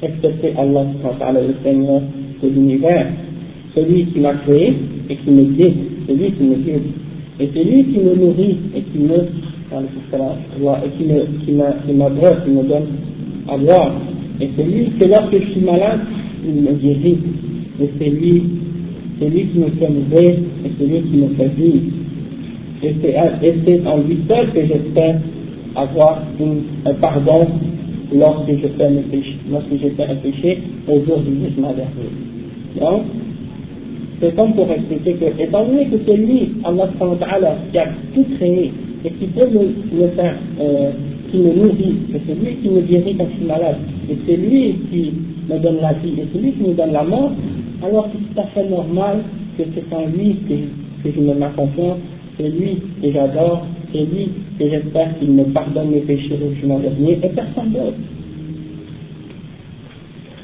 excepté 0.02 0.54
Allah, 0.58 0.86
le 1.34 1.54
Seigneur 1.64 2.02
de 2.42 2.48
l'univers, 2.48 3.08
celui 3.76 4.06
qui 4.06 4.20
m'a 4.20 4.34
créé 4.36 4.74
et 5.10 5.16
qui 5.16 5.32
me 5.32 5.44
guide, 5.44 5.74
celui 6.08 6.32
qui 6.32 6.44
me 6.44 6.56
guide, 6.56 6.84
et 7.40 7.48
celui 7.54 7.84
qui 7.86 8.00
me 8.00 8.16
nourrit 8.16 8.58
et 8.76 8.82
qui 8.82 9.00
me, 9.00 9.16
et 9.16 10.90
qui 10.98 11.04
me, 11.04 11.86
qui 11.86 11.94
m'adresse, 11.94 12.38
qui 12.46 12.52
me 12.52 12.64
donne 12.64 12.88
à 13.48 13.58
boire, 13.58 13.94
et 14.42 14.50
celui 14.58 14.92
que 15.00 15.06
lorsque 15.06 15.34
je 15.34 15.52
suis 15.52 15.62
malade, 15.62 16.00
il 16.46 16.62
me 16.62 16.74
guérit, 16.74 17.18
et 17.82 17.90
c'est 17.98 18.10
lui, 18.10 18.44
c'est 19.20 19.30
lui 19.30 19.48
qui 19.48 19.60
me 19.60 19.70
fait 19.72 19.90
mourir, 19.90 20.30
et 20.66 20.72
c'est 20.78 20.86
lui 20.86 21.02
qui 21.02 21.18
me 21.18 21.30
fait 21.36 21.52
vivre. 21.58 21.82
Et 22.82 22.96
c'est 23.02 23.86
en 23.86 23.98
lui 23.98 24.20
seul 24.28 24.54
que 24.54 24.66
j'espère 24.66 25.20
avoir 25.76 26.24
un 26.86 26.94
pardon 26.94 27.48
lorsque 28.14 28.52
je 28.52 28.68
fais 28.68 30.04
un 30.04 30.16
péché, 30.16 30.58
au 30.88 31.06
jour 31.06 31.20
du. 31.20 31.32
Donc, 32.80 33.02
c'est 34.22 34.36
comme 34.36 34.54
pour 34.54 34.70
expliquer 34.72 35.14
que, 35.14 35.42
étant 35.42 35.66
donné 35.66 35.86
que 35.86 35.98
c'est 36.06 36.18
lui, 36.18 36.50
Allah 36.64 36.90
qui 37.72 37.78
a 37.78 37.88
tout 38.14 38.26
créé 38.38 38.72
et 39.06 39.12
qui 39.12 39.26
peut 39.28 39.48
le, 39.52 39.98
le 39.98 40.08
faire, 40.10 40.36
euh, 40.60 40.92
qui 41.32 41.38
me 41.38 41.54
nourrit, 41.54 41.96
et 42.14 42.20
c'est 42.28 42.36
lui 42.36 42.56
qui 42.56 42.70
me 42.70 42.82
guérit 42.82 43.16
quand 43.16 43.28
je 43.32 43.38
suis 43.38 43.46
malade, 43.46 43.78
et 44.10 44.18
c'est 44.26 44.36
lui 44.36 44.76
qui 44.92 45.14
me 45.50 45.60
donne 45.60 45.78
la 45.82 45.94
vie, 45.94 46.20
et 46.20 46.26
c'est 46.34 46.40
lui 46.40 46.52
qui 46.52 46.64
me 46.64 46.74
donne 46.74 46.92
la 46.92 47.04
mort, 47.04 47.32
alors 47.82 48.10
c'est 48.12 48.34
tout 48.34 48.40
à 48.40 48.44
fait 48.48 48.68
normal 48.70 49.20
que 49.58 49.64
c'est 49.74 49.96
en 49.96 50.06
lui 50.08 50.36
que, 50.48 51.08
que 51.08 51.16
je 51.16 51.22
me 51.22 51.34
mets 51.34 51.48
confiance, 51.56 52.00
c'est 52.38 52.50
lui 52.50 52.78
que 53.02 53.12
j'adore, 53.12 53.66
c'est 53.92 54.00
lui 54.00 54.30
que 54.58 54.70
j'espère 54.70 55.18
qu'il 55.20 55.32
me 55.32 55.44
pardonne 55.46 55.92
mes 55.92 56.02
péchés 56.02 56.38
au 56.44 56.54
jugement 56.54 56.80
dernier, 56.80 57.20
et 57.24 57.30
personne 57.30 57.72
d'autre. 57.72 57.98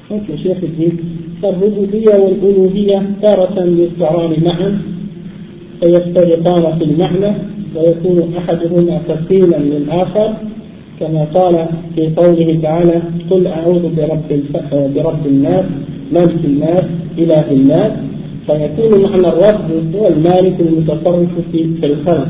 Donc 0.10 0.22
le 0.28 0.38
chef 0.38 0.60
dit, 0.62 0.94
فالربوبية 1.42 2.16
والألوهية 2.16 3.02
تارة 3.22 3.64
يذكران 3.64 4.44
معا 4.46 4.82
فيفترقان 5.82 6.80
في 6.80 6.84
المعنى 6.84 7.36
ويكون 7.76 8.34
أحدهما 8.38 9.02
تفصيلا 9.08 9.58
للآخر 9.58 10.34
كما 11.00 11.28
قال 11.34 11.68
في 11.96 12.10
قوله 12.18 12.60
تعالى 12.62 13.02
قل 13.30 13.48
أعوذ 13.48 13.82
برب, 13.96 14.44
برب 14.96 15.28
الناس 15.28 15.66
ملك 16.12 16.46
الناس 16.46 16.84
إله 17.18 17.52
الناس 17.52 17.92
فيكون 18.48 19.02
معنى 19.04 19.28
الرب 19.28 19.96
هو 19.96 20.08
المالك 20.08 20.60
المتصرف 20.60 21.30
في 21.52 21.86
الخلق 21.86 22.28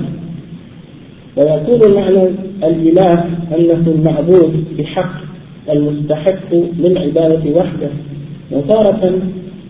ويكون 1.38 1.95
معنى 1.95 2.23
الإله 2.63 3.13
أنه 3.57 3.83
المعبود 3.88 4.65
بحق 4.77 5.13
المستحق 5.69 6.53
للعبادة 6.79 7.55
وحده. 7.55 7.89
وتارة 8.51 9.13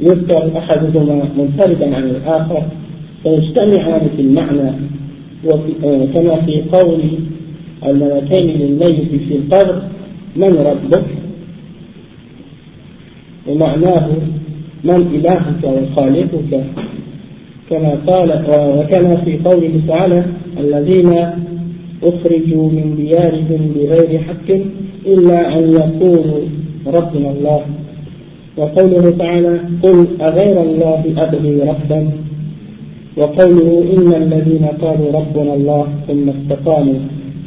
يذكر 0.01 0.51
أحدهما 0.57 1.24
منفردا 1.38 1.95
عن 1.95 2.03
الآخر 2.03 2.63
فيجتمعان 3.24 4.07
في 4.16 4.22
المعنى 4.22 4.72
كما 6.13 6.41
في 6.45 6.61
قول 6.72 6.99
الملكين 7.86 8.47
للميت 8.47 9.22
في 9.28 9.36
القبر 9.36 9.82
من 10.36 10.53
ربك؟ 10.57 11.05
ومعناه 13.47 14.07
من 14.84 15.07
إلهك 15.16 15.63
وخالقك؟ 15.63 16.63
كما 17.70 17.97
قال 18.07 18.30
وكما 18.80 19.16
في 19.16 19.38
قوله 19.45 19.82
تعالى 19.88 20.26
الذين 20.59 21.30
أخرجوا 22.04 22.70
من 22.72 22.96
ديارهم 22.98 23.72
بغير 23.76 24.20
حق 24.20 24.50
إلا 25.06 25.60
أن 25.60 25.64
يقولوا 25.74 26.41
ربنا 26.88 27.30
الله. 27.32 27.62
وقوله 28.58 29.10
تعالى 29.10 29.60
قل 29.84 30.08
أغير 30.22 30.62
الله 30.62 31.04
أبغي 31.18 31.62
ربا. 31.62 32.02
وقوله 33.18 33.70
إن 33.98 34.14
الذين 34.14 34.66
قالوا 34.82 35.12
ربنا 35.20 35.54
الله 35.54 35.88
ثم 36.08 36.30
استقاموا 36.30 37.00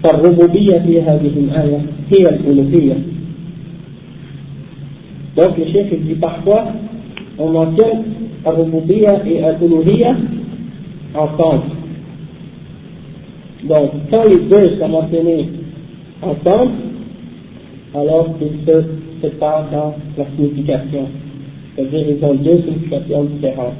فالربوبية 0.05 0.79
في 0.79 1.03
هذه 1.03 1.35
الآية 1.37 1.81
هي 2.13 2.25
الألوهية. 2.29 2.97
Donc 5.37 5.57
le 5.57 5.67
chef 5.67 5.87
dit 6.03 6.15
parfois, 6.15 6.65
on 7.39 7.51
mentionne 7.51 8.03
Al-Rububiyya 8.45 9.23
et 9.27 9.45
Al-Uluhiyya 9.45 10.17
ensemble. 11.15 11.78
Donc 13.64 13.92
quand 14.10 14.24
les 14.26 14.40
deux 14.50 14.78
sont 14.78 14.88
mentionnés 14.90 15.50
ensemble, 16.22 16.72
alors 17.96 18.38
qu'ils 18.38 18.66
se 18.66 18.84
séparent 19.22 19.70
dans 19.72 19.96
la 20.18 20.26
signification. 20.36 21.08
C'est-à-dire 21.76 22.06
ils 22.10 22.26
ont 22.26 22.36
deux 22.36 22.58
significations 22.64 23.24
différentes. 23.26 23.74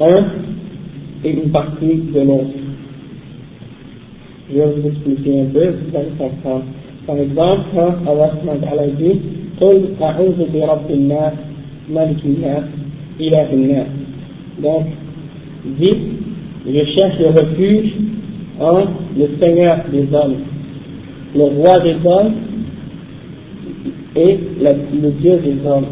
Un 0.00 0.24
et 1.24 1.30
une 1.30 1.50
partie 1.50 1.96
de 2.14 2.20
l'autre. 2.20 2.50
Je 4.50 4.58
vais 4.58 4.66
vous 4.66 4.88
expliquer 4.88 5.40
un 5.40 5.44
peu, 5.46 5.66
vous 5.68 5.96
allez 5.96 6.10
comprendre. 6.18 6.64
Par 7.06 7.16
exemple, 7.16 7.62
quand 7.74 8.68
Allah 8.70 8.86
dit 8.98 9.20
قل 9.60 9.82
أعوذ 10.02 10.38
برب 10.54 10.90
الناس 10.90 11.32
ملك 11.90 12.20
الناس 12.24 12.64
إله 13.20 13.48
الناس 13.52 13.90
donc 14.62 14.86
dit 15.78 15.96
je 16.66 16.84
cherche 16.94 17.18
le 17.18 17.28
refuge 17.38 17.92
en 18.59 18.79
le 19.17 19.27
Seigneur 19.39 19.77
des 19.91 20.07
hommes 20.13 20.35
le 21.35 21.43
roi 21.43 21.79
des 21.79 21.95
hommes 22.05 22.33
et 24.15 24.37
le, 24.61 25.11
Dieu 25.21 25.37
des 25.37 25.67
hommes. 25.67 25.85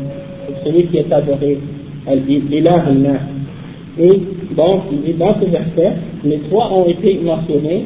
Celui 0.66 0.88
qui 0.88 0.98
est 0.98 1.12
adoré. 1.12 1.60
Elle 2.08 2.24
dit 2.24 2.42
Ilah 2.52 2.86
et 4.00 4.22
donc 4.56 4.84
dans 5.18 5.36
ce 5.40 5.46
verset 5.46 5.94
les 6.24 6.40
trois 6.50 6.72
ont 6.72 6.88
été 6.88 7.20
mentionnés. 7.24 7.86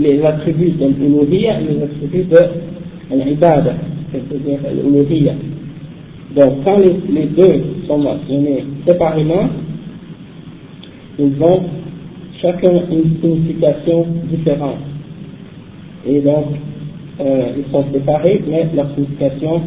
Les 0.00 0.24
attributs 0.24 0.72
de 0.72 0.86
l'Uluhiyya 0.86 1.60
et 1.60 1.74
les 1.74 1.82
attributs 1.82 2.24
de 2.24 3.24
l'Ibada 3.24 3.74
c'est-à-dire 4.12 4.58
l'Uluhiyya. 4.72 5.34
Donc, 6.34 6.64
quand 6.64 6.76
les, 6.78 7.26
deux 7.26 7.62
sont 7.86 7.98
mentionnés 7.98 8.64
séparément, 8.86 9.48
ils 11.18 11.42
ont 11.42 11.62
chacun 12.41 12.71
une 12.91 13.17
signification 13.21 14.05
différente. 14.29 14.79
Et 16.05 16.19
donc, 16.21 16.45
euh, 17.19 17.51
ils 17.57 17.71
sont 17.71 17.85
séparés, 17.93 18.41
mais 18.47 18.67
leur 18.75 18.89
signification, 18.95 19.61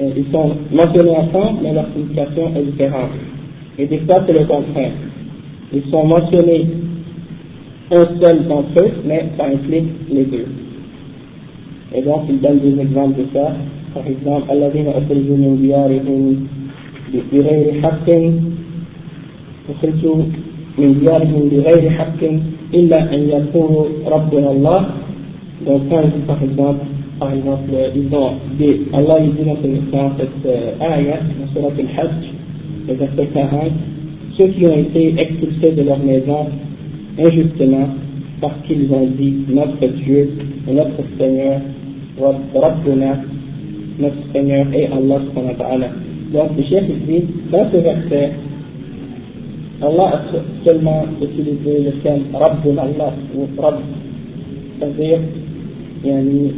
euh, 0.00 0.10
ils 0.16 0.30
sont 0.30 0.56
mentionnés 0.72 1.16
ensemble, 1.16 1.60
mais 1.62 1.72
leur 1.72 1.86
signification 1.94 2.52
est 2.56 2.62
différente. 2.62 3.10
Et 3.78 3.86
des 3.86 3.98
fois, 4.00 4.22
c'est 4.26 4.32
le 4.32 4.44
contraire. 4.44 4.92
Ils 5.72 5.90
sont 5.90 6.04
mentionnés 6.04 6.66
un 7.92 8.06
seul 8.20 8.46
d'entre 8.46 8.78
eux, 8.78 8.92
mais 9.06 9.26
ça 9.38 9.46
implique 9.46 9.88
les 10.10 10.24
deux. 10.24 10.46
Et 11.94 12.02
donc, 12.02 12.22
il 12.28 12.40
donne 12.40 12.58
des 12.58 12.80
exemples 12.80 13.18
de 13.18 13.26
ça. 13.32 13.52
Par 13.94 14.06
exemple, 14.06 14.52
الذين 14.52 14.88
أخرجوا 14.88 15.36
من 15.36 15.58
ديارهم 15.62 16.46
بغير 17.32 17.82
حق 17.82 18.08
أخرجوا 19.70 20.22
من 20.77 20.99
ديارهم 20.99 21.49
بغير 21.51 21.89
حق 21.89 22.21
إلا 22.73 23.13
أن 23.13 23.29
يقولوا 23.29 23.85
ربنا 24.05 24.51
الله. 24.51 24.85
Donc, 25.65 25.89
quand 25.89 26.01
il 26.03 26.11
dit 26.11 26.25
par 26.27 26.43
exemple, 26.43 26.85
par 27.19 27.33
exemple, 27.33 27.71
ils 27.95 28.13
ont 28.13 28.33
des, 28.59 28.81
Allah 28.93 29.19
il 29.23 29.31
dit 29.35 29.43
dans 29.45 29.55
dans 29.55 30.15
Surat 31.53 31.71
al-Hajj, 31.79 32.25
le 32.87 32.93
verset 32.93 33.27
40, 33.33 33.71
ceux 34.37 34.47
qui 34.47 34.65
ont 34.65 34.77
été 34.77 35.15
expulsés 35.17 35.71
de 35.71 35.83
leur 35.83 35.99
maison 35.99 36.47
injustement 37.17 37.87
parce 38.41 38.55
qu'ils 38.67 38.91
ont 38.91 39.07
dit 39.17 39.33
notre 39.49 39.87
Dieu 40.03 40.29
et 40.67 40.73
notre 40.73 41.03
Seigneur 41.17 41.61
Rabbuna, 42.19 43.17
notre 43.99 44.15
Seigneur 44.33 44.65
et 44.73 44.87
Allah. 44.87 45.21
Donc 46.33 46.49
le 46.57 46.63
chef 46.63 46.83
dit, 47.07 47.23
dans 47.51 47.69
ce 47.71 47.77
verset, 47.77 48.31
Allah 49.85 50.21
a 50.33 50.65
seulement 50.65 51.05
utilisé 51.21 51.79
le 51.85 51.91
terme 52.01 52.21
Rabbuna 52.33 52.83
Allah 52.83 53.13
ou 53.35 53.61
Rabb, 53.61 53.75
c'est-à-dire 54.79 55.19
yani. 56.03 56.51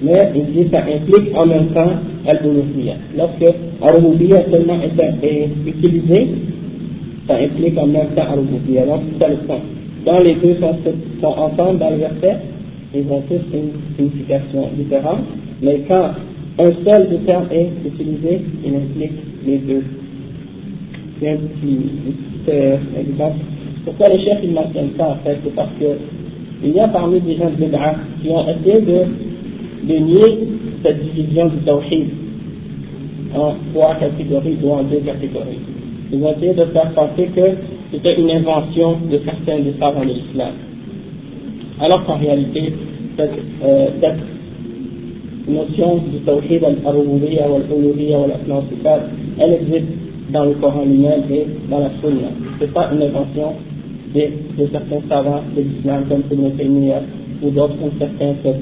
Mais 0.00 0.32
il 0.34 0.44
dit 0.52 0.70
ça 0.72 0.80
implique 0.80 1.34
en 1.34 1.46
même 1.46 1.68
temps 1.68 1.90
Al-Uluhiyya. 2.26 2.94
Lorsque 3.16 3.54
Arububiyya 3.82 4.50
seulement 4.50 4.78
est, 4.82 5.48
utilisé, 5.66 6.28
ça 7.26 7.36
implique 7.36 7.78
en 7.78 7.86
même 7.86 8.08
temps 8.14 8.22
Arububiyya. 8.22 8.86
Donc 8.86 9.00
c'est 9.12 9.24
ça 9.24 9.28
le 9.28 9.36
sens. 9.46 9.60
Dans 10.04 10.20
les 10.20 10.34
deux 10.34 10.56
sont, 10.60 10.76
sont 11.20 11.26
ensemble 11.26 11.78
dans 11.78 11.90
le 11.90 11.96
verset, 11.96 12.36
ils 12.94 13.04
ont 13.10 13.22
tous 13.28 13.42
une 13.52 13.70
signification 13.96 14.68
différente, 14.76 15.24
mais 15.62 15.82
quand 15.88 16.10
un 16.58 16.70
seul 16.84 17.08
des 17.10 17.18
termes 17.18 17.46
est 17.50 17.70
utilisé, 17.86 18.40
il 18.64 18.74
implique 18.74 19.12
les 19.46 19.58
deux. 19.58 19.82
Petit, 21.20 21.90
exemple. 22.98 23.38
Pourquoi 23.84 24.08
les 24.08 24.24
chefs 24.24 24.38
ils 24.42 24.52
mentionnent 24.52 24.92
ça 24.96 25.10
en 25.10 25.16
fait 25.24 25.38
C'est 25.44 25.54
parce 25.54 25.70
que 25.80 25.98
il 26.62 26.72
y 26.72 26.80
a 26.80 26.88
parmi 26.88 27.20
des 27.20 27.36
gens 27.36 27.50
de 27.50 27.56
Bédra 27.56 27.94
qui 28.20 28.28
ont 28.30 28.44
essayé 28.48 28.80
de, 28.80 29.92
de 29.92 29.98
nier 29.98 30.48
cette 30.82 31.02
division 31.02 31.46
du 31.48 31.56
tawhid 31.58 32.08
en 33.34 33.54
trois 33.72 33.94
catégories 33.96 34.58
ou 34.62 34.72
en 34.72 34.82
deux 34.84 35.00
catégories. 35.00 35.60
Ils 36.12 36.22
ont 36.22 36.32
essayé 36.32 36.54
de 36.54 36.64
faire 36.66 36.90
penser 36.94 37.28
que 37.34 37.42
c'était 37.92 38.18
une 38.18 38.30
invention 38.30 38.98
de 39.10 39.20
certains 39.24 39.60
des 39.60 39.74
savants 39.78 40.04
de 40.04 40.14
alors 41.80 42.04
qu'en 42.06 42.18
réalité, 42.18 42.72
cette, 43.16 43.38
euh, 43.64 43.88
notion 45.48 45.98
du 46.10 46.18
tawhid 46.20 46.62
al-rububiyya 46.64 47.48
wal-uluhiyya 47.48 48.18
wal 48.18 48.32
sifat 48.68 49.00
elle 49.38 49.54
existe 49.54 50.07
dans 50.30 50.44
le 50.44 50.54
Coran 50.54 50.84
lui-même 50.84 51.22
et 51.30 51.46
dans 51.70 51.80
la 51.80 51.90
Sunna. 52.00 52.28
Ce 52.58 52.64
n'est 52.64 52.70
pas 52.70 52.90
une 52.92 53.02
invention 53.02 53.54
de, 54.14 54.20
de, 54.62 54.68
certains 54.70 55.00
savants 55.08 55.42
de 55.56 55.62
l'islam 55.62 56.04
comme 56.08 56.22
Ibn 56.30 56.56
Taymiyyah 56.56 57.02
ou 57.42 57.50
d'autres 57.50 57.76
comme 57.80 57.92
certains 57.98 58.34
peuvent. 58.42 58.56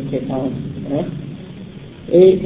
Hein. 0.93 1.05
Et 2.13 2.39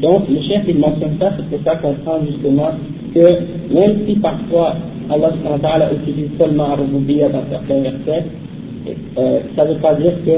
donc, 0.00 0.28
le 0.28 0.40
chef 0.42 0.62
il 0.68 0.78
mentionne 0.78 1.16
ça, 1.18 1.32
c'est 1.36 1.48
pour 1.48 1.60
ça 1.64 1.76
qu'on 1.76 1.94
comprend 1.94 2.20
justement 2.26 2.70
que 3.14 3.74
même 3.74 4.06
si 4.06 4.16
parfois 4.16 4.76
Allah 5.10 5.90
utilise 5.92 6.30
seulement 6.38 6.74
Rububiyya 6.76 7.30
dans 7.30 7.42
certains 7.50 7.80
versets, 7.80 8.24
euh, 9.18 9.40
ça 9.56 9.64
ne 9.64 9.74
veut 9.74 9.80
pas 9.80 9.94
dire 9.94 10.12
que 10.24 10.32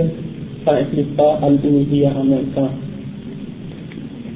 ça 0.64 0.74
n'implique 0.74 1.16
pas 1.16 1.38
Al-Uluhiyya 1.42 2.12
en 2.18 2.24
même 2.24 2.46
temps. 2.54 2.70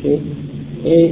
Et 0.05 1.11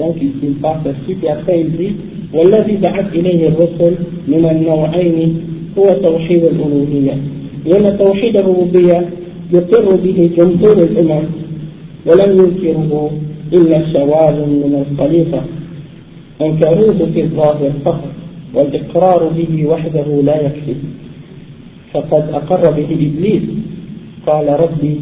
donc 0.00 0.16
là-dessus, 0.62 1.14
puis 1.20 1.28
après 1.28 1.60
il 1.60 1.70
dit 1.76 1.94
والذي 2.34 2.76
دعت 2.76 3.08
إليه 3.14 3.48
الرسل 3.48 3.94
من 4.28 4.44
النوعين 4.50 5.18
هو 5.78 5.86
توحيد 6.02 6.44
الألوهية. 6.44 7.16
لأن 7.66 7.98
توحيد 7.98 8.36
الربوبية 8.36 9.08
يقر 9.52 9.96
به 9.96 10.30
جمهور 10.36 10.76
الأمم 10.88 11.24
ولم 12.06 12.30
ينكره 12.38 13.10
إلا 13.52 13.92
شواذ 13.92 14.36
من 14.46 14.72
الخليفة. 14.82 15.40
أنكروه 16.42 16.98
في 17.14 17.20
الظاهر 17.22 17.72
فقط 17.84 18.12
والإقرار 18.54 19.28
به 19.28 19.66
وحده 19.66 20.22
لا 20.22 20.36
يكفي. 20.46 20.74
فقد 21.92 22.24
أقر 22.32 22.70
به 22.70 22.90
إبليس. 22.94 23.42
قال 24.26 24.60
ربي 24.60 24.96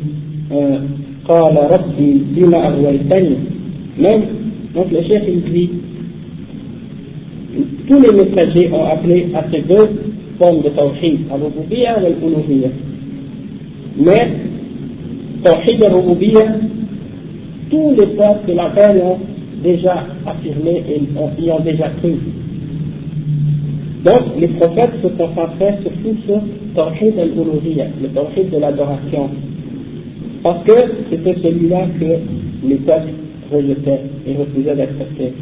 آه 0.52 0.80
قال 1.28 1.56
ربي 1.74 2.10
بما 2.36 2.68
أغويتني. 2.68 3.36
même 4.00 4.22
donc 4.78 4.92
le 4.92 5.02
chef 5.02 5.24
il 5.26 5.42
dit 5.52 5.70
tous 7.88 8.00
les 8.00 8.12
messagers 8.12 8.70
ont 8.72 8.84
appelé 8.84 9.26
à 9.34 9.42
ces 9.50 9.62
deux 9.62 9.88
formes 10.38 10.62
de 10.62 10.68
tawhid 10.68 11.18
al-rububiyya 11.32 12.00
et 12.00 12.06
al-uluhiyya. 12.06 12.68
Mais 13.98 14.28
tawhid 15.42 15.84
al-rububiyya 15.84 16.46
tous 17.70 17.90
les 17.98 18.06
peuples 18.06 18.46
de 18.46 18.52
la 18.52 18.70
terre 18.70 19.04
ont 19.04 19.18
déjà 19.64 20.04
affirmé 20.24 20.84
et 20.88 21.42
y 21.42 21.50
ont 21.50 21.60
déjà 21.60 21.88
cru. 22.00 22.14
Donc 24.04 24.22
les 24.38 24.48
prophètes 24.48 24.92
se 25.02 25.08
concentraient 25.08 25.78
surtout 25.82 26.16
sur 26.24 26.40
tawhid 26.76 27.18
al-uluhiyya 27.18 27.86
le 28.00 28.08
tawhid 28.10 28.50
de 28.50 28.58
l'adoration. 28.58 29.28
Parce 30.44 30.62
que 30.62 30.72
c'était 31.10 31.34
celui-là 31.42 31.86
que 31.98 32.68
les 32.68 32.76
peuples 32.76 33.10
rejetaient 33.50 34.00
et 34.26 34.36
refusaient 34.36 34.76
d'accepter. 34.76 35.32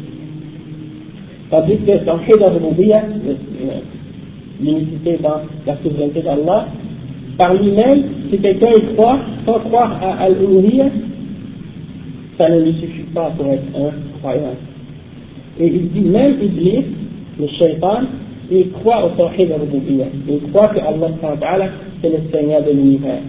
Tandis 1.49 1.77
que 1.77 1.97
Tawhid 2.05 2.41
al-Rububiyya, 2.41 3.03
l'unicité 4.61 5.17
dans 5.21 5.41
la 5.65 5.77
souveraineté 5.77 6.21
d'Allah, 6.21 6.67
par 7.37 7.53
lui-même, 7.53 8.03
si 8.29 8.39
quelqu'un 8.39 8.71
y 8.75 8.95
croit, 8.95 9.19
sans 9.45 9.59
croire 9.59 9.99
à 10.01 10.23
al-Uluhiyya, 10.23 10.85
ça 12.37 12.49
ne 12.49 12.61
lui 12.61 12.73
suffit 12.73 13.07
pas 13.13 13.31
pour 13.37 13.47
être 13.47 13.63
un 13.75 14.19
croyant. 14.19 14.55
Et 15.59 15.67
il 15.67 15.89
dit 15.89 16.01
même 16.01 16.35
Iblis, 16.41 16.85
le 17.39 17.47
shaitan, 17.47 18.01
il 18.51 18.71
croit 18.71 19.05
au 19.05 19.09
Tawhid 19.09 19.51
al-Rububiyya. 19.51 20.05
Il 20.27 20.51
croit 20.51 20.69
que 20.69 20.79
Allah 20.79 21.69
c'est 22.01 22.09
le 22.09 22.19
Seigneur 22.31 22.63
de 22.63 22.71
l'univers. 22.71 23.21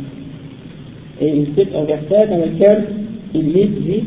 Et 1.21 1.29
il 1.29 1.47
cite 1.57 1.75
un 1.75 1.85
verset 1.85 2.29
dans 2.29 2.39
lequel 2.39 2.85
il 3.35 3.53
dit 3.53 4.05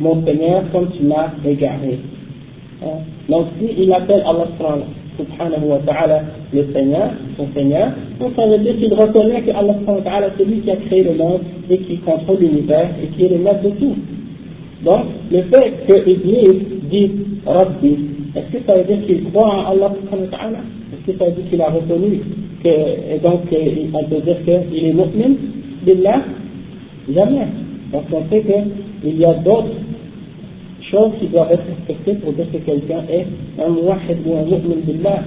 Mon 0.00 0.24
Seigneur, 0.24 0.64
comme 0.72 0.90
tu 0.92 1.04
m'as 1.04 1.30
égaré. 1.44 1.98
Hein? 2.82 3.00
Donc, 3.28 3.46
s'il 3.58 3.92
appelle 3.92 4.22
Allah 4.26 4.46
subhanahu 5.16 5.64
wa 5.66 5.78
ta'ala 5.86 6.22
le 6.52 6.66
Seigneur, 6.72 7.10
son 7.36 7.48
Seigneur, 7.54 7.92
donc 8.20 8.32
ça 8.36 8.46
veut 8.46 8.58
dire 8.58 8.76
qu'il 8.76 8.92
reconnaît 8.92 9.42
que 9.42 9.50
Allah 9.50 9.74
subhanahu 9.80 10.04
wa 10.04 10.10
ta'ala 10.10 10.30
c'est 10.36 10.44
lui 10.44 10.60
qui 10.60 10.70
a 10.70 10.76
créé 10.76 11.02
le 11.02 11.14
monde 11.14 11.40
et 11.70 11.78
qui 11.78 11.96
contrôle 11.98 12.40
l'univers 12.40 12.90
et 13.02 13.06
qui 13.08 13.24
est 13.24 13.28
le 13.28 13.38
maître 13.38 13.62
de 13.62 13.70
tout. 13.70 13.96
Donc, 14.84 15.06
le 15.32 15.42
fait 15.42 15.72
que 15.88 16.10
Iblis 16.10 16.66
dit 16.90 17.10
Rabbi, 17.46 17.96
est-ce 18.36 18.58
que 18.58 18.66
ça 18.66 18.74
veut 18.76 18.84
dire 18.84 19.06
qu'il 19.06 19.24
croit 19.32 19.48
en 19.48 19.72
Allah 19.72 19.92
subhanahu 20.02 20.28
wa 20.30 20.38
ta'ala? 20.38 20.58
Est-ce 20.92 21.12
que 21.12 21.18
ça 21.18 21.24
veut 21.24 21.32
dire 21.32 21.50
qu'il 21.50 21.62
a 21.62 21.70
reconnu 21.70 22.20
que, 22.62 22.68
et 22.68 23.18
donc, 23.22 23.40
on 23.94 24.04
peut 24.04 24.20
dire 24.20 24.36
qu'il 24.44 24.84
est 24.84 24.92
mu'min? 24.92 25.34
Billah 25.86 26.22
Jamais. 27.14 27.46
Parce 27.92 28.04
qu'on 28.10 28.28
sait 28.28 28.42
qu'il 28.42 29.18
y 29.18 29.24
a 29.24 29.34
d'autres 29.34 29.70
choses 30.90 31.12
qui 31.20 31.26
doivent 31.28 31.52
être 31.52 31.64
respectées 31.66 32.14
pour 32.14 32.32
dire 32.32 32.46
que 32.52 32.58
quelqu'un 32.58 33.02
est 33.10 33.26
un 33.62 33.70
muwahid 33.70 34.18
ou 34.24 34.36
un 34.36 34.44
mu'min 34.44 34.80
billah. 34.84 35.22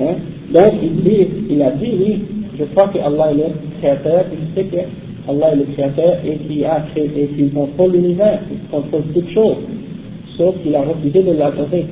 Hein? 0.00 0.14
Donc, 0.52 0.72
il, 0.82 1.02
dit, 1.02 1.26
il 1.50 1.62
a 1.62 1.70
dit, 1.72 1.90
oui, 1.98 2.22
je 2.58 2.64
crois 2.64 2.88
que 2.88 2.98
Allah 2.98 3.32
est 3.32 3.36
le 3.36 3.78
créateur, 3.80 4.24
il 4.32 4.54
sait 4.54 4.68
que 4.68 5.30
Allah 5.30 5.52
est 5.52 5.56
le 5.56 5.64
créateur 5.74 6.18
et 6.24 6.36
qu'il 6.38 6.64
a 6.64 6.80
créé, 6.92 7.10
et 7.16 7.26
qu'il 7.28 7.52
contrôle 7.52 7.92
l'univers, 7.92 8.40
il 8.50 8.68
contrôle 8.70 9.02
toutes 9.14 9.30
choses, 9.30 9.58
sauf 10.36 10.54
qu'il 10.62 10.74
a 10.74 10.82
refusé 10.82 11.22
de 11.22 11.32
l'adorer. 11.32 11.86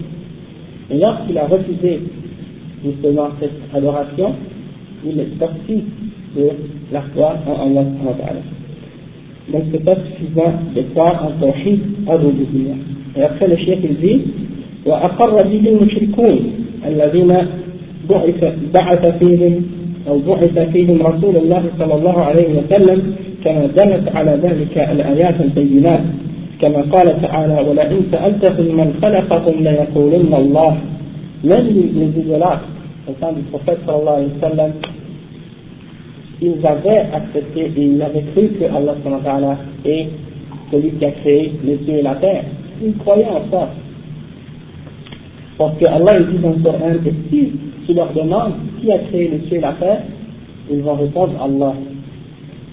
Et 0.90 0.98
lorsqu'il 0.98 1.36
a 1.38 1.46
refusé 1.46 2.00
justement 2.84 3.28
cette 3.40 3.74
adoration, 3.74 4.34
il 5.04 5.20
est 5.20 5.38
sorti 5.38 5.84
de 6.36 6.50
la 6.92 7.02
foi 7.02 7.36
en 7.46 7.70
Allah. 7.70 7.84
Donc 9.53 9.62
c'est 9.72 9.84
pas 9.84 9.94
suffisant 9.94 10.53
de 10.74 10.82
croire 10.92 11.26
en 11.26 11.40
tawhid 11.40 11.80
al-rububiyya. 12.09 12.74
Et 13.16 13.22
après 13.22 13.49
le 13.49 13.57
chef 13.57 13.78
il 13.82 13.97
dit 13.97 14.20
وأقر 14.86 15.42
به 15.42 15.68
المشركون 15.68 16.38
الذين 16.86 17.36
بعث 18.11 18.55
بعث 18.74 19.18
فيهم 19.18 19.62
أو 20.09 20.18
بعث 20.18 20.59
فيهم 20.59 21.03
رسول 21.03 21.36
الله 21.36 21.62
صلى 21.78 21.94
الله 21.94 22.24
عليه 22.24 22.49
وسلم 22.59 23.14
كما 23.44 23.66
دلت 23.66 24.16
على 24.16 24.38
ذلك 24.42 24.78
الآيات 24.78 25.40
البينات. 25.40 26.01
كما 26.61 26.80
قال 26.80 27.22
تعالى 27.22 27.68
ولئن 27.68 28.01
سألتهم 28.12 28.76
من 28.76 28.94
خلقهم 29.03 29.64
ليقولن 29.64 30.34
الله. 30.34 30.76
les 31.44 32.20
idolâtres 32.20 32.68
au 33.09 33.12
temps 33.12 33.32
du 33.32 33.42
prophète 33.42 33.78
sallallahu 33.86 34.16
alayhi 34.16 34.30
wa 34.40 34.95
ils 36.41 36.66
avaient 36.66 37.07
accepté 37.12 37.72
et 37.76 37.82
ils 37.82 38.03
avaient 38.03 38.24
cru 38.34 38.49
que 38.59 38.64
Allah 38.64 38.95
est 39.84 40.09
celui 40.70 40.91
qui 40.93 41.05
a 41.05 41.11
créé 41.12 41.53
les 41.64 41.78
cieux 41.84 41.99
et 41.99 42.03
la 42.03 42.16
terre. 42.16 42.45
Ils 42.82 42.97
croyaient 42.99 43.26
en 43.26 43.51
ça. 43.51 43.70
Parce 45.59 45.78
que 45.78 45.87
Allah 45.87 46.20
dit 46.20 46.39
dans 46.39 46.51
le 46.51 46.62
Coran, 46.62 46.93
et 47.05 47.12
si 47.30 47.53
tu 47.87 47.95
leur 47.95 48.12
demandes 48.12 48.55
qui 48.80 48.93
a 48.93 48.99
créé 48.99 49.28
les 49.28 49.49
cieux 49.49 49.57
et 49.57 49.61
la 49.61 49.72
terre, 49.74 50.03
ils 50.70 50.80
vont 50.80 50.95
répondre 50.95 51.32
Allah. 51.43 51.74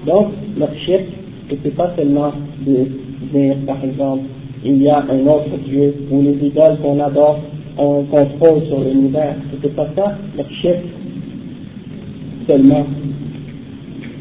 Donc, 0.05 0.27
leur 0.57 0.73
chef, 0.85 1.01
ce 1.49 1.55
n'est 1.55 1.75
pas 1.75 1.93
seulement 1.95 2.33
de 2.65 2.87
dire, 3.31 3.55
par 3.65 3.77
exemple, 3.83 4.23
il 4.65 4.81
y 4.81 4.89
a 4.89 4.99
un 5.09 5.27
autre 5.27 5.57
Dieu, 5.65 5.93
ou 6.11 6.21
les 6.21 6.47
idoles 6.47 6.77
qu'on 6.81 6.99
adore 6.99 7.39
ont 7.77 8.03
contrôle 8.03 8.65
sur 8.67 8.81
l'univers. 8.81 9.35
Ce 9.51 9.67
n'est 9.67 9.73
pas 9.73 9.87
ça, 9.95 10.17
leur 10.35 10.49
chef 10.61 10.79
seulement 12.47 12.85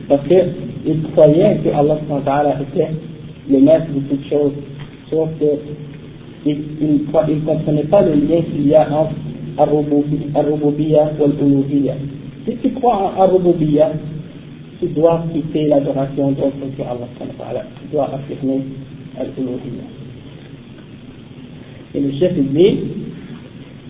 parce 0.09 0.27
qu'ils 0.27 1.03
croyaient 1.15 1.59
que 1.65 1.69
Allah 1.71 1.99
était 2.61 2.89
le 3.51 3.61
maître 3.61 3.87
de 3.95 4.01
toutes 4.09 4.29
choses, 4.29 4.53
sauf 5.11 5.29
qu'ils 6.43 6.59
ne 6.81 7.45
comprenaient 7.45 7.83
pas 7.85 8.03
le 8.03 8.15
lien 8.15 8.43
qu'il 8.43 8.69
y 8.69 8.75
a 8.75 8.89
entre 8.91 9.15
Ar-Rububiyya 9.59 11.13
Al-Uluhiyya. 11.21 11.95
Si 12.47 12.57
tu 12.57 12.71
crois 12.71 12.97
en 12.97 13.23
Ar-Rububiyya, 13.23 13.93
tu 14.81 14.87
dois 14.89 15.25
quitter 15.33 15.67
l'adoration 15.67 16.33
d'autre 16.33 16.57
que 16.77 16.83
Allah 16.83 17.65
tu 17.81 17.89
dois 17.93 18.11
affirmer 18.15 18.63
Al-Uluhiyya. 19.19 19.85
Et 21.95 22.01
le 22.01 22.13
chef 22.13 22.33
dit 22.35 22.79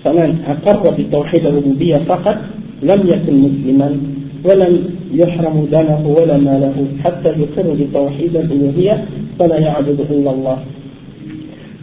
فمن 0.05 0.43
أقر 0.47 0.91
بتوحيد 0.99 1.47
الربوبية 1.47 1.97
فقط 1.97 2.37
لم 2.83 3.01
يكن 3.07 3.35
مسلما 3.39 3.99
ولم 4.45 4.91
يحرم 5.14 5.68
دمه 5.72 6.08
ولا 6.08 6.38
ماله 6.38 6.76
حتى 7.04 7.30
يقر 7.30 7.68
بتوحيد 7.80 8.36
الألوهية 8.36 9.06
فلا 9.39 9.58
يعبد 9.58 10.00
إلا 10.12 10.32
الله. 10.32 10.58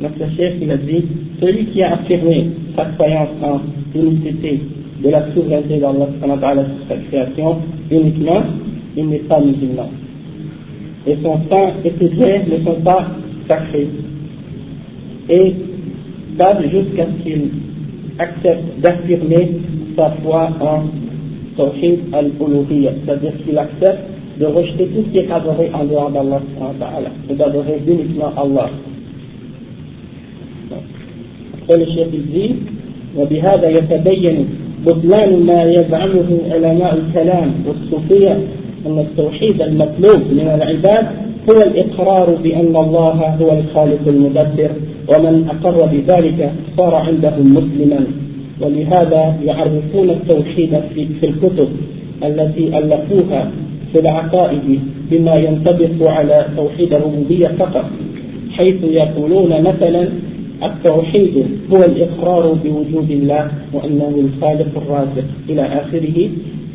Donc 0.01 0.13
le 0.19 0.27
chef 0.37 0.55
il 0.61 0.71
a 0.71 0.77
dit, 0.77 1.05
celui 1.41 1.67
qui 1.67 1.83
a 1.83 1.95
affirmé 1.95 2.49
sa 2.77 2.85
croyance 2.97 3.29
en 3.43 3.61
l'unicité 3.95 4.61
de 5.03 5.09
la 5.09 5.33
souveraineté 5.33 5.79
d'Allah 5.79 6.09
sur 6.19 6.89
sa 6.89 6.97
création 7.09 7.59
uniquement, 7.91 8.43
il 8.97 9.09
n'est 9.09 9.19
pas 9.19 9.41
musulman. 9.41 9.91
Et 11.07 11.17
son 11.23 11.39
sang 11.51 11.75
et 11.85 11.93
ses 11.99 12.09
biens 12.09 12.41
ne 12.51 12.65
sont 12.65 12.81
pas 12.83 13.07
sacrés. 13.49 13.89
Et 15.29 15.55
ça 16.39 16.59
jusqu'à 16.63 17.07
ce 17.07 17.23
qu'il 17.23 17.51
accepte 18.19 18.81
d'affirmer 18.81 19.61
sa 19.97 20.11
foi 20.23 20.51
en 20.61 20.83
tawhid 21.60 22.00
al-uluhiyya, 22.14 22.92
c'est-à-dire 23.04 23.34
qu'il 23.44 23.58
accepte 23.58 24.00
de 24.40 24.46
rejeter 24.46 24.88
tout 24.88 25.04
ce 25.06 25.12
qui 25.12 25.18
est 25.20 25.32
adoré 25.32 25.70
en 25.74 25.84
dehors 25.84 26.10
d'Allah 26.12 26.40
et 27.30 27.34
d'adorer 27.34 27.82
uniquement 27.86 28.32
Allah. 28.38 28.70
Après 31.62 31.78
le 31.78 31.86
chef 31.86 32.08
il 32.14 32.26
dit 32.32 32.56
وبهذا 33.18 33.70
يتبين 33.70 34.48
بطلان 34.86 35.46
ما 35.46 35.64
يزعمه 35.64 36.40
علماء 36.52 36.94
الكلام 36.96 37.52
والصوفية 37.68 38.40
أن 38.86 39.00
التوحيد 39.00 39.62
المطلوب 39.62 40.22
من 40.32 40.52
العباد 40.56 41.08
هو 41.50 41.62
الإقرار 41.62 42.36
بأن 42.44 42.76
الله 42.76 43.38
هو 43.42 43.60
الخالق 43.60 44.08
المدبر 44.08 44.70
ومن 45.08 45.48
أقر 45.50 45.86
بذلك 45.86 46.52
صار 46.78 46.96
عندهم 46.96 47.54
مسلما 47.54 48.06
ولهذا 48.62 49.40
يعرفون 49.46 50.10
التوحيد 50.10 50.80
في, 50.96 51.24
الكتب 51.24 51.70
التي 52.24 52.78
ألفوها 52.78 53.52
في 53.94 54.00
العقائد 54.00 54.80
بما 55.12 55.36
ينطبق 55.36 56.10
على 56.10 56.48
توحيد 56.58 56.94
الربوبية 56.94 57.48
فقط 57.48 57.86
حيث 58.52 58.84
يقولون 58.84 59.62
مثلا 59.62 60.10
التوحيد 60.64 61.46
هو 61.74 61.84
الإقرار 61.84 62.54
بوجود 62.64 63.12
الله 63.12 63.52
وأنه 63.74 64.14
الخالق 64.18 64.78
الرازق 64.78 65.26
إلى 65.50 65.62
آخره 65.62 66.30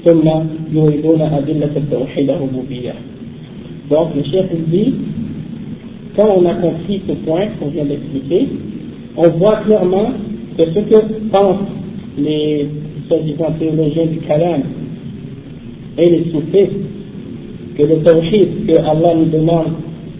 ثم 0.04 0.30
يريدون 0.72 1.20
أدلة 1.20 1.70
التوحيد 1.76 2.30
الربوبية. 2.30 2.94
Donc 3.90 4.14
le 4.16 4.22
chef 4.24 4.46
dit, 4.68 4.94
quand 6.16 6.28
on 6.38 6.46
a 6.46 6.54
compris 6.54 7.02
ce 7.06 7.12
point 7.12 7.48
qu'on 7.58 7.68
vient 7.68 7.84
d'expliquer, 7.84 8.48
on 9.16 9.28
voit 9.28 9.56
clairement 9.66 10.08
que 10.56 10.64
ce 10.66 10.78
que 10.80 11.30
pensent 11.32 11.68
les 12.18 12.68
soi-disant 13.08 13.52
théologiens 13.58 14.06
du 14.06 14.18
Kalam 14.20 14.62
et 15.98 16.10
les 16.10 16.30
soufistes, 16.30 16.72
que 17.76 17.82
le 17.82 18.02
tawhid 18.02 18.66
que 18.66 18.78
Allah 18.78 19.14
nous 19.16 19.26
demande 19.26 19.72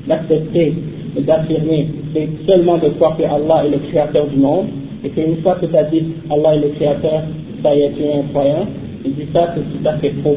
d'accepter 0.09 0.74
et 1.16 1.20
d'affirmer, 1.20 1.87
c'est 2.12 2.28
seulement 2.47 2.78
de 2.78 2.89
croire 2.91 3.16
que 3.16 3.22
Allah 3.22 3.64
est 3.66 3.70
le 3.70 3.78
créateur 3.91 4.26
du 4.26 4.37
monde, 4.37 4.66
et 5.05 5.11
qu'une 5.11 5.37
fois 5.43 5.57
que 5.57 5.66
tu 5.66 5.72
dit 5.93 6.05
Allah 6.30 6.57
est 6.57 6.61
le 6.61 6.68
créateur, 6.70 7.22
ça 7.62 7.74
y 7.74 7.82
est, 7.82 7.93
tu 7.93 8.03
es 8.03 8.12
un 8.12 8.22
croyant, 8.32 8.66
il 9.05 9.14
dit 9.14 9.26
ça, 9.32 9.55
c'est 9.55 9.78
tout 9.78 9.89
à 9.89 9.99
fait 9.99 10.12
faux. 10.22 10.37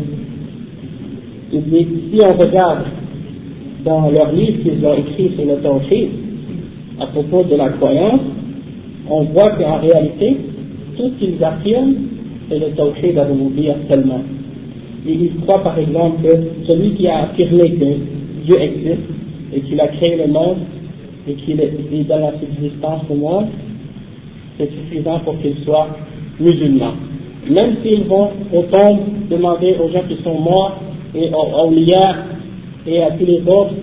Il 1.54 1.64
dit, 1.64 1.88
si 2.12 2.20
on 2.22 2.34
regarde 2.38 2.86
dans 3.86 4.10
leurs 4.12 4.32
livres 4.34 4.64
qu'ils 4.64 4.86
ont 4.86 4.94
écrits 4.94 5.32
sur 5.36 5.46
le 5.46 5.62
tawhid, 5.62 6.10
à 7.00 7.08
propos 7.08 7.44
de 7.44 7.56
la 7.56 7.70
croyance, 7.70 8.22
on 9.09 9.25
voit 9.25 9.51
qu'en 9.51 9.79
réalité, 9.79 10.37
tout 10.97 11.11
ce 11.19 11.25
qu'ils 11.25 11.45
affirment, 11.45 11.95
c'est 12.49 12.59
le 12.59 12.71
tawhid 12.71 13.19
al 13.19 13.29
seulement. 13.91 14.23
Et 15.07 15.13
ils 15.13 15.37
croient 15.43 15.63
par 15.63 15.79
exemple 15.79 16.23
que 16.23 16.67
celui 16.67 16.95
qui 16.95 17.09
a 17.09 17.25
affirmé 17.25 17.71
que 17.73 18.45
Dieu 18.45 18.61
existe 18.61 19.09
et 19.55 19.61
qu'il 19.61 19.81
a 19.81 19.89
créé 19.89 20.17
le 20.17 20.33
monde 20.33 20.59
et 21.29 21.35
qu'il 21.35 21.61
est 21.61 22.09
dans 22.09 22.19
la 22.19 22.33
subsistance 22.39 23.03
au 23.11 23.15
monde, 23.15 23.47
c'est 24.59 24.71
suffisant 24.71 25.21
pour 25.21 25.39
qu'il 25.41 25.57
soit 25.65 25.89
musulman. 26.39 26.93
Même 27.51 27.77
s'ils 27.83 28.05
vont 28.05 28.31
au 28.53 28.63
tombe 28.63 29.01
demander 29.31 29.77
aux 29.83 29.89
gens 29.91 30.03
qui 30.09 30.23
sont 30.23 30.39
morts 30.39 30.79
et 31.15 31.29
aux 31.31 31.59
awliya 31.59 32.17
et 32.87 33.03
à 33.03 33.11
tous 33.13 33.27
les 33.27 33.43
autres, 33.47 33.75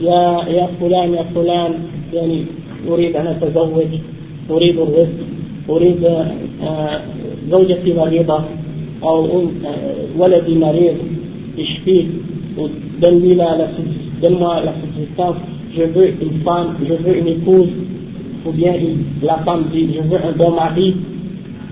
يا 0.00 0.44
يا 0.48 0.66
فلان 0.80 1.14
يا 1.14 1.24
فلان 1.34 1.72
يعني 2.14 2.44
أريد 2.88 3.16
أن 3.16 3.26
أتزوج 3.26 3.92
أريد 4.50 4.78
الرزق 4.78 5.18
أريد 5.70 6.08
زوجتي 7.50 7.94
مريضة 7.94 8.44
أو 9.02 9.42
ولدي 10.18 10.54
مريض 10.54 10.96
اشفيه 11.58 12.04
donne-lui 13.00 13.34
la, 13.34 13.56
la, 13.56 13.68
donne-moi 14.20 14.62
la 14.64 14.72
subsistance, 14.82 15.36
je 15.76 15.82
veux 15.82 16.08
une 16.20 16.40
femme, 16.42 16.76
je 16.82 16.94
veux 16.94 17.18
une 17.18 17.28
épouse, 17.28 17.68
ou 18.44 18.50
bien 18.52 18.74
la 19.22 19.38
femme 19.38 19.66
dit, 19.72 19.88
je 19.94 20.02
veux 20.08 20.18
un 20.24 20.32
bon 20.32 20.52
mari, 20.52 20.96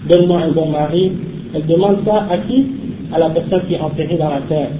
donne-moi 0.09 0.43
un 0.43 0.53
bon 0.53 0.70
mari. 0.70 1.12
Elle 1.55 1.66
demande 1.66 1.99
ça 2.05 2.27
à 2.31 2.39
qui 2.39 2.66
À 3.12 3.18
la 3.18 3.31
personne 3.31 3.62
qui 3.68 3.74
est 3.74 3.81
enterrée 3.81 4.16
dans 4.16 4.31
la 4.31 4.41
terre, 4.49 4.70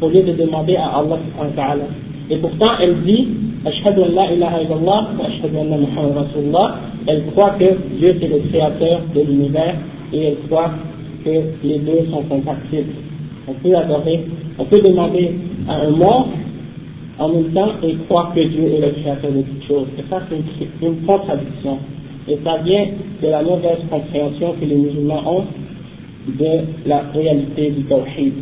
au 0.00 0.08
lieu 0.08 0.22
de 0.22 0.32
demander 0.32 0.76
à 0.76 0.98
Allah. 0.98 1.18
Et 2.30 2.36
pourtant, 2.36 2.72
elle 2.80 2.96
dit, 3.04 3.26
Ashhadu 3.65 4.03
an 4.03 4.15
la 4.15 4.31
ilaha 4.31 4.61
illallah 4.63 5.09
wa 5.19 5.25
ashhadu 5.27 5.51
Muhammad 5.51 6.15
Rasulullah. 6.15 6.79
Elle 7.07 7.25
croit 7.31 7.55
que 7.59 7.75
Dieu 7.97 8.15
est 8.21 8.27
le 8.27 8.39
créateur 8.49 9.01
de 9.13 9.21
l'univers 9.21 9.75
et 10.13 10.23
elle 10.23 10.37
croit 10.47 10.71
que 11.25 11.29
les 11.63 11.79
deux 11.79 12.07
sont 12.09 12.23
compatibles. 12.23 12.93
On 13.49 13.53
peut 13.53 13.75
adorer, 13.75 14.25
on 14.57 14.63
peut 14.63 14.79
demander 14.79 15.31
à 15.67 15.75
un 15.75 15.89
mort 15.89 16.29
en 17.19 17.29
même 17.29 17.51
temps 17.51 17.71
et 17.83 17.95
croire 18.07 18.33
que 18.33 18.39
Dieu 18.39 18.63
est 18.63 18.79
le 18.79 18.91
créateur 19.01 19.31
de 19.31 19.41
toutes 19.41 19.67
choses. 19.67 19.87
Et 19.97 20.03
ça, 20.09 20.21
c'est 20.29 20.85
une, 20.85 21.01
contradiction. 21.05 21.79
Et 22.29 22.37
ça 22.43 22.57
vient 22.63 22.85
de 23.21 23.27
la 23.27 23.43
mauvaise 23.43 23.79
compréhension 23.89 24.55
que 24.59 24.65
les 24.65 24.75
musulmans 24.75 25.23
ont 25.25 25.43
de 26.29 26.87
la 26.87 27.01
réalité 27.13 27.71
du 27.71 27.83
tawhid. 27.83 28.33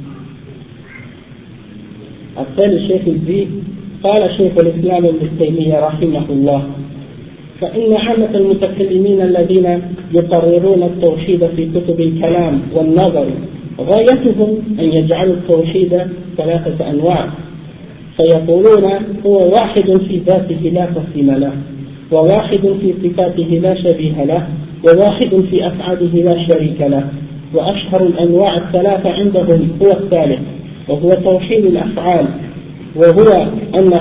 Après, 2.36 2.68
le 2.68 2.88
chef 2.88 3.04
dit, 3.04 3.48
قال 4.08 4.30
شيخ 4.38 4.52
الإسلام 4.58 5.06
ابن 5.06 5.30
تيمية 5.40 5.80
رحمه 5.80 6.26
الله 6.30 6.64
فإن 7.62 7.94
عامة 7.94 8.36
المتكلمين 8.36 9.22
الذين 9.22 9.82
يقررون 10.14 10.84
التوحيد 10.84 11.48
في 11.56 11.66
كتب 11.66 12.00
الكلام 12.00 12.62
والنظر 12.74 13.26
غايتهم 13.82 14.58
أن 14.80 14.94
يجعلوا 14.94 15.34
التوحيد 15.34 16.02
ثلاثة 16.38 16.90
أنواع 16.90 17.30
فيقولون 18.18 18.84
هو 19.26 19.50
واحد 19.50 19.98
في 20.10 20.18
ذاته 20.18 20.72
لا 20.74 20.86
قسم 20.86 21.32
له 21.32 21.52
وواحد 22.12 22.60
في 22.82 22.94
صفاته 23.04 23.60
لا 23.64 23.76
شبيه 23.76 24.24
له 24.24 24.48
وواحد 24.88 25.42
في 25.50 25.68
أفعاله 25.68 26.24
لا 26.24 26.48
شريك 26.48 26.82
له 26.82 27.04
وأشهر 27.54 28.02
الأنواع 28.02 28.58
الثلاثة 28.58 29.10
عندهم 29.10 29.70
هو 29.82 29.92
الثالث 29.92 30.40
وهو 30.90 31.10
توحيد 31.10 31.66
الأفعال. 31.66 32.26
وهو 32.96 33.48
أن 33.76 33.92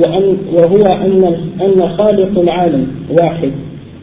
وأن 0.00 0.36
وهو 0.54 0.82
أن 0.82 1.36
أن 1.60 1.88
خالق 1.98 2.40
العالم 2.40 2.86
واحد 3.20 3.52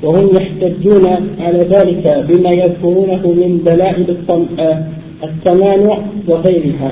وهم 0.03 0.29
يحتجون 0.35 1.05
على 1.39 1.59
ذلك 1.59 2.25
بما 2.29 2.49
يذكرونه 2.49 3.27
من 3.27 3.61
دلائل 3.65 4.17
التمانع 5.23 5.97
وغيرها. 6.27 6.91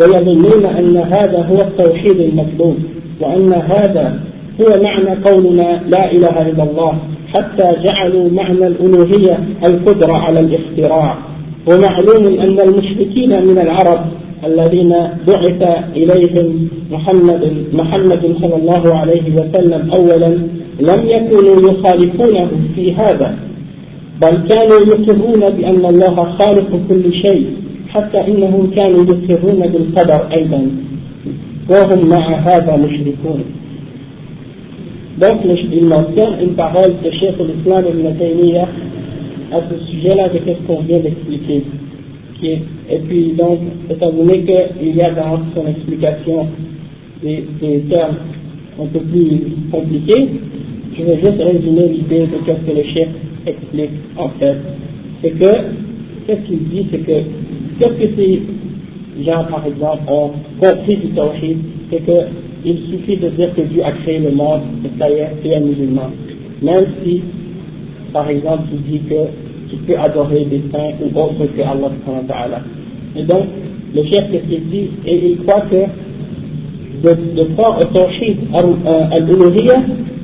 ويظنون 0.00 0.66
أن 0.66 0.96
هذا 0.96 1.42
هو 1.42 1.56
التوحيد 1.56 2.20
المطلوب 2.20 2.76
وأن 3.20 3.52
هذا 3.52 4.20
هو 4.60 4.82
معنى 4.82 5.20
قولنا 5.24 5.82
لا 5.88 6.12
إله 6.12 6.50
إلا 6.50 6.62
الله 6.62 6.98
حتى 7.34 7.76
جعلوا 7.84 8.30
معنى 8.30 8.66
الألوهية 8.66 9.38
القدرة 9.66 10.12
على 10.12 10.40
الاختراع. 10.40 11.18
ومعلوم 11.68 12.40
أن 12.40 12.60
المشركين 12.60 13.46
من 13.46 13.58
العرب 13.58 14.04
الذين 14.44 14.94
بعث 15.28 15.62
إليهم 15.96 16.68
محمد 16.90 17.52
محمد 17.72 18.34
صلى 18.40 18.56
الله 18.56 18.94
عليه 18.94 19.34
وسلم 19.34 19.90
أولا 19.90 20.28
لم 20.80 21.00
يكونوا 21.06 21.70
يخالفونه 21.70 22.50
في 22.74 22.94
هذا 22.94 23.36
بل 24.22 24.48
كانوا 24.48 24.80
يقرون 24.86 25.40
بأن 25.56 25.84
الله 25.86 26.14
خالق 26.14 26.80
كل 26.88 27.14
شيء 27.14 27.46
حتى 27.88 28.20
إنهم 28.28 28.70
كانوا 28.78 29.04
يقرون 29.04 29.60
بالقدر 29.72 30.28
أيضا 30.38 30.70
وهم 31.70 32.08
مع 32.08 32.38
هذا 32.38 32.76
مشركون 32.76 33.44
Donc, 35.18 35.40
il 35.44 35.84
mentionne 35.84 36.40
une 36.42 36.54
parole 36.54 36.94
de 37.04 37.10
Cheikh 37.10 37.36
l'Islam 37.38 37.84
ibn 37.86 38.18
Taymiyyah 38.18 38.66
à 39.52 39.60
ce 39.68 39.84
sujet-là 39.92 40.30
de 40.30 40.38
ce 40.38 40.66
qu'on 40.66 40.80
vient 40.82 41.00
d'expliquer. 41.00 41.62
Et 42.44 42.98
puis, 43.08 43.34
donc, 43.38 43.60
étant 43.88 44.10
donné 44.10 44.42
qu'il 44.42 44.96
y 44.96 45.02
a 45.02 45.12
dans 45.12 45.38
son 45.54 45.66
explication 45.68 46.46
des, 47.22 47.44
termes 47.88 48.16
un 48.80 48.86
peu 48.86 48.98
plus 48.98 49.42
compliqués, 49.70 50.28
je 50.98 51.04
vais 51.04 51.20
juste 51.20 51.40
résumer 51.40 51.88
l'idée 51.88 52.20
de 52.20 52.26
ce 52.44 52.70
que 52.70 52.76
le 52.76 52.82
chef 52.94 53.08
explique 53.46 53.90
en 54.16 54.28
fait. 54.40 54.56
C'est 55.22 55.30
que, 55.30 55.52
qu'est-ce 56.26 56.46
qu'il 56.46 56.68
dit, 56.68 56.86
c'est 56.90 56.98
que, 56.98 57.22
qu'est-ce 57.78 57.94
que 57.94 58.16
ces 58.16 58.42
gens, 59.24 59.44
par 59.44 59.64
exemple, 59.66 60.02
ont 60.08 60.32
compris 60.60 60.96
du 60.96 61.08
tawhid, 61.08 61.58
c'est 61.90 62.02
qu'il 62.04 62.78
suffit 62.90 63.18
de 63.18 63.28
dire 63.30 63.54
que 63.54 63.62
Dieu 63.62 63.84
a 63.84 63.92
créé 63.92 64.18
le 64.18 64.32
monde, 64.32 64.62
et 64.84 64.98
ça 64.98 65.08
y 65.08 65.14
est, 65.14 65.30
c'est 65.44 65.54
un 65.54 65.60
musulman. 65.60 66.10
Même 66.60 66.86
si, 67.04 67.22
par 68.12 68.28
exemple, 68.28 68.64
tu 68.70 68.90
dis 68.90 69.00
que 69.08 69.41
tu 69.72 69.78
peux 69.86 69.98
adorer 69.98 70.44
des 70.44 70.62
saints 70.70 70.92
ou 71.00 71.18
autres 71.18 71.46
que 71.56 71.62
Allah. 71.62 72.60
Et 73.16 73.22
donc, 73.24 73.44
le 73.94 74.02
chef 74.04 74.30
qu'est-ce 74.30 74.46
qu'il 74.46 74.68
dit 74.68 74.90
Et 75.06 75.30
il 75.30 75.38
croit 75.44 75.62
que 75.70 75.84
de, 77.02 77.34
de 77.36 77.44
croire 77.54 77.80
au 77.80 77.84
tawhid 77.86 78.36
al-uluhiyya, 78.52 79.82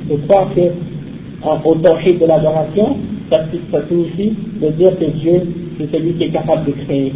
de 0.09 0.15
croire 0.27 0.49
que, 0.55 1.81
tawhid 1.81 2.19
de 2.19 2.25
l'adoration, 2.25 2.97
ça, 3.29 3.39
ça 3.71 3.79
signifie 3.87 4.33
de 4.61 4.69
dire 4.69 4.97
que 4.99 5.05
Dieu, 5.05 5.41
c'est 5.77 5.97
celui 5.97 6.13
qui 6.13 6.25
est 6.25 6.29
capable 6.29 6.65
de 6.65 6.71
créer. 6.85 7.13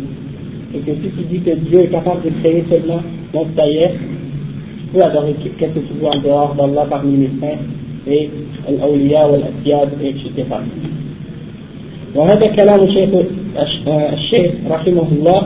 Et 0.75 0.79
que 0.79 0.91
si 0.91 1.09
tu 1.15 1.23
dis 1.31 1.39
que 1.39 1.55
Dieu 1.69 1.81
est 1.81 1.89
capable 1.89 2.23
de 2.23 2.29
créer 2.41 2.63
seulement, 2.69 3.01
donc 3.33 3.47
ça 3.55 3.67
y 3.67 3.77
est, 3.77 3.91
tu 3.91 4.87
peux 4.93 5.03
adorer 5.03 5.35
quelque 5.59 5.79
chose 5.81 6.09
en 6.15 6.19
dehors 6.19 6.55
d'Allah 6.55 6.87
parmi 6.89 7.17
les 7.17 7.29
saints 7.39 7.61
et 8.07 8.29
al-awliya 8.67 9.27
ou 9.29 9.35
al 9.35 9.89
etc. 10.01 10.43
وهذا 12.15 12.47
كلام 12.59 12.83
الشيخ 12.83 13.09
الشيخ 14.13 14.51
رحمه 14.69 15.07
الله 15.11 15.41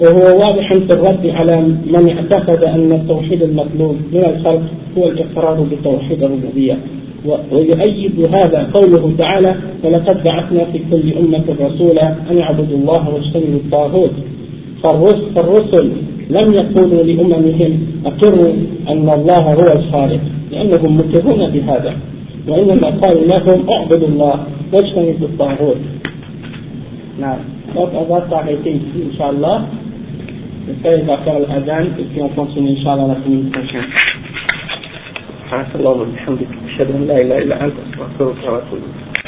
وهو 0.00 0.38
واضح 0.40 0.68
في 0.68 0.92
الرد 0.92 1.26
على 1.26 1.60
من 1.86 2.08
اعتقد 2.16 2.64
أن 2.64 2.92
التوحيد 2.92 3.42
المطلوب 3.42 3.96
من 4.12 4.24
الخلق 4.24 4.62
هو 4.98 5.08
الإقرار 5.08 5.66
بتوحيد 5.72 6.22
الربوبية. 6.22 6.78
ويؤيد 7.52 8.28
هذا 8.34 8.70
قوله 8.74 9.12
تعالى 9.18 9.54
ولقد 9.84 10.24
بعثنا 10.24 10.64
في 10.64 10.80
كل 10.90 11.12
أمة 11.18 11.44
رسولا 11.60 12.14
أن 12.30 12.38
يعبدوا 12.38 12.76
الله 12.78 13.14
واجتنبوا 13.14 13.58
الطاغوت 13.64 14.10
فالرسل, 15.34 15.92
لم 16.30 16.52
يقولوا 16.52 17.02
لأممهم 17.02 17.86
أقروا 18.06 18.52
أن 18.88 19.08
الله 19.08 19.54
هو 19.54 19.78
الخالق 19.78 20.20
لأنهم 20.52 20.96
مقرون 20.96 21.50
بهذا. 21.50 21.94
وإنما 22.48 22.88
قالوا 23.02 23.24
لهم 23.24 23.70
اعبدوا 23.70 24.08
الله 24.08 24.46
واجتنبوا 24.72 25.28
الطاغوت 25.28 25.80
نعم 27.20 27.38
Donc 27.74 27.90
on 27.92 28.04
va 28.04 28.20
s'arrêter 28.30 28.70
ici, 28.70 28.98
Inch'Allah. 29.10 29.66
J'espère 30.66 30.96
qu'il 30.96 31.06
va 31.06 31.18
faire 31.18 31.38
l'adhan 31.40 31.86
et 31.98 32.04
puis 32.04 32.22
on 32.22 32.28
continue, 32.28 32.70
Inch'Allah, 32.78 33.06
la 33.08 33.16
semaine 33.24 33.50
prochaine. 33.50 33.90
سبحانك 35.44 35.74
اللهم 35.74 36.00
وبحمدك 36.00 36.48
أشهد 36.68 36.88
أن 36.96 37.06
لا 37.06 37.16
إله 37.22 37.38
إلا 37.38 37.64
أنت 37.64 37.74
أستغفرك 37.94 38.44
وأتوب 38.52 38.78
إليك 38.78 39.03